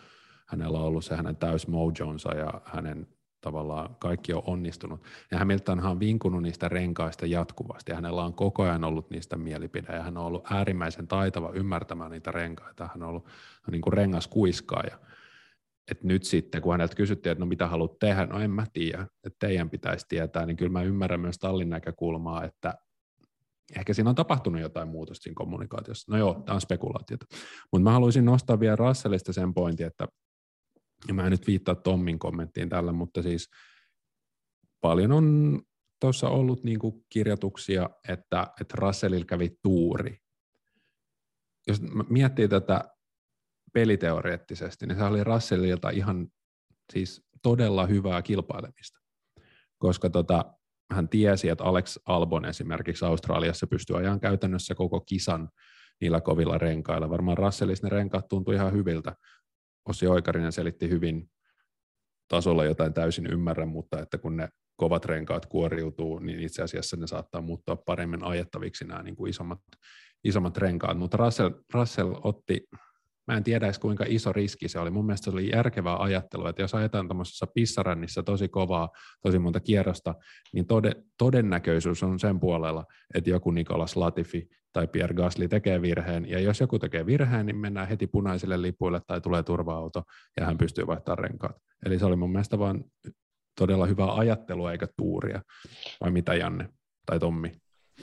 hänellä 0.46 0.78
on 0.78 0.84
ollut 0.84 1.04
se 1.04 1.16
hänen 1.16 1.36
täys 1.36 1.68
mojonsa 1.68 2.34
ja 2.34 2.60
hänen 2.64 3.06
tavallaan 3.40 3.96
kaikki 3.98 4.32
on 4.32 4.42
onnistunut. 4.46 5.02
Ja 5.30 5.38
Hamiltonhan 5.38 5.92
on 5.92 6.00
vinkunut 6.00 6.42
niistä 6.42 6.68
renkaista 6.68 7.26
jatkuvasti, 7.26 7.92
ja 7.92 7.94
hänellä 7.94 8.24
on 8.24 8.34
koko 8.34 8.62
ajan 8.62 8.84
ollut 8.84 9.10
niistä 9.10 9.36
mielipide, 9.36 9.92
ja 9.92 10.02
hän 10.02 10.16
on 10.16 10.24
ollut 10.24 10.52
äärimmäisen 10.52 11.08
taitava 11.08 11.50
ymmärtämään 11.50 12.10
niitä 12.10 12.30
renkaita, 12.30 12.88
hän 12.94 13.02
on 13.02 13.08
ollut 13.08 13.26
niin 13.70 13.82
kuin 13.82 13.92
rengaskuiskaaja. 13.92 14.98
Et 15.90 16.04
nyt 16.04 16.24
sitten, 16.24 16.62
kun 16.62 16.72
häneltä 16.72 16.96
kysyttiin, 16.96 17.30
että 17.30 17.40
no 17.40 17.46
mitä 17.46 17.66
haluat 17.66 17.98
tehdä, 17.98 18.26
no 18.26 18.40
en 18.40 18.50
mä 18.50 18.66
tiedä, 18.72 19.06
että 19.24 19.46
teidän 19.46 19.70
pitäisi 19.70 20.06
tietää, 20.08 20.46
niin 20.46 20.56
kyllä 20.56 20.72
mä 20.72 20.82
ymmärrän 20.82 21.20
myös 21.20 21.38
Tallin 21.38 21.70
näkökulmaa, 21.70 22.44
että 22.44 22.74
ehkä 23.76 23.94
siinä 23.94 24.10
on 24.10 24.16
tapahtunut 24.16 24.60
jotain 24.60 24.88
muutosta 24.88 25.22
siinä 25.22 25.34
kommunikaatiossa. 25.34 26.12
No 26.12 26.18
joo, 26.18 26.42
tämä 26.46 26.54
on 26.54 26.60
spekulaatiota. 26.60 27.26
Mutta 27.72 27.84
mä 27.84 27.92
haluaisin 27.92 28.24
nostaa 28.24 28.60
vielä 28.60 28.76
Russellista 28.76 29.32
sen 29.32 29.54
pointin, 29.54 29.86
että 29.86 30.08
ja 31.08 31.14
mä 31.14 31.24
en 31.24 31.30
nyt 31.30 31.46
viittaa 31.46 31.74
Tommin 31.74 32.18
kommenttiin 32.18 32.68
tällä, 32.68 32.92
mutta 32.92 33.22
siis 33.22 33.50
paljon 34.80 35.12
on 35.12 35.60
tuossa 36.00 36.28
ollut 36.28 36.64
niin 36.64 36.78
kuin 36.78 37.04
kirjoituksia, 37.08 37.90
että, 38.08 38.46
että 38.60 38.74
Russellilla 38.78 39.24
kävi 39.24 39.58
tuuri. 39.62 40.18
Jos 41.66 41.80
miettii 42.08 42.48
tätä 42.48 42.84
peliteoreettisesti, 43.72 44.86
niin 44.86 44.98
se 44.98 45.04
oli 45.04 45.24
Russellilta 45.24 45.90
ihan 45.90 46.28
siis 46.92 47.26
todella 47.42 47.86
hyvää 47.86 48.22
kilpailemista, 48.22 48.98
koska 49.78 50.10
tota, 50.10 50.44
hän 50.90 51.08
tiesi, 51.08 51.48
että 51.48 51.64
Alex 51.64 51.98
Albon 52.06 52.44
esimerkiksi 52.44 53.04
Australiassa 53.04 53.66
pystyy 53.66 53.96
ajan 53.96 54.20
käytännössä 54.20 54.74
koko 54.74 55.00
kisan 55.00 55.48
niillä 56.00 56.20
kovilla 56.20 56.58
renkailla. 56.58 57.10
Varmaan 57.10 57.38
Russellissa 57.38 57.86
ne 57.86 57.90
renkaat 57.90 58.28
tuntui 58.28 58.54
ihan 58.54 58.72
hyviltä, 58.72 59.16
Ossi 59.88 60.06
Oikarinen 60.06 60.52
selitti 60.52 60.88
hyvin 60.88 61.30
tasolla 62.28 62.64
jotain 62.64 62.94
täysin 62.94 63.26
ymmärrän, 63.26 63.68
mutta 63.68 64.00
että 64.02 64.18
kun 64.18 64.36
ne 64.36 64.48
kovat 64.76 65.04
renkaat 65.04 65.46
kuoriutuu, 65.46 66.18
niin 66.18 66.40
itse 66.40 66.62
asiassa 66.62 66.96
ne 66.96 67.06
saattaa 67.06 67.40
muuttua 67.40 67.76
paremmin 67.76 68.24
ajettaviksi 68.24 68.84
nämä 68.84 69.02
niin 69.02 69.16
kuin 69.16 69.30
isommat, 69.30 69.60
isommat 70.24 70.56
renkaat. 70.56 70.98
Mutta 70.98 71.16
Russell, 71.16 71.50
Russell 71.74 72.14
otti 72.24 72.68
mä 73.26 73.36
en 73.36 73.44
tiedä 73.44 73.66
edes 73.66 73.78
kuinka 73.78 74.04
iso 74.08 74.32
riski 74.32 74.68
se 74.68 74.78
oli. 74.78 74.90
Mun 74.90 75.06
mielestä 75.06 75.24
se 75.24 75.30
oli 75.30 75.50
järkevää 75.50 75.96
ajattelua, 75.96 76.48
että 76.48 76.62
jos 76.62 76.74
ajetaan 76.74 77.08
tuommoisessa 77.08 77.46
pissaränissä 77.46 78.22
tosi 78.22 78.48
kovaa, 78.48 78.90
tosi 79.22 79.38
monta 79.38 79.60
kierrosta, 79.60 80.14
niin 80.52 80.66
tode, 80.66 80.92
todennäköisyys 81.18 82.02
on 82.02 82.18
sen 82.18 82.40
puolella, 82.40 82.84
että 83.14 83.30
joku 83.30 83.50
Nikolas 83.50 83.96
Latifi 83.96 84.48
tai 84.76 84.86
Pierre 84.86 85.14
Gasly 85.14 85.48
tekee 85.48 85.82
virheen, 85.82 86.28
ja 86.28 86.40
jos 86.40 86.60
joku 86.60 86.78
tekee 86.78 87.06
virheen, 87.06 87.46
niin 87.46 87.56
mennään 87.56 87.88
heti 87.88 88.06
punaisille 88.06 88.62
lipuille 88.62 89.00
tai 89.06 89.20
tulee 89.20 89.42
turva-auto, 89.42 90.02
ja 90.36 90.46
hän 90.46 90.58
pystyy 90.58 90.86
vaihtamaan 90.86 91.18
renkaat. 91.18 91.56
Eli 91.86 91.98
se 91.98 92.06
oli 92.06 92.16
mun 92.16 92.32
mielestä 92.32 92.58
vaan 92.58 92.84
todella 93.58 93.86
hyvää 93.86 94.14
ajattelua 94.14 94.72
eikä 94.72 94.86
tuuria. 94.96 95.42
Vai 96.00 96.10
mitä 96.10 96.34
Janne 96.34 96.68
tai 97.06 97.18
Tommi? 97.18 97.52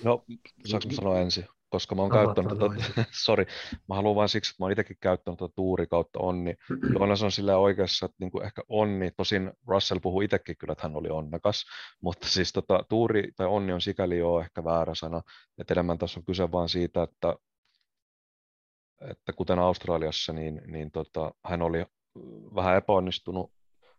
No, 0.03 0.23
saanko 0.65 0.91
sanoa 0.91 1.19
ensin? 1.19 1.45
Koska 1.73 1.95
mä 1.95 2.01
oon 2.01 2.11
käyttänyt 2.11 2.59
tätä, 2.59 3.05
sorry, 3.25 3.45
mä 3.89 3.95
haluan 3.95 4.15
vain 4.15 4.29
siksi, 4.29 4.51
että 4.51 4.63
mä 4.63 4.65
oon 4.65 4.71
itsekin 4.71 4.97
käyttänyt 5.01 5.39
tätä 5.39 5.53
tuuri 5.55 5.87
kautta 5.87 6.19
onni. 6.19 6.55
Joonas 6.99 7.23
on 7.23 7.31
sillä 7.31 7.57
oikeassa, 7.57 8.05
että 8.05 8.15
niinku 8.19 8.39
ehkä 8.39 8.61
onni, 8.69 9.11
tosin 9.11 9.51
Russell 9.67 9.99
puhuu 9.99 10.21
itsekin 10.21 10.57
kyllä, 10.57 10.71
että 10.71 10.87
hän 10.87 10.95
oli 10.95 11.09
onnekas, 11.09 11.65
mutta 12.03 12.27
siis 12.27 12.53
tota, 12.53 12.85
tuuri 12.89 13.31
tai 13.35 13.47
onni 13.47 13.73
on 13.73 13.81
sikäli 13.81 14.17
jo 14.17 14.39
ehkä 14.39 14.63
väärä 14.63 14.95
sana, 14.95 15.21
että 15.57 15.73
enemmän 15.73 15.97
tässä 15.97 16.19
on 16.19 16.25
kyse 16.25 16.51
vaan 16.51 16.69
siitä, 16.69 17.03
että, 17.03 17.35
että 19.11 19.33
kuten 19.33 19.59
Australiassa, 19.59 20.33
niin, 20.33 20.61
niin 20.67 20.91
tota, 20.91 21.31
hän 21.45 21.61
oli 21.61 21.85
vähän 22.55 22.77
epäonnistunut, 22.77 23.51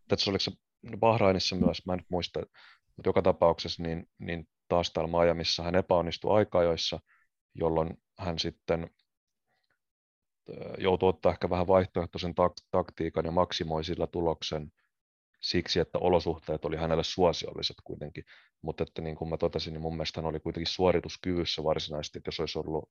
tässä 0.09 0.31
oliko 0.31 0.41
se 0.41 0.53
Bahrainissa 0.99 1.57
myös, 1.57 1.87
mä 1.87 1.93
en 1.93 1.99
nyt 1.99 2.11
muista, 2.11 2.41
mutta 2.97 3.09
joka 3.09 3.23
tapauksessa 3.23 3.83
niin, 3.83 4.09
niin 4.19 4.49
taas 4.69 4.93
täällä 4.93 5.19
Miamiissa 5.19 5.63
hän 5.63 5.75
epäonnistui 5.75 6.39
aika-ajoissa, 6.39 7.01
jolloin 7.55 8.03
hän 8.19 8.39
sitten 8.39 8.91
joutui 10.79 11.09
ottaa 11.09 11.33
ehkä 11.33 11.51
vähän 11.51 11.67
vaihtoehtoisen 11.67 12.31
tak- 12.31 12.67
taktiikan 12.71 13.25
ja 13.25 13.31
maksimoi 13.31 13.85
sillä 13.85 14.07
tuloksen 14.07 14.73
siksi, 15.41 15.81
että 15.81 15.99
olosuhteet 15.99 16.65
oli 16.65 16.77
hänelle 16.77 17.05
suosiolliset 17.05 17.77
kuitenkin. 17.85 18.25
Mutta 18.63 18.83
että 18.83 19.03
niin 19.03 19.17
kuin 19.17 19.29
mä 19.31 19.37
totesin, 19.37 19.73
niin 19.73 19.83
mun 19.83 19.97
mielestä 19.97 20.21
hän 20.21 20.29
oli 20.29 20.41
kuitenkin 20.41 20.73
suorituskyvyssä 20.73 21.65
varsinaisesti, 21.65 22.19
että 22.19 22.29
jos 22.29 22.41
olisi 22.41 22.59
ollut 22.59 22.91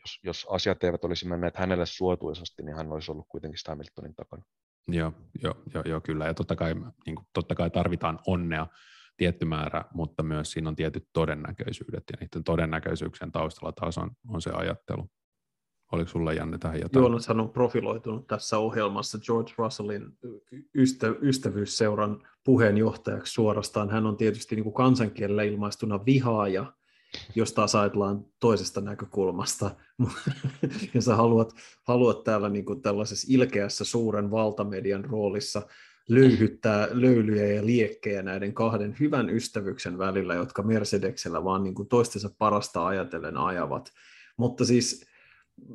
jos, 0.00 0.20
jos 0.22 0.46
asiat 0.50 0.84
eivät 0.84 1.04
olisi 1.04 1.28
menneet 1.28 1.56
hänelle 1.56 1.86
suotuisasti, 1.86 2.62
niin 2.62 2.76
hän 2.76 2.92
olisi 2.92 3.12
ollut 3.12 3.26
kuitenkin 3.28 3.58
Hamiltonin 3.68 4.14
takana. 4.14 4.42
Joo, 4.88 5.12
joo, 5.42 5.54
joo, 5.74 5.82
joo 5.86 6.00
kyllä. 6.00 6.26
Ja 6.26 6.34
totta 6.34 6.56
kai, 6.56 6.74
niin 7.06 7.16
kuin, 7.16 7.26
totta 7.32 7.54
kai 7.54 7.70
tarvitaan 7.70 8.18
onnea 8.26 8.66
tietty 9.16 9.44
määrä, 9.44 9.84
mutta 9.94 10.22
myös 10.22 10.52
siinä 10.52 10.68
on 10.68 10.76
tietyt 10.76 11.08
todennäköisyydet, 11.12 12.04
ja 12.12 12.18
niiden 12.20 12.44
todennäköisyyksien 12.44 13.32
taustalla 13.32 13.72
taas 13.72 13.98
on, 13.98 14.10
on 14.28 14.42
se 14.42 14.50
ajattelu. 14.50 15.10
Oliko 15.92 16.10
sulla 16.10 16.32
Janne 16.32 16.58
tähän 16.58 16.80
jotain? 16.80 17.02
Joonashan 17.02 17.40
on 17.40 17.50
profiloitunut 17.50 18.26
tässä 18.26 18.58
ohjelmassa 18.58 19.18
George 19.18 19.52
Russellin 19.58 20.18
ystä, 20.74 21.06
ystävyysseuran 21.22 22.28
puheenjohtajaksi 22.44 23.32
suorastaan. 23.32 23.90
Hän 23.90 24.06
on 24.06 24.16
tietysti 24.16 24.54
niin 24.54 24.64
kuin 24.64 24.74
kansankielellä 24.74 25.42
ilmaistuna 25.42 26.04
vihaaja, 26.04 26.72
jos 27.34 27.52
taas 27.52 27.74
ajatellaan 27.74 28.24
toisesta 28.40 28.80
näkökulmasta, 28.80 29.70
ja 30.94 31.02
sä 31.02 31.16
haluat, 31.16 31.52
haluat 31.82 32.24
täällä 32.24 32.48
niin 32.48 32.64
kuin 32.64 32.82
tällaisessa 32.82 33.26
ilkeässä 33.30 33.84
suuren 33.84 34.30
valtamedian 34.30 35.04
roolissa 35.04 35.62
löyhyttää 36.08 36.88
löylyjä 36.90 37.46
ja 37.46 37.66
liekkejä 37.66 38.22
näiden 38.22 38.54
kahden 38.54 38.96
hyvän 39.00 39.30
ystävyksen 39.30 39.98
välillä, 39.98 40.34
jotka 40.34 40.62
Mercedeksellä 40.62 41.44
vaan 41.44 41.62
niin 41.62 41.74
kuin 41.74 41.88
toistensa 41.88 42.30
parasta 42.38 42.86
ajatellen 42.86 43.36
ajavat. 43.36 43.92
Mutta 44.36 44.64
siis 44.64 45.06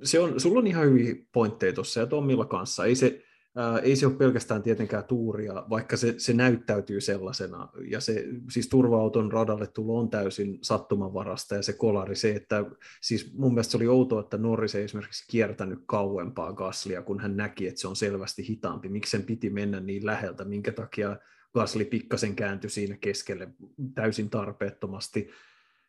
se 0.03 0.19
on, 0.19 0.39
sulla 0.39 0.59
on 0.59 0.67
ihan 0.67 0.85
hyviä 0.85 1.15
pointteja 1.31 1.73
tuossa 1.73 1.99
ja 1.99 2.05
Tommilla 2.05 2.45
kanssa. 2.45 2.85
Ei 2.85 2.95
se, 2.95 3.23
ää, 3.55 3.79
ei 3.79 3.95
se 3.95 4.05
ole 4.05 4.15
pelkästään 4.15 4.63
tietenkään 4.63 5.03
tuuria, 5.03 5.65
vaikka 5.69 5.97
se, 5.97 6.13
se 6.17 6.33
näyttäytyy 6.33 7.01
sellaisena. 7.01 7.69
Ja 7.89 7.99
se, 7.99 8.25
siis 8.49 8.69
turva-auton 8.69 9.31
radalle 9.31 9.67
tulo 9.67 9.99
on 9.99 10.09
täysin 10.09 10.59
sattumanvarasta 10.61 11.55
ja 11.55 11.61
se 11.61 11.73
kolari, 11.73 12.15
se, 12.15 12.31
että 12.31 12.65
siis 13.01 13.33
mun 13.33 13.53
mielestä 13.53 13.71
se 13.71 13.77
oli 13.77 13.87
outoa, 13.87 14.19
että 14.19 14.37
Norris 14.37 14.75
ei 14.75 14.83
esimerkiksi 14.83 15.25
kiertänyt 15.31 15.79
kauempaa 15.85 16.53
Gaslia, 16.53 17.01
kun 17.01 17.19
hän 17.19 17.37
näki, 17.37 17.67
että 17.67 17.81
se 17.81 17.87
on 17.87 17.95
selvästi 17.95 18.47
hitaampi. 18.47 18.89
Miksi 18.89 19.11
sen 19.11 19.23
piti 19.23 19.49
mennä 19.49 19.79
niin 19.79 20.05
läheltä, 20.05 20.45
minkä 20.45 20.71
takia 20.71 21.17
Gasly 21.53 21.85
pikkasen 21.85 22.35
kääntyi 22.35 22.69
siinä 22.69 22.97
keskelle 22.97 23.47
täysin 23.95 24.29
tarpeettomasti 24.29 25.29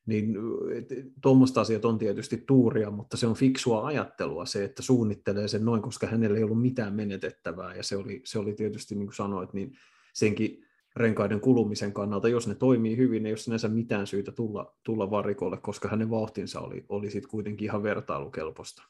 niin 0.07 0.34
tuommoista 1.22 1.61
asiat 1.61 1.84
on 1.84 1.98
tietysti 1.98 2.44
tuuria, 2.46 2.90
mutta 2.90 3.16
se 3.16 3.26
on 3.26 3.34
fiksua 3.34 3.86
ajattelua 3.86 4.46
se, 4.46 4.64
että 4.64 4.82
suunnittelee 4.82 5.48
sen 5.48 5.64
noin, 5.64 5.82
koska 5.82 6.07
hänellä 6.07 6.38
ei 6.38 6.44
ollut 6.44 6.62
mitään 6.62 6.94
menetettävää, 6.94 7.74
ja 7.74 7.82
se 7.82 7.96
oli, 7.96 8.20
se 8.24 8.38
oli 8.38 8.55
tietysti, 8.55 8.94
niin 8.94 9.07
kuin 9.07 9.14
sanoit, 9.14 9.53
niin 9.53 9.72
senkin 10.12 10.64
renkaiden 10.96 11.40
kulumisen 11.40 11.92
kannalta, 11.92 12.28
jos 12.28 12.48
ne 12.48 12.55
toimii 12.55 12.96
hyvin, 12.96 13.26
ei 13.26 13.32
ole 13.32 13.36
sinänsä 13.36 13.68
mitään 13.68 14.07
syytä 14.07 14.32
tulla, 14.32 14.74
tulla 14.82 15.11
varikolle, 15.11 15.57
koska 15.57 15.88
hänen 15.88 16.11
vauhtinsa 16.11 16.61
oli, 16.61 16.84
oli 16.88 17.11
sitten 17.11 17.30
kuitenkin 17.30 17.64
ihan 17.64 17.82
vertailukelpoista. 17.82 18.82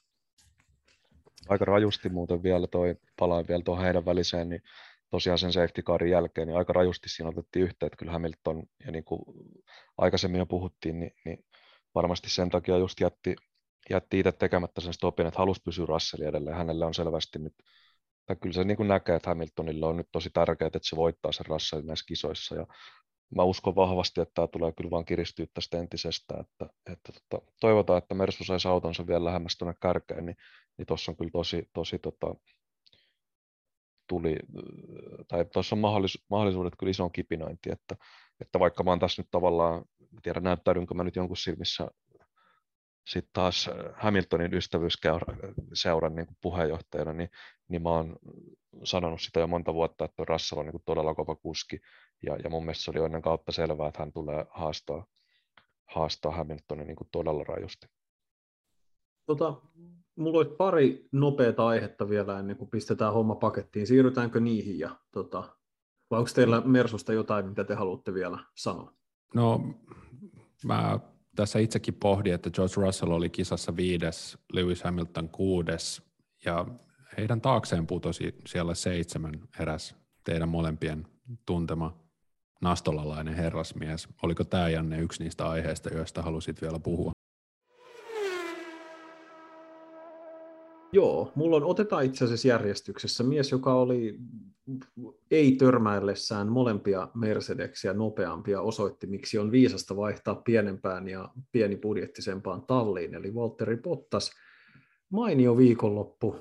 Aika 1.48 1.64
rajusti 1.64 2.08
muuten 2.08 2.42
vielä 2.42 2.66
toi, 2.66 2.96
palaan 3.18 3.44
vielä 3.48 3.62
tuohon 3.62 3.84
heidän 3.84 4.04
väliseen, 4.04 4.48
niin 4.48 4.62
tosiaan 5.12 5.38
sen 5.38 5.52
safety 5.52 5.82
carin 5.82 6.10
jälkeen, 6.10 6.48
niin 6.48 6.58
aika 6.58 6.72
rajusti 6.72 7.08
siinä 7.08 7.28
otettiin 7.28 7.62
yhteen, 7.62 7.86
että 7.86 7.96
kyllä 7.96 8.12
Hamilton, 8.12 8.62
ja 8.84 8.92
niin 8.92 9.04
kuin 9.04 9.22
aikaisemmin 9.98 10.38
jo 10.38 10.46
puhuttiin, 10.46 11.00
niin, 11.00 11.12
niin 11.24 11.44
varmasti 11.94 12.30
sen 12.30 12.50
takia 12.50 12.78
just 12.78 13.00
jätti, 13.00 13.36
jätti 13.90 14.18
itse 14.18 14.32
tekemättä 14.32 14.80
sen 14.80 14.92
stopin, 14.92 15.26
että 15.26 15.38
halusi 15.38 15.62
pysyä 15.64 15.86
Russellin 15.86 16.28
edelleen. 16.28 16.56
Hänelle 16.56 16.86
on 16.86 16.94
selvästi 16.94 17.38
nyt, 17.38 17.54
tai 18.26 18.36
kyllä 18.36 18.54
se 18.54 18.64
niin 18.64 18.76
kuin 18.76 18.88
näkee, 18.88 19.16
että 19.16 19.30
Hamiltonilla 19.30 19.88
on 19.88 19.96
nyt 19.96 20.08
tosi 20.12 20.30
tärkeää, 20.30 20.66
että 20.66 20.78
se 20.82 20.96
voittaa 20.96 21.32
sen 21.32 21.46
Russellin 21.46 21.86
näissä 21.86 22.04
kisoissa, 22.08 22.54
ja 22.54 22.66
mä 23.36 23.42
uskon 23.42 23.74
vahvasti, 23.74 24.20
että 24.20 24.32
tämä 24.34 24.48
tulee 24.48 24.72
kyllä 24.72 24.90
vaan 24.90 25.04
kiristyä 25.04 25.46
tästä 25.54 25.78
entisestä, 25.78 26.34
että, 26.40 26.74
että 26.92 27.12
tota, 27.12 27.46
toivotaan, 27.60 27.98
että 27.98 28.14
Mersu 28.14 28.44
saisi 28.44 28.68
autonsa 28.68 29.06
vielä 29.06 29.24
lähemmäs 29.24 29.56
tuonne 29.58 29.74
kärkeen, 29.82 30.26
niin, 30.26 30.36
niin 30.78 30.86
tuossa 30.86 31.12
on 31.12 31.16
kyllä 31.16 31.30
tosi, 31.30 31.68
tosi 31.72 31.98
tota, 31.98 32.34
tuli, 34.12 34.36
tai 35.28 35.44
tuossa 35.44 35.74
on 35.74 35.80
mahdollis, 35.80 36.24
mahdollisuudet 36.30 36.72
kyllä 36.78 36.90
isoon 36.90 37.12
kipinointi, 37.12 37.72
että, 37.72 37.96
että 38.40 38.58
vaikka 38.58 38.82
mä 38.82 38.90
oon 38.90 38.98
tässä 38.98 39.22
nyt 39.22 39.30
tavallaan, 39.30 39.84
tiedä 40.22 40.40
näyttäydynkö 40.40 40.94
mä 40.94 41.04
nyt 41.04 41.16
jonkun 41.16 41.36
silmissä 41.36 41.88
sitten 43.06 43.30
taas 43.32 43.70
Hamiltonin 43.94 44.54
ystävyysseuran 44.54 46.14
niin 46.14 46.26
puheenjohtajana, 46.40 47.12
niin, 47.12 47.30
niin 47.68 47.82
mä 47.82 47.88
oon 47.88 48.16
sanonut 48.84 49.20
sitä 49.20 49.40
jo 49.40 49.46
monta 49.46 49.74
vuotta, 49.74 50.04
että 50.04 50.24
Russell 50.28 50.60
on 50.60 50.66
niin 50.66 50.82
todella 50.84 51.14
kova 51.14 51.36
kuski, 51.36 51.80
ja, 52.26 52.36
ja 52.44 52.50
mun 52.50 52.62
mielestä 52.64 52.84
se 52.84 52.90
oli 52.90 53.04
ennen 53.04 53.22
kautta 53.22 53.52
selvää, 53.52 53.88
että 53.88 54.00
hän 54.00 54.12
tulee 54.12 54.46
haastaa, 54.50 55.06
haastaa 55.84 56.32
Hamiltonin 56.32 56.86
niin 56.86 56.96
todella 57.12 57.44
rajusti. 57.44 57.86
Tota, 59.26 59.60
mulla 60.16 60.38
olisi 60.38 60.54
pari 60.58 61.08
nopeata 61.12 61.66
aihetta 61.66 62.08
vielä 62.08 62.38
ennen 62.38 62.56
kuin 62.56 62.70
pistetään 62.70 63.12
homma 63.12 63.34
pakettiin. 63.34 63.86
Siirrytäänkö 63.86 64.40
niihin 64.40 64.78
ja 64.78 64.96
tota, 65.12 65.44
Vai 66.12 66.18
onko 66.18 66.30
teillä 66.34 66.60
Mersusta 66.60 67.12
jotain, 67.12 67.46
mitä 67.46 67.64
te 67.64 67.74
haluatte 67.74 68.14
vielä 68.14 68.38
sanoa? 68.54 68.92
No, 69.34 69.74
mä 70.64 71.00
tässä 71.36 71.58
itsekin 71.58 71.94
pohdin, 71.94 72.34
että 72.34 72.50
George 72.50 72.74
Russell 72.76 73.10
oli 73.10 73.30
kisassa 73.30 73.76
viides, 73.76 74.38
Lewis 74.52 74.82
Hamilton 74.82 75.28
kuudes, 75.28 76.02
ja 76.44 76.66
heidän 77.18 77.40
taakseen 77.40 77.86
putosi 77.86 78.34
siellä 78.46 78.74
seitsemän 78.74 79.34
eräs 79.60 79.96
teidän 80.24 80.48
molempien 80.48 81.06
tuntema 81.46 81.96
nastolalainen 82.60 83.34
herrasmies. 83.34 84.08
Oliko 84.22 84.44
tämä 84.44 84.68
Janne 84.68 85.00
yksi 85.00 85.22
niistä 85.22 85.48
aiheista, 85.48 85.94
joista 85.94 86.22
halusit 86.22 86.62
vielä 86.62 86.78
puhua? 86.78 87.11
Joo, 90.92 91.32
mulla 91.34 91.56
on, 91.56 91.64
otetaan 91.64 92.04
itse 92.04 92.24
asiassa 92.24 92.48
järjestyksessä 92.48 93.24
mies, 93.24 93.50
joka 93.50 93.74
oli 93.74 94.18
ei 95.30 95.52
törmäillessään 95.52 96.48
molempia 96.48 97.08
Mercedeksia 97.14 97.92
nopeampia, 97.92 98.60
osoitti, 98.60 99.06
miksi 99.06 99.38
on 99.38 99.52
viisasta 99.52 99.96
vaihtaa 99.96 100.34
pienempään 100.34 101.08
ja 101.08 101.28
pienibudjettisempaan 101.52 102.62
talliin, 102.66 103.14
eli 103.14 103.34
Valtteri 103.34 103.76
Bottas. 103.76 104.30
Mainio 105.10 105.56
viikonloppu, 105.56 106.36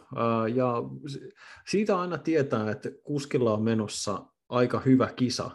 ja 0.56 0.84
siitä 1.68 1.99
aina 1.99 2.18
tietää, 2.18 2.72
että 2.72 2.89
kuskilla 3.04 3.54
on 3.54 3.62
menossa 3.62 4.26
aika 4.49 4.80
hyvä 4.80 5.14
kisa, 5.16 5.52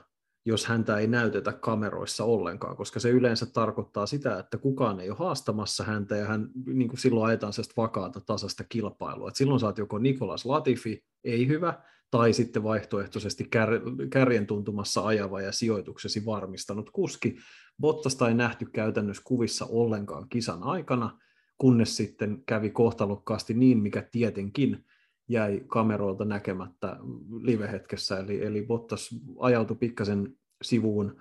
jos 0.46 0.66
häntä 0.66 0.98
ei 0.98 1.06
näytetä 1.06 1.52
kameroissa 1.52 2.24
ollenkaan, 2.24 2.76
koska 2.76 3.00
se 3.00 3.10
yleensä 3.10 3.46
tarkoittaa 3.46 4.06
sitä, 4.06 4.38
että 4.38 4.58
kukaan 4.58 5.00
ei 5.00 5.10
ole 5.10 5.18
haastamassa 5.18 5.84
häntä 5.84 6.16
ja 6.16 6.26
hän 6.26 6.48
niin 6.66 6.88
kuin 6.88 6.98
silloin 6.98 7.26
ajetaan 7.26 7.52
sellaista 7.52 7.82
vakaata 7.82 8.20
tasasta 8.20 8.64
kilpailua. 8.68 9.28
Et 9.28 9.36
silloin 9.36 9.60
saat 9.60 9.78
joko 9.78 9.98
Nikolas 9.98 10.44
Latifi, 10.44 11.04
ei 11.24 11.48
hyvä, 11.48 11.74
tai 12.10 12.32
sitten 12.32 12.62
vaihtoehtoisesti 12.62 13.44
kär, 13.44 13.70
kärjen 14.10 14.46
tuntumassa 14.46 15.06
ajava 15.06 15.40
ja 15.40 15.52
sijoituksesi 15.52 16.24
varmistanut 16.24 16.90
kuski. 16.90 17.36
Bottasta 17.80 18.28
ei 18.28 18.34
nähty 18.34 18.66
käytännössä 18.66 19.22
kuvissa 19.26 19.66
ollenkaan 19.68 20.28
kisan 20.28 20.62
aikana, 20.62 21.18
kunnes 21.58 21.96
sitten 21.96 22.42
kävi 22.46 22.70
kohtalokkaasti 22.70 23.54
niin, 23.54 23.78
mikä 23.78 24.02
tietenkin 24.12 24.84
jäi 25.28 25.60
kameroilta 25.66 26.24
näkemättä 26.24 26.96
live-hetkessä, 27.40 28.18
eli, 28.18 28.44
eli 28.44 28.62
Bottas 28.66 29.10
ajautui 29.38 29.76
pikkasen 29.76 30.36
sivuun, 30.62 31.16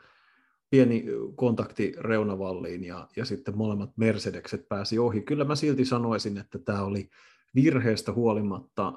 pieni 0.70 1.06
kontakti 1.36 1.94
reunavalliin 1.98 2.84
ja, 2.84 3.08
ja 3.16 3.26
sitten 3.26 3.58
molemmat 3.58 3.90
Mercedekset 3.98 4.70
pääsi 4.70 5.00
ohi. 5.00 5.22
Kyllä 5.22 5.44
mä 5.44 5.56
silti 5.56 5.86
sanoisin, 5.86 6.38
että 6.38 6.60
tämä 6.60 6.84
oli 6.84 7.10
virheestä 7.56 8.12
huolimatta 8.12 8.94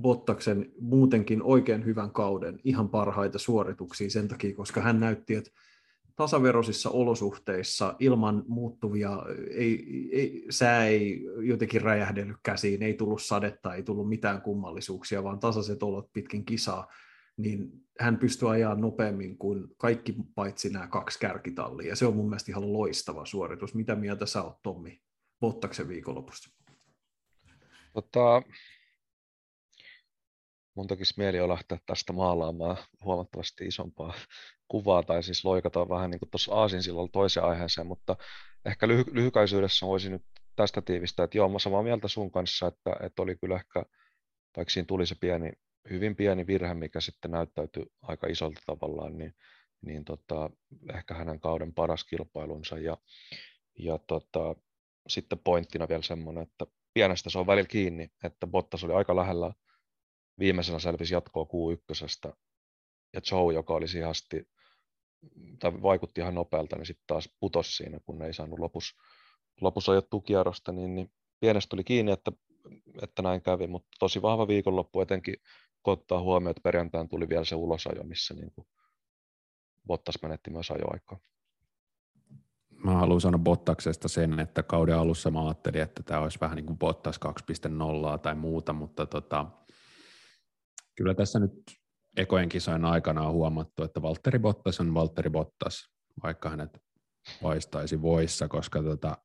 Bottaksen 0.00 0.72
muutenkin 0.80 1.42
oikein 1.42 1.84
hyvän 1.84 2.10
kauden 2.10 2.60
ihan 2.64 2.88
parhaita 2.88 3.38
suorituksia 3.38 4.10
sen 4.10 4.28
takia, 4.28 4.54
koska 4.54 4.80
hän 4.80 5.00
näytti, 5.00 5.34
että 5.34 5.50
tasaveroisissa 6.16 6.90
olosuhteissa 6.90 7.96
ilman 7.98 8.44
muuttuvia, 8.48 9.22
ei, 9.50 9.86
ei, 10.12 10.46
sää 10.50 10.86
ei 10.86 11.24
jotenkin 11.42 11.82
räjähdellyt 11.82 12.36
käsiin, 12.42 12.82
ei 12.82 12.94
tullut 12.94 13.22
sadetta, 13.22 13.74
ei 13.74 13.82
tullut 13.82 14.08
mitään 14.08 14.42
kummallisuuksia, 14.42 15.24
vaan 15.24 15.38
tasaiset 15.38 15.82
olot 15.82 16.12
pitkin 16.12 16.44
kisaa, 16.44 16.92
niin 17.36 17.72
hän 18.00 18.18
pystyy 18.18 18.50
ajaa 18.50 18.74
nopeammin 18.74 19.38
kuin 19.38 19.64
kaikki 19.76 20.16
paitsi 20.34 20.70
nämä 20.70 20.86
kaksi 20.88 21.18
kärkitallia, 21.18 21.88
ja 21.88 21.96
se 21.96 22.06
on 22.06 22.16
mun 22.16 22.28
mielestä 22.28 22.52
ihan 22.52 22.72
loistava 22.72 23.26
suoritus. 23.26 23.74
Mitä 23.74 23.94
mieltä 23.94 24.26
sä 24.26 24.42
oot, 24.42 24.62
Tommi, 24.62 25.00
Bottaksen 25.40 25.88
viikonlopusta? 25.88 26.50
Tota, 27.92 28.42
mun 30.74 30.86
tekisi 30.86 31.14
mieli 31.16 31.48
lähteä 31.48 31.78
tästä 31.86 32.12
maalaamaan 32.12 32.76
huomattavasti 33.04 33.66
isompaa 33.66 34.14
kuvaa 34.68 35.02
tai 35.02 35.22
siis 35.22 35.44
loikata 35.44 35.88
vähän 35.88 36.10
niin 36.10 36.18
kuin 36.18 36.30
tuossa 36.30 36.54
Aasin 36.54 36.82
silloin 36.82 37.10
toiseen 37.10 37.46
aiheeseen, 37.46 37.86
mutta 37.86 38.16
ehkä 38.64 38.86
lyhy- 38.86 39.14
lyhykäisyydessä 39.14 39.86
voisin 39.86 40.12
nyt 40.12 40.24
tästä 40.56 40.82
tiivistää, 40.82 41.24
että 41.24 41.38
joo, 41.38 41.48
mä 41.48 41.58
samaa 41.58 41.82
mieltä 41.82 42.08
sun 42.08 42.30
kanssa, 42.30 42.66
että, 42.66 42.96
että 43.00 43.22
oli 43.22 43.36
kyllä 43.36 43.56
ehkä, 43.56 43.82
vaikka 44.56 44.70
siinä 44.70 44.86
tuli 44.86 45.06
se 45.06 45.14
pieni, 45.20 45.52
hyvin 45.90 46.16
pieni 46.16 46.46
virhe, 46.46 46.74
mikä 46.74 47.00
sitten 47.00 47.30
näyttäytyi 47.30 47.86
aika 48.02 48.26
isolta 48.26 48.60
tavallaan, 48.66 49.18
niin, 49.18 49.34
niin 49.80 50.04
tota, 50.04 50.50
ehkä 50.94 51.14
hänen 51.14 51.40
kauden 51.40 51.74
paras 51.74 52.04
kilpailunsa 52.04 52.78
ja, 52.78 52.96
ja 53.78 53.98
tota, 53.98 54.54
sitten 55.08 55.38
pointtina 55.38 55.88
vielä 55.88 56.02
semmoinen, 56.02 56.42
että 56.42 56.66
pienestä 56.94 57.30
se 57.30 57.38
on 57.38 57.46
välillä 57.46 57.68
kiinni, 57.68 58.08
että 58.24 58.46
Bottas 58.46 58.84
oli 58.84 58.92
aika 58.92 59.16
lähellä 59.16 59.52
viimeisenä 60.38 60.78
selvisi 60.78 61.14
jatkoa 61.14 61.44
Q1, 61.44 62.32
ja 63.12 63.20
Joe, 63.30 63.54
joka 63.54 63.74
oli 63.74 63.88
siihen 63.88 64.08
asti, 64.08 64.48
tai 65.58 65.72
vaikutti 65.82 66.20
ihan 66.20 66.34
nopealta, 66.34 66.76
niin 66.76 66.86
sitten 66.86 67.04
taas 67.06 67.28
putosi 67.40 67.72
siinä, 67.72 68.00
kun 68.06 68.22
ei 68.22 68.34
saanut 68.34 68.58
lopussa, 68.58 68.96
lopussa 69.60 69.92
ajettua 69.92 70.20
kierrosta, 70.20 70.72
niin, 70.72 70.94
niin 70.94 71.12
pienestä 71.40 71.70
tuli 71.70 71.84
kiinni, 71.84 72.12
että, 72.12 72.32
että 73.02 73.22
näin 73.22 73.42
kävi, 73.42 73.66
mutta 73.66 73.88
tosi 73.98 74.22
vahva 74.22 74.48
viikonloppu 74.48 75.00
etenkin, 75.00 75.36
kun 75.82 75.92
ottaa 75.92 76.20
huomioon, 76.20 76.50
että 76.50 76.60
perjantain 76.64 77.08
tuli 77.08 77.28
vielä 77.28 77.44
se 77.44 77.54
ulosajo, 77.54 78.02
missä 78.04 78.34
niin 78.34 78.52
kuin 78.54 78.66
Bottas 79.86 80.14
menetti 80.22 80.50
myös 80.50 80.70
ajoaikaa. 80.70 81.18
Mä 82.70 82.92
haluan 82.92 83.20
sanoa 83.20 83.38
Bottaksesta 83.38 84.08
sen, 84.08 84.40
että 84.40 84.62
kauden 84.62 84.98
alussa 84.98 85.30
mä 85.30 85.44
ajattelin, 85.44 85.82
että 85.82 86.02
tämä 86.02 86.20
olisi 86.20 86.40
vähän 86.40 86.56
niin 86.56 86.66
kuin 86.66 86.78
Bottas 86.78 87.20
2.0 88.12 88.18
tai 88.18 88.34
muuta, 88.34 88.72
mutta 88.72 89.06
tota, 89.06 89.46
kyllä 90.94 91.14
tässä 91.14 91.38
nyt 91.38 91.52
ekojen 92.16 92.48
kisojen 92.48 92.84
aikana 92.84 93.22
on 93.22 93.32
huomattu, 93.32 93.82
että 93.82 94.02
Valtteri 94.02 94.38
Bottas 94.38 94.80
on 94.80 94.94
Valtteri 94.94 95.30
Bottas, 95.30 95.88
vaikka 96.22 96.50
hänet 96.50 96.78
vaistaisi 97.42 98.02
voissa, 98.02 98.48
koska 98.48 98.82
tota, 98.82 99.18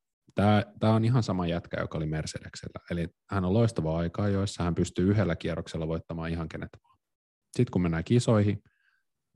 tämä 0.79 0.93
on 0.93 1.05
ihan 1.05 1.23
sama 1.23 1.47
jätkä, 1.47 1.81
joka 1.81 1.97
oli 1.97 2.05
Mercedeksellä. 2.05 2.79
Eli 2.91 3.07
hän 3.29 3.45
on 3.45 3.53
loistava 3.53 3.97
aikaa, 3.97 4.29
joissa 4.29 4.63
hän 4.63 4.75
pystyy 4.75 5.09
yhdellä 5.11 5.35
kierroksella 5.35 5.87
voittamaan 5.87 6.29
ihan 6.29 6.49
kenet 6.49 6.69
vaan. 6.83 6.97
Sitten 7.57 7.71
kun 7.71 7.81
mennään 7.81 8.03
kisoihin, 8.03 8.63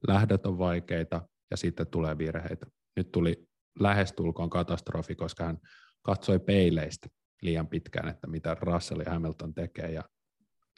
lähdöt 0.07 0.45
on 0.45 0.57
vaikeita 0.57 1.27
ja 1.51 1.57
sitten 1.57 1.87
tulee 1.87 2.17
virheitä. 2.17 2.65
Nyt 2.95 3.11
tuli 3.11 3.47
lähestulkoon 3.79 4.49
katastrofi, 4.49 5.15
koska 5.15 5.45
hän 5.45 5.57
katsoi 6.01 6.39
peileistä 6.39 7.07
liian 7.41 7.67
pitkään, 7.67 8.09
että 8.09 8.27
mitä 8.27 8.57
Russell 8.61 9.01
ja 9.01 9.11
Hamilton 9.11 9.53
tekee 9.53 9.91
ja 9.91 10.03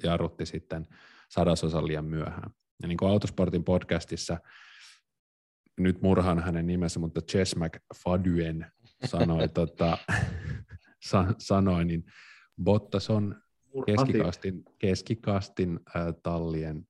jarrutti 0.04 0.46
sitten 0.46 0.88
sadasosan 1.30 1.88
liian 1.88 2.06
myöhään. 2.06 2.52
Ja 2.82 2.88
niin 2.88 2.98
kuin 2.98 3.12
Autosportin 3.12 3.64
podcastissa, 3.64 4.38
nyt 5.80 6.02
murhaan 6.02 6.40
hänen 6.40 6.68
nimensä, 6.68 7.00
mutta 7.00 7.22
Chess 7.22 7.56
McFadyen 7.56 8.72
sanoi, 9.06 9.50
tota, 9.60 9.98
sa, 11.06 11.26
sanoi, 11.38 11.86
niin 11.86 12.04
Bottas 12.64 13.10
on 13.10 13.42
keskikastin, 13.86 14.64
keskikastin 14.80 15.80
äh, 15.96 16.06
tallien 16.24 16.88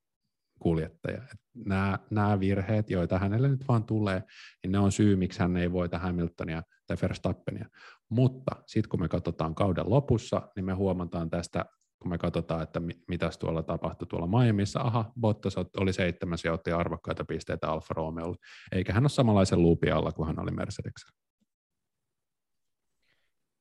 kuljettaja. 0.60 1.22
Nämä, 1.66 2.00
nämä 2.10 2.40
virheet, 2.40 2.90
joita 2.90 3.20
hänelle 3.20 3.48
nyt 3.48 3.68
vaan 3.68 3.84
tulee, 3.84 4.24
niin 4.64 4.72
ne 4.72 4.80
on 4.80 4.92
syy, 4.92 5.16
miksi 5.16 5.40
hän 5.40 5.58
ei 5.58 5.72
voita 5.72 6.00
Hamiltonia 6.00 6.64
tai 6.88 6.98
Verstappenia. 7.02 7.70
Mutta 8.10 8.52
sitten 8.68 8.90
kun 8.90 9.02
me 9.02 9.08
katsotaan 9.08 9.56
kauden 9.56 9.90
lopussa, 9.90 10.42
niin 10.56 10.66
me 10.66 10.74
huomataan 10.74 11.30
tästä 11.30 11.66
kun 12.06 12.10
me 12.12 12.18
katsotaan, 12.18 12.64
että 12.64 12.82
mitä 13.08 13.30
tuolla 13.40 13.64
tapahtui 13.64 14.08
tuolla 14.08 14.28
Miamiissa, 14.28 14.80
aha, 14.80 15.12
Bottas 15.20 15.56
oli 15.78 15.94
seitsemäs 15.94 16.44
ja 16.44 16.54
otti 16.54 16.72
arvokkaita 16.72 17.26
pisteitä 17.26 17.68
Alfa 17.68 17.94
Romeolle, 17.94 18.38
eikä 18.72 18.94
hän 18.94 19.04
ole 19.04 19.10
samanlaisen 19.10 19.62
luupin 19.62 19.94
alla 19.94 20.12
kuin 20.12 20.28
hän 20.28 20.40
oli 20.40 20.52
Mercedes. 20.52 20.94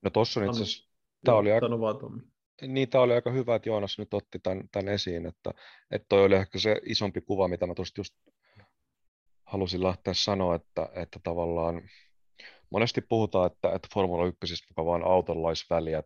No 0.03 0.11
tuossa 0.11 0.41
on 0.41 0.47
itse 0.47 0.63
asiassa, 0.63 0.91
tämä 1.25 1.37
oli 1.37 1.53
aika, 1.53 1.67
niin, 2.63 2.91
tämä 2.91 3.05
oli 3.05 3.15
aika 3.15 3.31
hyvä, 3.31 3.55
että 3.55 3.69
Joonas 3.69 3.99
nyt 3.99 4.15
otti 4.15 4.39
tämän, 4.39 4.69
tämän 4.73 4.89
esiin, 4.89 5.27
että, 5.27 5.51
että 5.91 6.07
toi 6.09 6.25
oli 6.25 6.35
ehkä 6.35 6.59
se 6.59 6.81
isompi 6.87 7.21
kuva, 7.21 7.49
mitä 7.49 7.67
mä 7.67 7.75
tuosta 7.75 8.01
just 8.01 8.15
halusin 9.47 9.83
lähteä 9.83 10.15
sanoa, 10.15 10.55
että, 10.55 10.89
että 10.95 11.21
tavallaan 11.23 11.83
monesti 12.75 13.01
puhutaan, 13.01 13.47
että, 13.47 13.69
että 13.75 13.89
Formula 13.95 14.27
1 14.27 14.67
mukaan 14.71 14.87
vaan 14.87 15.05
autolla 15.05 15.49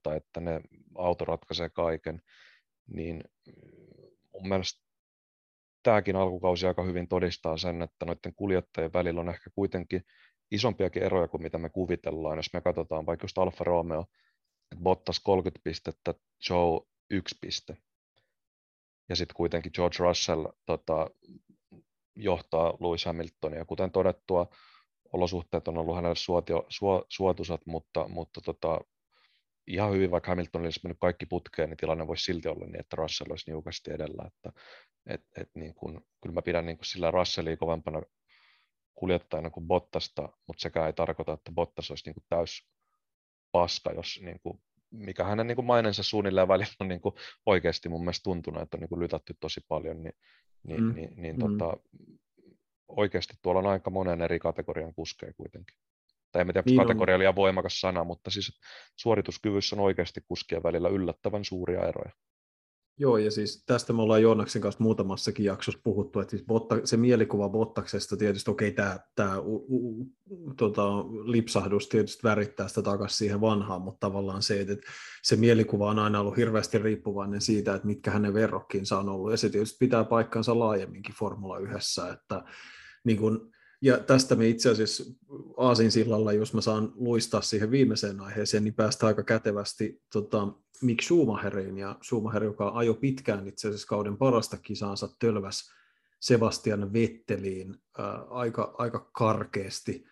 tai 0.03 0.17
että 0.17 0.41
ne 0.41 0.61
auto 0.95 1.25
ratkaisee 1.25 1.69
kaiken, 1.69 2.23
niin 2.87 3.25
mun 4.33 4.49
mielestä 4.49 4.81
tämäkin 5.83 6.17
alkukausi 6.17 6.67
aika 6.67 6.83
hyvin 6.83 7.09
todistaa 7.09 7.57
sen, 7.57 7.83
että 7.83 8.05
noiden 8.07 8.35
kuljettajien 8.37 8.93
välillä 8.93 9.21
on 9.21 9.29
ehkä 9.29 9.51
kuitenkin 9.51 10.03
isompiakin 10.51 11.03
eroja 11.03 11.29
kuin 11.29 11.43
mitä 11.43 11.59
me 11.59 11.69
kuvitellaan, 11.69 12.39
jos 12.39 12.53
me 12.53 12.61
katsotaan 12.61 13.07
vaikka 13.07 13.25
just 13.25 13.39
Alfa 13.39 13.65
Romeo, 13.65 14.01
että 14.73 14.83
Bottas 14.83 15.21
30 15.21 15.61
pistettä, 15.65 16.15
Joe 16.51 16.81
1 17.11 17.39
piste. 17.41 17.77
Ja 19.09 19.17
sitten 19.17 19.37
kuitenkin 19.37 19.73
George 19.75 19.97
Russell 19.99 20.47
tota, 20.67 21.11
johtaa 22.17 22.73
Lewis 22.81 23.05
Hamiltonia. 23.05 23.65
Kuten 23.65 23.91
todettua, 23.91 24.47
olosuhteet 25.13 25.69
on 25.69 25.79
ollut 25.79 25.97
hänelle 25.97 26.17
suotio, 26.17 26.67
suo, 26.69 27.05
suotuisat, 27.09 27.67
mutta, 27.67 28.09
mutta 28.09 28.41
tota, 28.41 28.81
ihan 29.67 29.93
hyvin, 29.93 30.11
vaikka 30.11 30.31
Hamilton 30.31 30.63
olisi 30.63 30.81
mennyt 30.83 30.99
kaikki 31.01 31.27
putkeen, 31.27 31.69
niin 31.69 31.77
tilanne 31.77 32.07
voisi 32.07 32.25
silti 32.25 32.49
olla 32.49 32.67
niin, 32.67 32.81
että 32.81 32.97
Russell 32.97 33.31
olisi 33.31 33.51
niukasti 33.51 33.91
edellä. 33.91 34.25
Että, 34.27 34.61
et, 35.07 35.21
et 35.37 35.51
niin 35.55 35.75
kuin, 35.75 36.01
kyllä 36.23 36.35
mä 36.35 36.43
pidän 36.43 36.67
niin 36.67 36.77
kuin 36.77 36.87
sillä 36.87 37.11
Russellia 37.11 37.57
kovempana 37.57 38.03
kuljettajana 38.95 39.51
kuin 39.51 39.67
Bottasta, 39.67 40.29
mutta 40.47 40.63
sekään 40.63 40.87
ei 40.87 40.93
tarkoita, 40.93 41.33
että 41.33 41.53
Bottas 41.53 41.91
olisi 41.91 42.05
niin 42.07 42.15
kuin 42.15 42.25
täys 42.29 42.69
paska, 43.53 43.93
jos 43.93 44.21
niin 44.23 44.41
kuin, 44.43 44.63
mikä 44.91 45.25
hänen 45.25 45.47
niin 45.47 45.57
kuin 45.57 45.67
mainensa 45.67 46.03
suunnilleen 46.03 46.49
välillä 46.49 46.75
on 46.81 46.89
niin 46.89 47.01
kuin 47.01 47.15
oikeasti 47.47 47.89
mun 47.89 48.01
mielestä 48.01 48.25
tuntunut, 48.25 48.63
että 48.63 48.77
on 48.77 48.81
niin 48.81 48.89
kuin 48.89 49.01
lytätty 49.01 49.35
tosi 49.41 49.61
paljon, 49.69 50.03
niin, 50.03 50.15
niin, 50.63 50.85
mm. 50.85 50.95
niin, 50.95 51.13
niin 51.17 51.37
mm. 51.37 51.41
tota, 51.59 51.77
oikeasti 52.89 53.35
tuolla 53.43 53.61
on 53.61 53.67
aika 53.67 53.91
monen 53.91 54.23
eri 54.23 54.39
kategorian 54.39 54.95
kuskeja 54.95 55.33
kuitenkin. 55.37 55.77
Tai 56.33 56.41
en 56.41 56.47
tiedä, 56.47 56.63
niin 56.67 56.77
kategoria 56.77 57.15
on 57.15 57.19
liian 57.19 57.37
voimakas 57.37 57.81
sana, 57.81 58.05
mutta 58.05 58.31
siis 58.31 58.61
suorituskyvyssä 58.97 59.77
on 59.77 59.81
oikeasti 59.81 60.21
kuskien 60.29 60.63
välillä 60.63 60.89
yllättävän 60.89 61.45
suuria 61.45 61.89
eroja. 61.89 62.13
Joo, 63.01 63.17
ja 63.17 63.31
siis 63.31 63.65
tästä 63.67 63.93
me 63.93 64.03
ollaan 64.03 64.23
Joonaksen 64.23 64.63
kanssa 64.63 64.83
muutamassakin 64.83 65.45
jaksossa 65.45 65.81
puhuttu, 65.85 66.21
että 66.21 66.31
siis 66.31 66.45
Botta, 66.47 66.81
se 66.85 66.97
mielikuva 66.97 67.49
Bottaksesta 67.49 68.17
tietysti, 68.17 68.51
okei, 68.51 68.73
tämä, 68.73 68.99
tämä 69.15 69.39
u, 69.39 69.67
u, 69.69 70.07
tota, 70.57 70.99
lipsahdus 71.25 71.89
tietysti 71.89 72.23
värittää 72.23 72.69
sitä 72.69 72.83
takaisin 72.83 73.19
siihen 73.19 73.41
vanhaan, 73.41 73.83
mutta 73.83 74.07
tavallaan 74.07 74.43
se, 74.43 74.61
että 74.61 74.77
se 75.23 75.37
mielikuva 75.37 75.91
on 75.91 75.99
aina 75.99 76.21
ollut 76.21 76.37
hirveästi 76.37 76.79
riippuvainen 76.79 77.41
siitä, 77.41 77.75
että 77.75 77.87
mitkä 77.87 78.11
hänen 78.11 78.35
verrokkiinsa 78.35 78.99
on 78.99 79.09
ollut, 79.09 79.31
ja 79.31 79.37
se 79.37 79.51
tietysti 79.51 79.77
pitää 79.81 80.05
paikkansa 80.05 80.59
laajemminkin 80.59 81.15
Formula 81.15 81.59
yhdessä, 81.59 82.09
että 82.13 82.45
niin 83.09 83.19
kun, 83.19 83.51
ja 83.81 83.99
tästä 83.99 84.35
me 84.35 84.49
itse 84.49 84.71
asiassa 84.71 85.05
Aasin 85.57 85.91
sillalla, 85.91 86.33
jos 86.33 86.55
mä 86.55 86.61
saan 86.61 86.93
luistaa 86.95 87.41
siihen 87.41 87.71
viimeiseen 87.71 88.21
aiheeseen, 88.21 88.65
niin 88.65 88.75
päästään 88.75 89.09
aika 89.09 89.23
kätevästi 89.23 90.03
tota, 90.13 90.49
Mick 90.83 91.03
Schumacheriin. 91.03 91.79
Ja 91.79 91.99
Schumacher, 92.03 92.45
joka 92.45 92.73
ajo 92.75 92.95
pitkään 92.95 93.49
itse 93.49 93.69
asiassa 93.69 93.89
kauden 93.89 94.17
parasta 94.17 94.57
kisaansa, 94.57 95.09
tölväs 95.19 95.71
Sebastian 96.21 96.93
Vetteliin 96.93 97.77
ää, 97.99 98.23
aika, 98.31 98.75
aika 98.79 99.11
karkeasti 99.13 100.07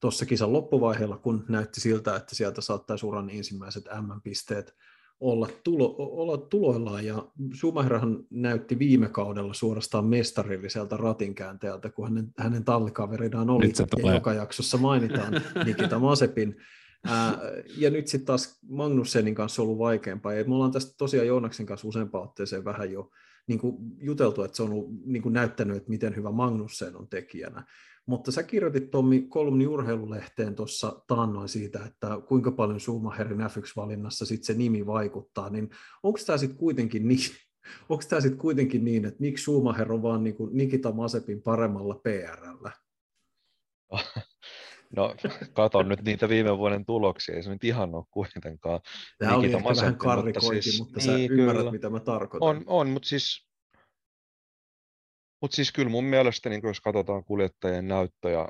tuossa 0.00 0.26
kisan 0.26 0.52
loppuvaiheella, 0.52 1.16
kun 1.16 1.44
näytti 1.48 1.80
siltä, 1.80 2.16
että 2.16 2.34
sieltä 2.34 2.60
saattaisi 2.60 3.06
uran 3.06 3.30
ensimmäiset 3.30 3.84
M-pisteet 3.84 4.74
olla, 5.22 5.48
tulo, 5.64 5.94
olla 5.98 6.36
tuloillaan, 6.36 7.06
ja 7.06 7.26
Schumacherhan 7.54 8.24
näytti 8.30 8.78
viime 8.78 9.08
kaudella 9.08 9.54
suorastaan 9.54 10.04
mestarilliselta 10.04 10.96
ratinkääntäjältä, 10.96 11.90
kun 11.90 12.08
hänen, 12.08 12.32
hänen 12.38 12.64
tallikaveridaan 12.64 13.50
oli, 13.50 13.72
ja 14.02 14.14
joka 14.14 14.32
jaksossa 14.32 14.78
mainitaan 14.78 15.32
Nikita 15.64 15.98
Masepin. 15.98 16.56
Ää, 17.04 17.38
ja 17.76 17.90
nyt 17.90 18.08
sitten 18.08 18.26
taas 18.26 18.58
Magnussenin 18.68 19.34
kanssa 19.34 19.62
on 19.62 19.66
ollut 19.66 19.78
vaikeampaa, 19.78 20.32
ja 20.32 20.44
me 20.44 20.54
ollaan 20.54 20.72
tästä 20.72 20.94
tosiaan 20.98 21.26
Joonaksen 21.26 21.66
kanssa 21.66 21.88
useampaan 21.88 22.24
otteeseen 22.24 22.64
vähän 22.64 22.92
jo 22.92 23.10
niin 23.46 23.58
kuin 23.58 23.76
juteltu, 23.98 24.42
että 24.42 24.56
se 24.56 24.62
on 24.62 24.72
ollut, 24.72 24.90
niin 25.04 25.22
kuin 25.22 25.32
näyttänyt, 25.32 25.76
että 25.76 25.90
miten 25.90 26.16
hyvä 26.16 26.30
Magnussen 26.30 26.96
on 26.96 27.08
tekijänä. 27.08 27.64
Mutta 28.06 28.32
sä 28.32 28.42
kirjoitit 28.42 28.90
Tommi 28.90 29.20
kolumni 29.20 29.66
urheilulehteen 29.66 30.54
tuossa 30.54 31.02
taannoin 31.06 31.48
siitä, 31.48 31.84
että 31.84 32.18
kuinka 32.28 32.50
paljon 32.50 32.80
Schumacherin 32.80 33.40
F1-valinnassa 33.40 34.26
sit 34.26 34.44
se 34.44 34.54
nimi 34.54 34.86
vaikuttaa, 34.86 35.50
niin 35.50 35.70
onko 36.02 36.18
tämä 36.26 36.38
sitten 36.38 36.58
kuitenkin 36.58 37.08
niin, 37.08 37.30
onko 37.88 38.04
tämä 38.08 38.20
sitten 38.20 38.40
kuitenkin 38.40 38.84
niin, 38.84 39.04
että 39.04 39.20
miksi 39.20 39.42
Schumacher 39.42 39.92
on 39.92 40.02
vaan 40.02 40.24
niin 40.24 40.36
Nikita 40.52 40.92
Masepin 40.92 41.42
paremmalla 41.42 41.94
PRllä? 41.94 42.72
No, 44.96 45.14
katon 45.52 45.88
nyt 45.88 46.02
niitä 46.02 46.28
viime 46.28 46.58
vuoden 46.58 46.84
tuloksia, 46.84 47.34
ei 47.34 47.42
se 47.42 47.50
nyt 47.50 47.64
ihan 47.64 47.94
ole 47.94 48.04
kuitenkaan. 48.10 48.80
Tämä 49.18 49.36
oli 49.36 49.48
Masepi, 49.48 49.76
vähän 49.76 49.96
karrikointi, 49.96 50.46
mutta, 50.48 50.62
siis, 50.62 50.78
mutta 50.80 51.00
sä 51.00 51.12
niin, 51.12 51.32
ymmärrät, 51.32 51.60
kyllä. 51.60 51.72
mitä 51.72 51.90
mä 51.90 52.00
tarkoitan. 52.00 52.48
On, 52.48 52.64
on 52.66 52.88
mutta 52.88 53.08
siis 53.08 53.52
mutta 55.42 55.54
siis 55.54 55.72
kyllä 55.72 55.88
mun 55.88 56.04
mielestä, 56.04 56.48
niin 56.48 56.60
jos 56.64 56.80
katsotaan 56.80 57.24
kuljettajien 57.24 57.88
näyttöjä, 57.88 58.48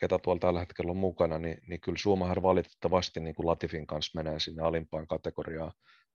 ketä 0.00 0.18
tuolla 0.18 0.40
tällä 0.40 0.60
hetkellä 0.60 0.90
on 0.90 0.96
mukana, 0.96 1.38
niin, 1.38 1.58
niin 1.68 1.80
kyllä 1.80 1.98
Suomahan 1.98 2.42
valitettavasti 2.42 3.20
niin 3.20 3.34
kuin 3.34 3.46
Latifin 3.46 3.86
kanssa 3.86 4.22
menee 4.22 4.40
sinne 4.40 4.62
alimpaan 4.62 5.06
kategoriaan. 5.06 5.72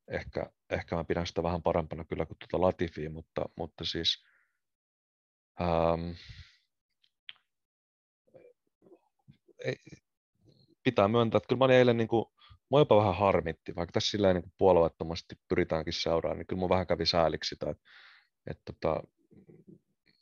Ehkä, 0.08 0.52
ehkä 0.70 0.96
mä 0.96 1.04
pidän 1.04 1.28
sitä 1.28 1.44
vähän 1.44 1.64
parempana 1.64 2.06
kyllä 2.06 2.26
kuin 2.26 2.38
tuota 2.38 2.66
Latifia, 2.66 3.10
mutta, 3.10 3.46
mutta 3.58 3.86
siis 3.86 4.26
ähm, 5.62 6.10
ei, 8.34 8.54
pitää 10.84 11.08
myöntää, 11.08 11.38
että 11.38 11.48
kyllä 11.48 11.60
mä 11.60 11.66
olin 11.66 11.76
eilen 11.76 11.98
niin 11.98 12.08
kuin, 12.08 12.26
mua 12.70 12.80
jopa 12.80 12.98
vähän 12.98 13.16
harmitti, 13.16 13.76
vaikka 13.76 13.92
tässä 13.92 14.10
silleen 14.12 14.36
niin 14.36 14.54
puolueettomasti 14.58 15.36
pyritäänkin 15.50 15.94
seuraamaan, 15.94 16.38
niin 16.38 16.48
kyllä 16.48 16.60
mun 16.60 16.70
vähän 16.70 16.88
kävi 16.88 17.06
sääliksi 17.06 17.50
sitä, 17.50 17.70
että, 17.70 17.84
että 18.48 18.62
tota, 18.66 19.04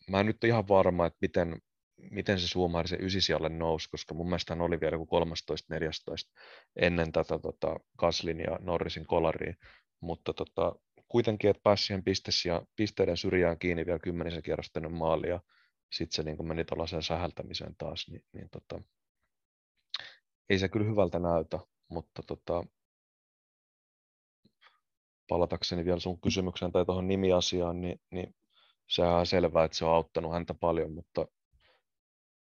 mä 0.10 0.20
en 0.20 0.26
nyt 0.26 0.44
ihan 0.44 0.68
varma, 0.68 1.06
että 1.06 1.18
miten, 1.22 1.62
miten 2.12 2.40
se 2.40 2.48
Suomari 2.48 2.88
se 2.88 2.98
ysisijalle 3.00 3.50
nousi, 3.50 3.90
koska 3.90 4.14
mun 4.14 4.26
mielestä 4.26 4.54
hän 4.54 4.62
oli 4.62 4.80
vielä 4.80 4.96
joku 4.96 5.20
13-14 5.20 6.40
ennen 6.76 7.12
tätä 7.12 7.40
tota, 7.40 7.76
Kaslin 7.98 8.40
ja 8.40 8.60
Norrisin 8.62 9.06
kolaria, 9.06 9.54
mutta 10.00 10.34
tota, 10.34 10.76
kuitenkin, 11.08 11.50
että 11.50 11.64
pääsi 11.64 11.86
siihen 11.86 12.04
ja 12.46 12.62
pisteiden 12.76 13.18
syrjään 13.18 13.60
kiinni 13.60 13.86
vielä 13.86 14.00
kymmenisen 14.00 14.44
kierrosta 14.44 14.80
ennen 14.80 14.94
maalia, 14.94 15.40
sitten 15.92 16.16
se 16.16 16.24
niin 16.24 16.48
meni 16.48 16.66
tuollaiseen 16.66 17.04
sähältämiseen 17.04 17.76
taas, 17.78 18.06
niin, 18.10 18.24
niin 18.34 18.50
tota, 18.50 18.82
ei 20.50 20.60
se 20.60 20.70
kyllä 20.70 20.86
hyvältä 20.86 21.20
näytä, 21.20 21.60
mutta 21.90 22.24
tota, 22.24 22.64
palatakseni 25.28 25.86
vielä 25.86 26.00
sun 26.00 26.22
kysymykseen 26.22 26.72
tai 26.72 26.86
tuohon 26.86 27.08
nimiasiaan, 27.08 27.82
niin, 27.82 28.02
niin 28.12 28.36
sehän 28.88 29.14
on 29.16 29.26
selvää, 29.26 29.64
että 29.64 29.78
se 29.78 29.86
on 29.86 29.94
auttanut 29.94 30.32
häntä 30.32 30.54
paljon, 30.54 30.92
mutta 30.92 31.28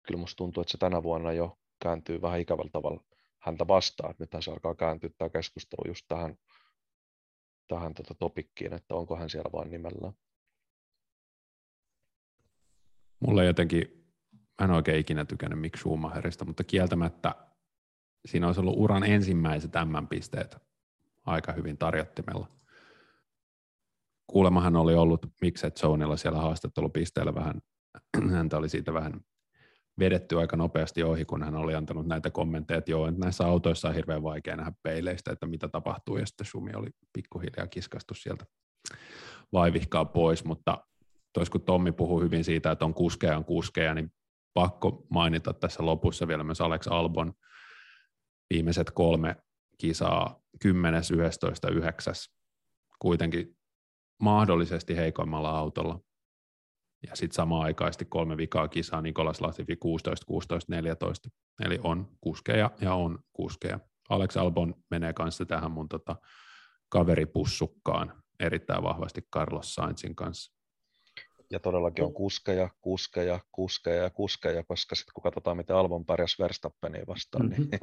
kyllä 0.07 0.21
musta 0.21 0.37
tuntuu, 0.37 0.61
että 0.61 0.73
se 0.73 0.79
tänä 0.79 1.03
vuonna 1.03 1.33
jo 1.33 1.59
kääntyy 1.83 2.23
vähän 2.23 2.41
ikävällä 2.41 2.71
tavalla 2.73 3.05
häntä 3.39 3.69
vastaan. 3.69 4.11
Että 4.11 4.23
nythän 4.23 4.43
se 4.43 4.51
alkaa 4.51 4.75
kääntyä 4.75 5.11
tämä 5.19 5.31
keskustelu 5.31 5.89
just 5.89 6.05
tähän, 6.09 6.37
tähän 7.69 7.95
tota 7.95 8.15
topikkiin, 8.15 8.73
että 8.73 8.95
onko 8.95 9.17
hän 9.17 9.31
siellä 9.31 9.53
vain 9.53 9.71
nimellään. 9.71 10.13
Mulle 13.21 13.45
jotenkin, 13.45 14.13
mä 14.33 14.65
en 14.65 14.71
oikein 14.71 15.01
ikinä 15.01 15.25
tykännyt 15.25 15.61
Mick 15.61 15.77
Schumacherista, 15.77 16.45
mutta 16.45 16.65
kieltämättä 16.65 17.50
siinä 18.27 18.47
olisi 18.47 18.61
ollut 18.61 18.79
uran 18.79 19.05
ensimmäiset 19.05 19.73
M-pisteet 19.85 20.57
aika 21.27 21.53
hyvin 21.53 21.79
tarjottimella. 21.79 22.47
Kuulemahan 24.27 24.77
oli 24.77 24.95
ollut 24.95 25.27
Mixed 25.41 25.73
Zoneilla 25.73 26.17
siellä 26.17 26.39
haastattelupisteellä 26.39 27.35
vähän, 27.35 27.61
häntä 28.37 28.57
oli 28.57 28.69
siitä 28.69 28.95
vähän 28.95 29.21
vedetty 29.99 30.39
aika 30.39 30.57
nopeasti 30.57 31.03
ohi, 31.03 31.25
kun 31.25 31.43
hän 31.43 31.55
oli 31.55 31.75
antanut 31.75 32.07
näitä 32.07 32.31
kommentteja, 32.31 32.79
että 32.79 32.91
joo, 32.91 33.07
että 33.09 33.21
näissä 33.21 33.47
autoissa 33.47 33.89
on 33.89 33.95
hirveän 33.95 34.23
vaikea 34.23 34.57
nähdä 34.57 34.73
peileistä, 34.83 35.33
että 35.33 35.47
mitä 35.47 35.69
tapahtuu, 35.69 36.17
ja 36.17 36.27
sitten 36.27 36.47
Sumi 36.47 36.73
oli 36.75 36.89
pikkuhiljaa 37.13 37.67
kiskastu 37.67 38.15
sieltä 38.15 38.45
vaivihkaa 39.53 40.05
pois, 40.05 40.45
mutta 40.45 40.85
tois 41.33 41.51
kun 41.51 41.61
Tommi 41.61 41.93
puhuu 41.93 42.21
hyvin 42.21 42.45
siitä, 42.45 42.71
että 42.71 42.85
on 42.85 42.95
kuskeja 42.95 43.37
on 43.37 43.45
kuskeja, 43.45 43.95
niin 43.95 44.13
pakko 44.55 45.07
mainita 45.11 45.53
tässä 45.53 45.87
lopussa 45.87 46.29
vielä 46.29 46.45
myös 46.45 46.61
Alex 46.61 46.87
Albon 46.87 47.33
viimeiset 48.51 48.91
kolme 48.91 49.37
kisaa 49.79 50.41
10, 50.61 51.03
11, 51.13 51.69
9, 51.69 52.15
kuitenkin 52.99 53.57
mahdollisesti 54.21 54.97
heikoimmalla 54.97 55.51
autolla. 55.51 56.01
Ja 57.09 57.17
sitten 57.17 57.35
samaan 57.37 57.63
aikaisesti 57.63 58.05
kolme 58.05 58.37
vikaa 58.37 58.69
kisaa 58.69 59.03
Nikolas 59.03 59.41
Latifi 59.41 59.77
16, 59.77 60.27
16, 60.27 60.73
14. 60.73 61.29
Eli 61.61 61.79
on 61.85 62.09
kuskeja 62.21 62.71
ja 62.81 62.95
on 62.95 63.19
kuskeja. 63.33 63.81
Alex 64.09 64.37
Albon 64.37 64.75
menee 64.91 65.13
kanssa 65.13 65.45
tähän 65.45 65.71
mun 65.71 65.89
tota, 65.89 66.17
kaveripussukkaan 66.89 68.23
erittäin 68.41 68.83
vahvasti 68.83 69.23
Carlos 69.33 69.75
Sainzin 69.75 70.17
kanssa 70.17 70.61
ja 71.51 71.61
todellakin 71.61 72.05
on 72.05 72.15
kuskeja, 72.15 72.71
kuskeja, 72.81 73.41
kuskeja 73.53 74.03
ja 74.03 74.11
kuskeja, 74.11 74.65
koska 74.65 74.95
sitten 74.95 75.13
kun 75.15 75.23
katsotaan, 75.23 75.57
miten 75.57 75.77
Albon 75.77 76.07
pärjäsi 76.07 76.43
Verstappenia 76.43 77.05
vastaan, 77.07 77.47
mm-hmm. 77.47 77.69
niin, 77.71 77.81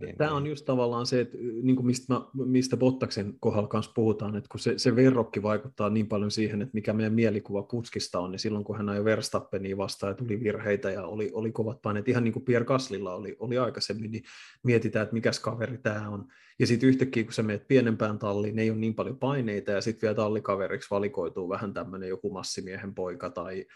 niin... 0.00 0.16
Tämä 0.16 0.32
on 0.32 0.46
just 0.46 0.64
tavallaan 0.64 1.06
se, 1.06 1.20
että 1.20 1.38
niin 1.62 1.76
kuin 1.76 1.86
mistä, 1.86 2.14
mä, 2.14 2.20
mistä 2.44 2.76
Bottaksen 2.76 3.34
kohdalla 3.40 3.68
kanssa 3.68 3.92
puhutaan, 3.94 4.36
että 4.36 4.48
kun 4.50 4.60
se, 4.60 4.78
se 4.78 4.96
verrokki 4.96 5.42
vaikuttaa 5.42 5.90
niin 5.90 6.08
paljon 6.08 6.30
siihen, 6.30 6.62
että 6.62 6.74
mikä 6.74 6.92
meidän 6.92 7.12
mielikuva 7.12 7.62
kuskista 7.62 8.20
on, 8.20 8.30
niin 8.30 8.38
silloin 8.38 8.64
kun 8.64 8.76
hän 8.76 8.88
ajoi 8.88 9.04
Verstappenia 9.04 9.76
vastaan 9.76 10.10
ja 10.10 10.14
tuli 10.14 10.40
virheitä 10.40 10.90
ja 10.90 11.06
oli, 11.06 11.30
oli 11.34 11.52
kovat 11.52 11.82
paineet, 11.82 12.08
ihan 12.08 12.24
niin 12.24 12.32
kuin 12.32 12.44
Pierre 12.44 12.66
Gaslilla 12.66 13.14
oli, 13.14 13.36
oli 13.38 13.58
aikaisemmin, 13.58 14.10
niin 14.10 14.24
mietitään, 14.62 15.02
että 15.02 15.14
mikäs 15.14 15.40
kaveri 15.40 15.78
tämä 15.78 16.08
on. 16.08 16.28
Ja 16.58 16.66
sitten 16.66 16.88
yhtäkkiä, 16.88 17.24
kun 17.24 17.32
sä 17.32 17.42
menet 17.42 17.68
pienempään 17.68 18.18
talliin, 18.18 18.58
ei 18.58 18.70
ole 18.70 18.78
niin 18.78 18.94
paljon 18.94 19.18
paineita, 19.18 19.70
ja 19.70 19.80
sitten 19.80 20.02
vielä 20.02 20.14
tallikaveriksi 20.14 20.90
valikoituu 20.90 21.48
vähän 21.48 21.74
tämmöinen 21.74 22.08
joku 22.08 22.30
massimiehen 22.30 22.94
poika 22.94 23.30
tai 23.30 23.66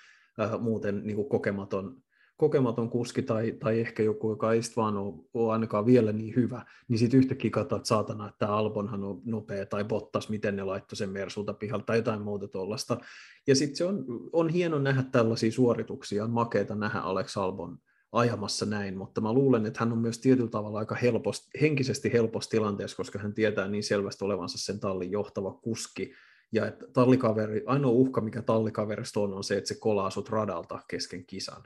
äh, 0.40 0.60
muuten 0.60 1.00
niin 1.04 1.16
kuin 1.16 1.28
kokematon, 1.28 1.96
kokematon 2.37 2.91
kuski 2.91 3.22
tai, 3.22 3.53
tai 3.53 3.80
ehkä 3.80 4.03
joku, 4.03 4.30
joka 4.30 4.53
ei 4.53 4.61
vaan 4.76 4.97
ole, 4.97 5.14
ole 5.34 5.53
ainakaan 5.53 5.87
vielä 5.87 6.12
niin 6.12 6.37
hyvä, 6.37 6.64
niin 6.89 6.99
sitten 6.99 7.18
yhtäkkiä 7.18 7.51
katsoa, 7.51 7.76
että 7.76 7.89
saatana, 7.89 8.28
että 8.28 8.39
tämä 8.39 8.57
Albonhan 8.57 9.05
on 9.05 9.22
nopea 9.24 9.66
tai 9.66 9.84
Bottas, 9.84 10.28
miten 10.28 10.57
ne 10.57 10.64
laittoi 10.64 10.97
sen 10.97 11.11
Mersulta 11.11 11.55
pihalle 11.55 11.84
tai 11.84 11.97
jotain 11.97 12.22
muuta 12.22 12.49
tuollaista. 12.49 12.99
Ja 13.47 13.57
sitten 13.57 13.76
se 13.76 13.84
on, 13.84 14.05
on 14.32 14.49
hieno 14.49 14.78
nähdä 14.78 15.03
tällaisia 15.03 15.53
suorituksia, 15.53 16.24
on 16.24 16.30
makeita 16.30 16.74
nähdä 16.74 17.01
Alex 17.01 17.37
Albon 17.37 17.78
ajamassa 18.12 18.66
näin, 18.66 18.99
mutta 18.99 19.20
mä 19.20 19.32
luulen, 19.32 19.66
että 19.66 19.80
hän 19.80 19.93
on 19.93 19.99
myös 19.99 20.18
tietyllä 20.18 20.51
tavalla 20.51 20.78
aika 20.78 20.95
helposti, 20.95 21.51
henkisesti 21.61 22.12
helpossa 22.12 22.51
tilanteessa, 22.51 22.97
koska 22.97 23.18
hän 23.18 23.34
tietää 23.34 23.68
niin 23.68 23.84
selvästi 23.84 24.24
olevansa 24.24 24.59
sen 24.59 24.80
tallin 24.80 25.11
johtava 25.11 25.53
kuski, 25.53 26.12
ja 26.53 26.66
että 26.66 26.87
tallikaveri, 26.93 27.62
ainoa 27.66 27.91
uhka, 27.91 28.20
mikä 28.20 28.43
tallikaverista 28.43 29.20
on, 29.20 29.34
on 29.34 29.45
se, 29.45 29.57
että 29.57 29.68
se 29.68 29.80
kolaa 29.80 30.11
sut 30.11 30.28
radalta 30.28 30.82
kesken 30.89 31.26
kisan. 31.26 31.62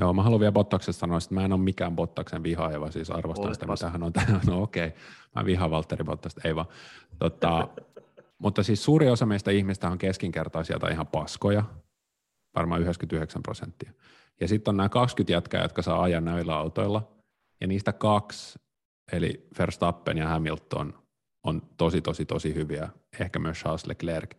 Joo, 0.00 0.12
mä 0.12 0.22
haluan 0.22 0.40
vielä 0.40 0.52
Bottaksesta 0.52 1.00
sanoa, 1.00 1.18
että 1.18 1.34
mä 1.34 1.44
en 1.44 1.52
ole 1.52 1.60
mikään 1.60 1.96
Bottaksen 1.96 2.42
vihaaja, 2.42 2.80
vaan 2.80 2.92
siis 2.92 3.10
arvostan 3.10 3.46
Olet 3.46 3.54
sitä, 3.54 3.68
vasta. 3.68 3.86
mitä 3.86 3.92
hän 3.92 4.02
on 4.02 4.12
tähän. 4.12 4.40
No 4.46 4.62
okei, 4.62 4.86
okay. 4.86 5.00
mä 5.34 5.44
vihaan 5.44 5.70
Valtteri 5.70 6.04
Bottasta, 6.04 6.40
ei 6.44 6.56
vaan. 6.56 6.66
Tota, 7.18 7.68
mutta 8.38 8.62
siis 8.62 8.84
suuri 8.84 9.10
osa 9.10 9.26
meistä 9.26 9.50
ihmistä 9.50 9.90
on 9.90 9.98
keskinkertaisia 9.98 10.78
tai 10.78 10.92
ihan 10.92 11.06
paskoja, 11.06 11.64
varmaan 12.54 12.80
99 12.80 13.42
prosenttia. 13.42 13.92
Ja 14.40 14.48
sitten 14.48 14.72
on 14.72 14.76
nämä 14.76 14.88
20 14.88 15.32
jätkää, 15.32 15.62
jotka 15.62 15.82
saa 15.82 16.02
ajaa 16.02 16.20
näillä 16.20 16.56
autoilla, 16.56 17.12
ja 17.60 17.66
niistä 17.66 17.92
kaksi, 17.92 18.58
eli 19.12 19.46
Verstappen 19.58 20.18
ja 20.18 20.28
Hamilton, 20.28 21.02
on 21.44 21.62
tosi, 21.76 22.00
tosi, 22.00 22.24
tosi 22.24 22.54
hyviä, 22.54 22.88
ehkä 23.20 23.38
myös 23.38 23.58
Charles 23.58 23.86
Leclerc. 23.86 24.30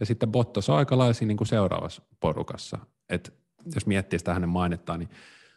Ja 0.00 0.06
sitten 0.06 0.32
Bottas 0.32 0.68
on 0.68 0.76
aika 0.76 0.98
lailla 0.98 1.18
niin 1.20 1.36
kuin 1.36 1.48
seuraavassa 1.48 2.02
porukassa. 2.20 2.78
Et 3.08 3.43
jos 3.74 3.86
miettii 3.86 4.18
sitä 4.18 4.34
hänen 4.34 4.48
mainettaan, 4.48 5.00
niin 5.00 5.10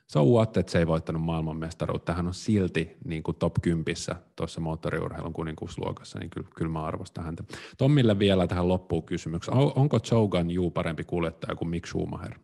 se 0.08 0.20
on 0.20 0.28
what, 0.28 0.58
että 0.58 0.72
se 0.72 0.80
ei 0.80 0.88
voittanut 0.88 1.22
maailmanmestaruutta. 1.22 2.14
Hän 2.14 2.28
on 2.28 2.34
silti 2.34 2.97
niin 3.05 3.24
kuin 3.24 3.38
top 3.38 3.53
10 3.62 3.95
tuossa 4.36 4.62
moottoriurheilun 4.62 5.34
kuninkuusluokassa, 5.34 6.20
niin 6.20 6.30
kyllä, 6.30 6.47
kyllä 6.55 6.72
mä 6.72 6.84
arvostan 6.84 7.26
häntä. 7.26 7.43
Tommille 7.78 8.20
vielä 8.20 8.47
tähän 8.47 8.68
loppuun 8.68 9.03
kysymyksi. 9.03 9.51
Onko 9.53 9.99
Jogan 10.12 10.51
Juu 10.51 10.72
parempi 10.72 11.03
kuljettaja 11.03 11.55
kuin 11.55 11.70
Mick 11.70 11.88
Schumacher? 11.88 12.39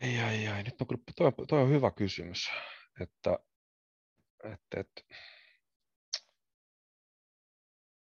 Ei, 0.00 0.18
ei, 0.18 0.46
ei. 0.46 0.62
Nyt 0.62 0.80
on, 0.80 0.86
toi, 1.16 1.32
toi 1.48 1.62
on 1.62 1.70
hyvä 1.70 1.90
kysymys. 1.90 2.50
Että, 3.00 3.38
että, 4.44 4.80
että, 4.80 5.02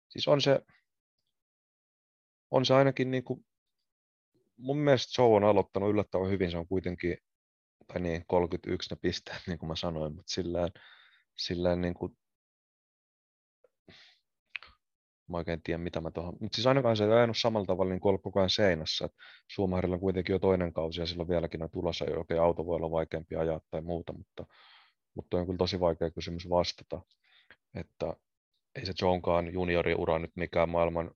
siis 0.09 0.29
on 0.29 0.41
se, 0.41 0.61
on 2.51 2.67
se 2.67 2.75
ainakin 2.75 3.11
niin 3.11 3.25
kuin 3.25 3.48
mun 4.59 4.79
mielestä 4.79 5.23
Joe 5.23 5.37
on 5.37 5.45
aloittanut 5.45 5.91
yllättävän 5.91 6.31
hyvin, 6.31 6.51
se 6.51 6.59
on 6.59 6.69
kuitenkin, 6.69 7.17
tai 7.87 8.01
niin, 8.01 8.25
31 8.27 8.95
ne 8.95 8.99
pisteet, 9.03 9.43
niin 9.47 9.59
kuin 9.59 9.69
mä 9.69 9.77
sanoin, 9.77 10.15
mutta 10.15 10.33
sillään, 10.33 10.71
sillään 11.37 11.81
niin 11.81 11.95
kuin, 11.95 12.19
mä 15.29 15.37
oikein 15.37 15.63
tiedä, 15.63 15.79
mitä 15.79 16.01
mä 16.01 16.11
tuohon, 16.11 16.37
mutta 16.41 16.57
siis 16.57 16.67
ainakaan 16.67 16.97
se 16.97 17.05
ei 17.05 17.13
ajanut 17.13 17.37
samalla 17.39 17.67
tavalla 17.67 17.91
niin 17.91 18.01
kuin 18.01 18.11
ollut 18.11 18.23
koko 18.23 18.41
ajan 18.41 18.51
seinässä, 18.51 19.05
että 19.05 19.19
Suomaharilla 19.49 19.95
on 19.95 20.01
kuitenkin 20.01 20.33
jo 20.33 20.39
toinen 20.39 20.73
kausi 20.73 21.01
ja 21.01 21.07
silloin 21.07 21.29
vieläkin 21.29 21.63
on 21.63 21.71
tulossa, 21.71 22.05
okei, 22.17 22.39
auto 22.39 22.67
voi 22.67 22.77
olla 22.77 22.91
vaikeampi 22.91 23.37
ajaa 23.37 23.61
tai 23.71 23.81
muuta, 23.81 24.13
mutta, 24.13 24.47
mutta 25.15 25.37
on 25.37 25.47
kyllä 25.47 25.59
tosi 25.59 25.81
vaikea 25.81 26.11
kysymys 26.11 26.51
vastata, 26.51 27.01
että 27.75 28.17
ei 28.75 28.87
se 28.87 28.93
Johnkaan 29.03 29.53
junioriura 29.53 30.19
nyt 30.19 30.33
mikään 30.37 30.69
maailman 30.69 31.11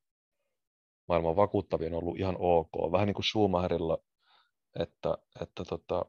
maailman 1.09 1.37
vakuuttavin 1.37 1.95
on 1.95 2.03
ollut 2.03 2.19
ihan 2.19 2.37
ok. 2.39 2.93
Vähän 2.93 3.07
niin 3.07 3.15
kuin 3.15 3.25
Schumacherilla, 3.25 3.99
että, 4.81 5.19
että 5.41 5.65
tota, 5.65 6.05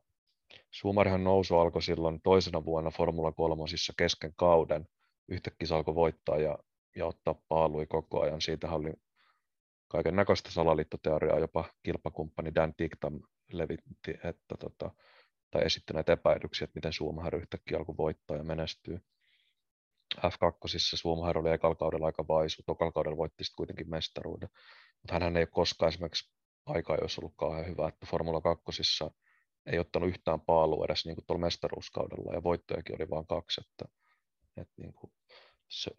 Schumacherhan 0.73 1.23
nousu 1.23 1.57
alkoi 1.57 1.81
silloin 1.81 2.21
toisena 2.21 2.65
vuonna 2.65 2.91
Formula 2.91 3.31
3 3.31 3.63
kesken 3.97 4.33
kauden. 4.35 4.87
Yhtäkkiä 5.27 5.67
se 5.67 5.75
alkoi 5.75 5.95
voittaa 5.95 6.37
ja, 6.37 6.59
ja 6.95 7.05
ottaa 7.05 7.35
paalui 7.47 7.85
koko 7.85 8.21
ajan. 8.21 8.41
Siitä 8.41 8.71
oli 8.71 8.93
kaiken 9.87 10.15
näköistä 10.15 10.51
salaliittoteoriaa, 10.51 11.39
jopa 11.39 11.65
kilpakumppani 11.83 12.55
Dan 12.55 12.73
Ticktam 12.75 13.21
levitti, 13.51 14.11
että 14.23 14.55
tota, 14.59 14.91
tai 15.51 15.65
esitti 15.65 15.93
näitä 15.93 16.13
epäilyksiä, 16.13 16.65
että 16.65 16.77
miten 16.77 16.93
Schumacher 16.93 17.35
yhtäkkiä 17.35 17.77
alkoi 17.77 17.97
voittaa 17.97 18.37
ja 18.37 18.43
menestyy. 18.43 18.99
F2 20.17 20.97
Schumacher 20.97 21.37
oli 21.37 21.51
ekalla 21.51 21.75
kaudella 21.75 22.05
aika 22.05 22.27
vaisu, 22.27 22.63
tokalla 22.65 22.91
kaudella 22.91 23.17
voitti 23.17 23.43
sitten 23.43 23.57
kuitenkin 23.57 23.89
mestaruuden. 23.89 24.49
Mutta 25.01 25.25
hän 25.25 25.37
ei 25.37 25.41
ole 25.41 25.47
koskaan 25.51 25.89
esimerkiksi 25.89 26.31
aikaa, 26.65 26.97
jos 27.01 27.19
ollut 27.19 27.33
kauhean 27.37 27.67
hyvä, 27.67 27.87
että 27.87 28.05
Formula 28.05 28.41
2 28.41 28.63
ei 29.65 29.79
ottanut 29.79 30.09
yhtään 30.09 30.41
paalua 30.41 30.85
edes 30.85 31.05
niin 31.05 31.15
kuin 31.15 31.25
tuolla 31.25 31.41
mestaruuskaudella, 31.41 32.33
ja 32.33 32.43
voittojakin 32.43 32.95
oli 32.95 33.09
vain 33.09 33.27
kaksi, 33.27 33.61
että, 33.61 33.85
että 34.57 34.73
niin 34.77 34.93
kuin 34.93 35.13
se, 35.69 35.91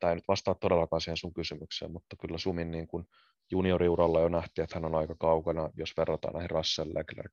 tämä 0.00 0.10
ei 0.10 0.14
nyt 0.14 0.28
vastaa 0.28 0.54
todellakaan 0.54 1.00
siihen 1.00 1.16
sun 1.16 1.34
kysymykseen, 1.34 1.92
mutta 1.92 2.16
kyllä 2.16 2.38
Sumin 2.38 2.70
niin 2.70 2.86
kuin 2.86 3.04
junioriuralla 3.50 4.20
jo 4.20 4.28
nähtiin, 4.28 4.62
että 4.62 4.76
hän 4.76 4.84
on 4.84 4.94
aika 4.94 5.14
kaukana, 5.18 5.70
jos 5.76 5.96
verrataan 5.96 6.34
näihin 6.34 6.50
Russell, 6.50 6.90
Leclerc, 6.94 7.32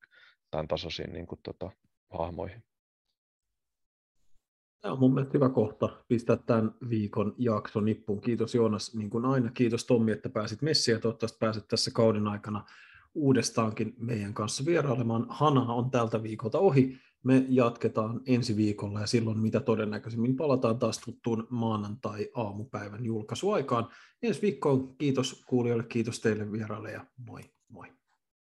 tämän 0.51 0.67
tasoisiin 0.67 1.13
niin 1.13 1.27
kuin, 1.27 1.39
tota, 1.43 1.71
hahmoihin. 2.09 2.63
Tämä 4.82 4.93
on 4.93 4.99
mun 4.99 5.13
mielestä 5.13 5.34
hyvä 5.34 5.49
kohta 5.49 5.89
pistää 6.07 6.38
tämän 6.38 6.75
viikon 6.89 7.36
jakson 7.38 7.86
nippuun. 7.86 8.21
Kiitos 8.21 8.55
Joonas, 8.55 8.95
niin 8.95 9.09
kuin 9.09 9.25
aina. 9.25 9.51
Kiitos 9.51 9.86
Tommi, 9.86 10.11
että 10.11 10.29
pääsit 10.29 10.61
messiin 10.61 10.93
ja 10.93 10.99
toivottavasti 10.99 11.38
pääset 11.39 11.67
tässä 11.67 11.91
kauden 11.93 12.27
aikana 12.27 12.65
uudestaankin 13.13 13.95
meidän 13.97 14.34
kanssa 14.34 14.65
vierailemaan. 14.65 15.25
Hana 15.29 15.73
on 15.73 15.91
tältä 15.91 16.23
viikolta 16.23 16.59
ohi. 16.59 16.97
Me 17.23 17.45
jatketaan 17.49 18.21
ensi 18.25 18.55
viikolla 18.55 18.99
ja 18.99 19.07
silloin 19.07 19.39
mitä 19.39 19.59
todennäköisemmin 19.59 20.36
palataan 20.36 20.79
taas 20.79 20.99
tuttuun 20.99 21.47
maanantai-aamupäivän 21.49 23.05
julkaisuaikaan. 23.05 23.88
Ensi 24.23 24.41
viikkoon 24.41 24.95
kiitos 24.97 25.43
kuulijoille, 25.47 25.84
kiitos 25.84 26.19
teille 26.19 26.51
vieraille 26.51 26.91
ja 26.91 27.05
moi 27.17 27.41
moi. 27.71 28.01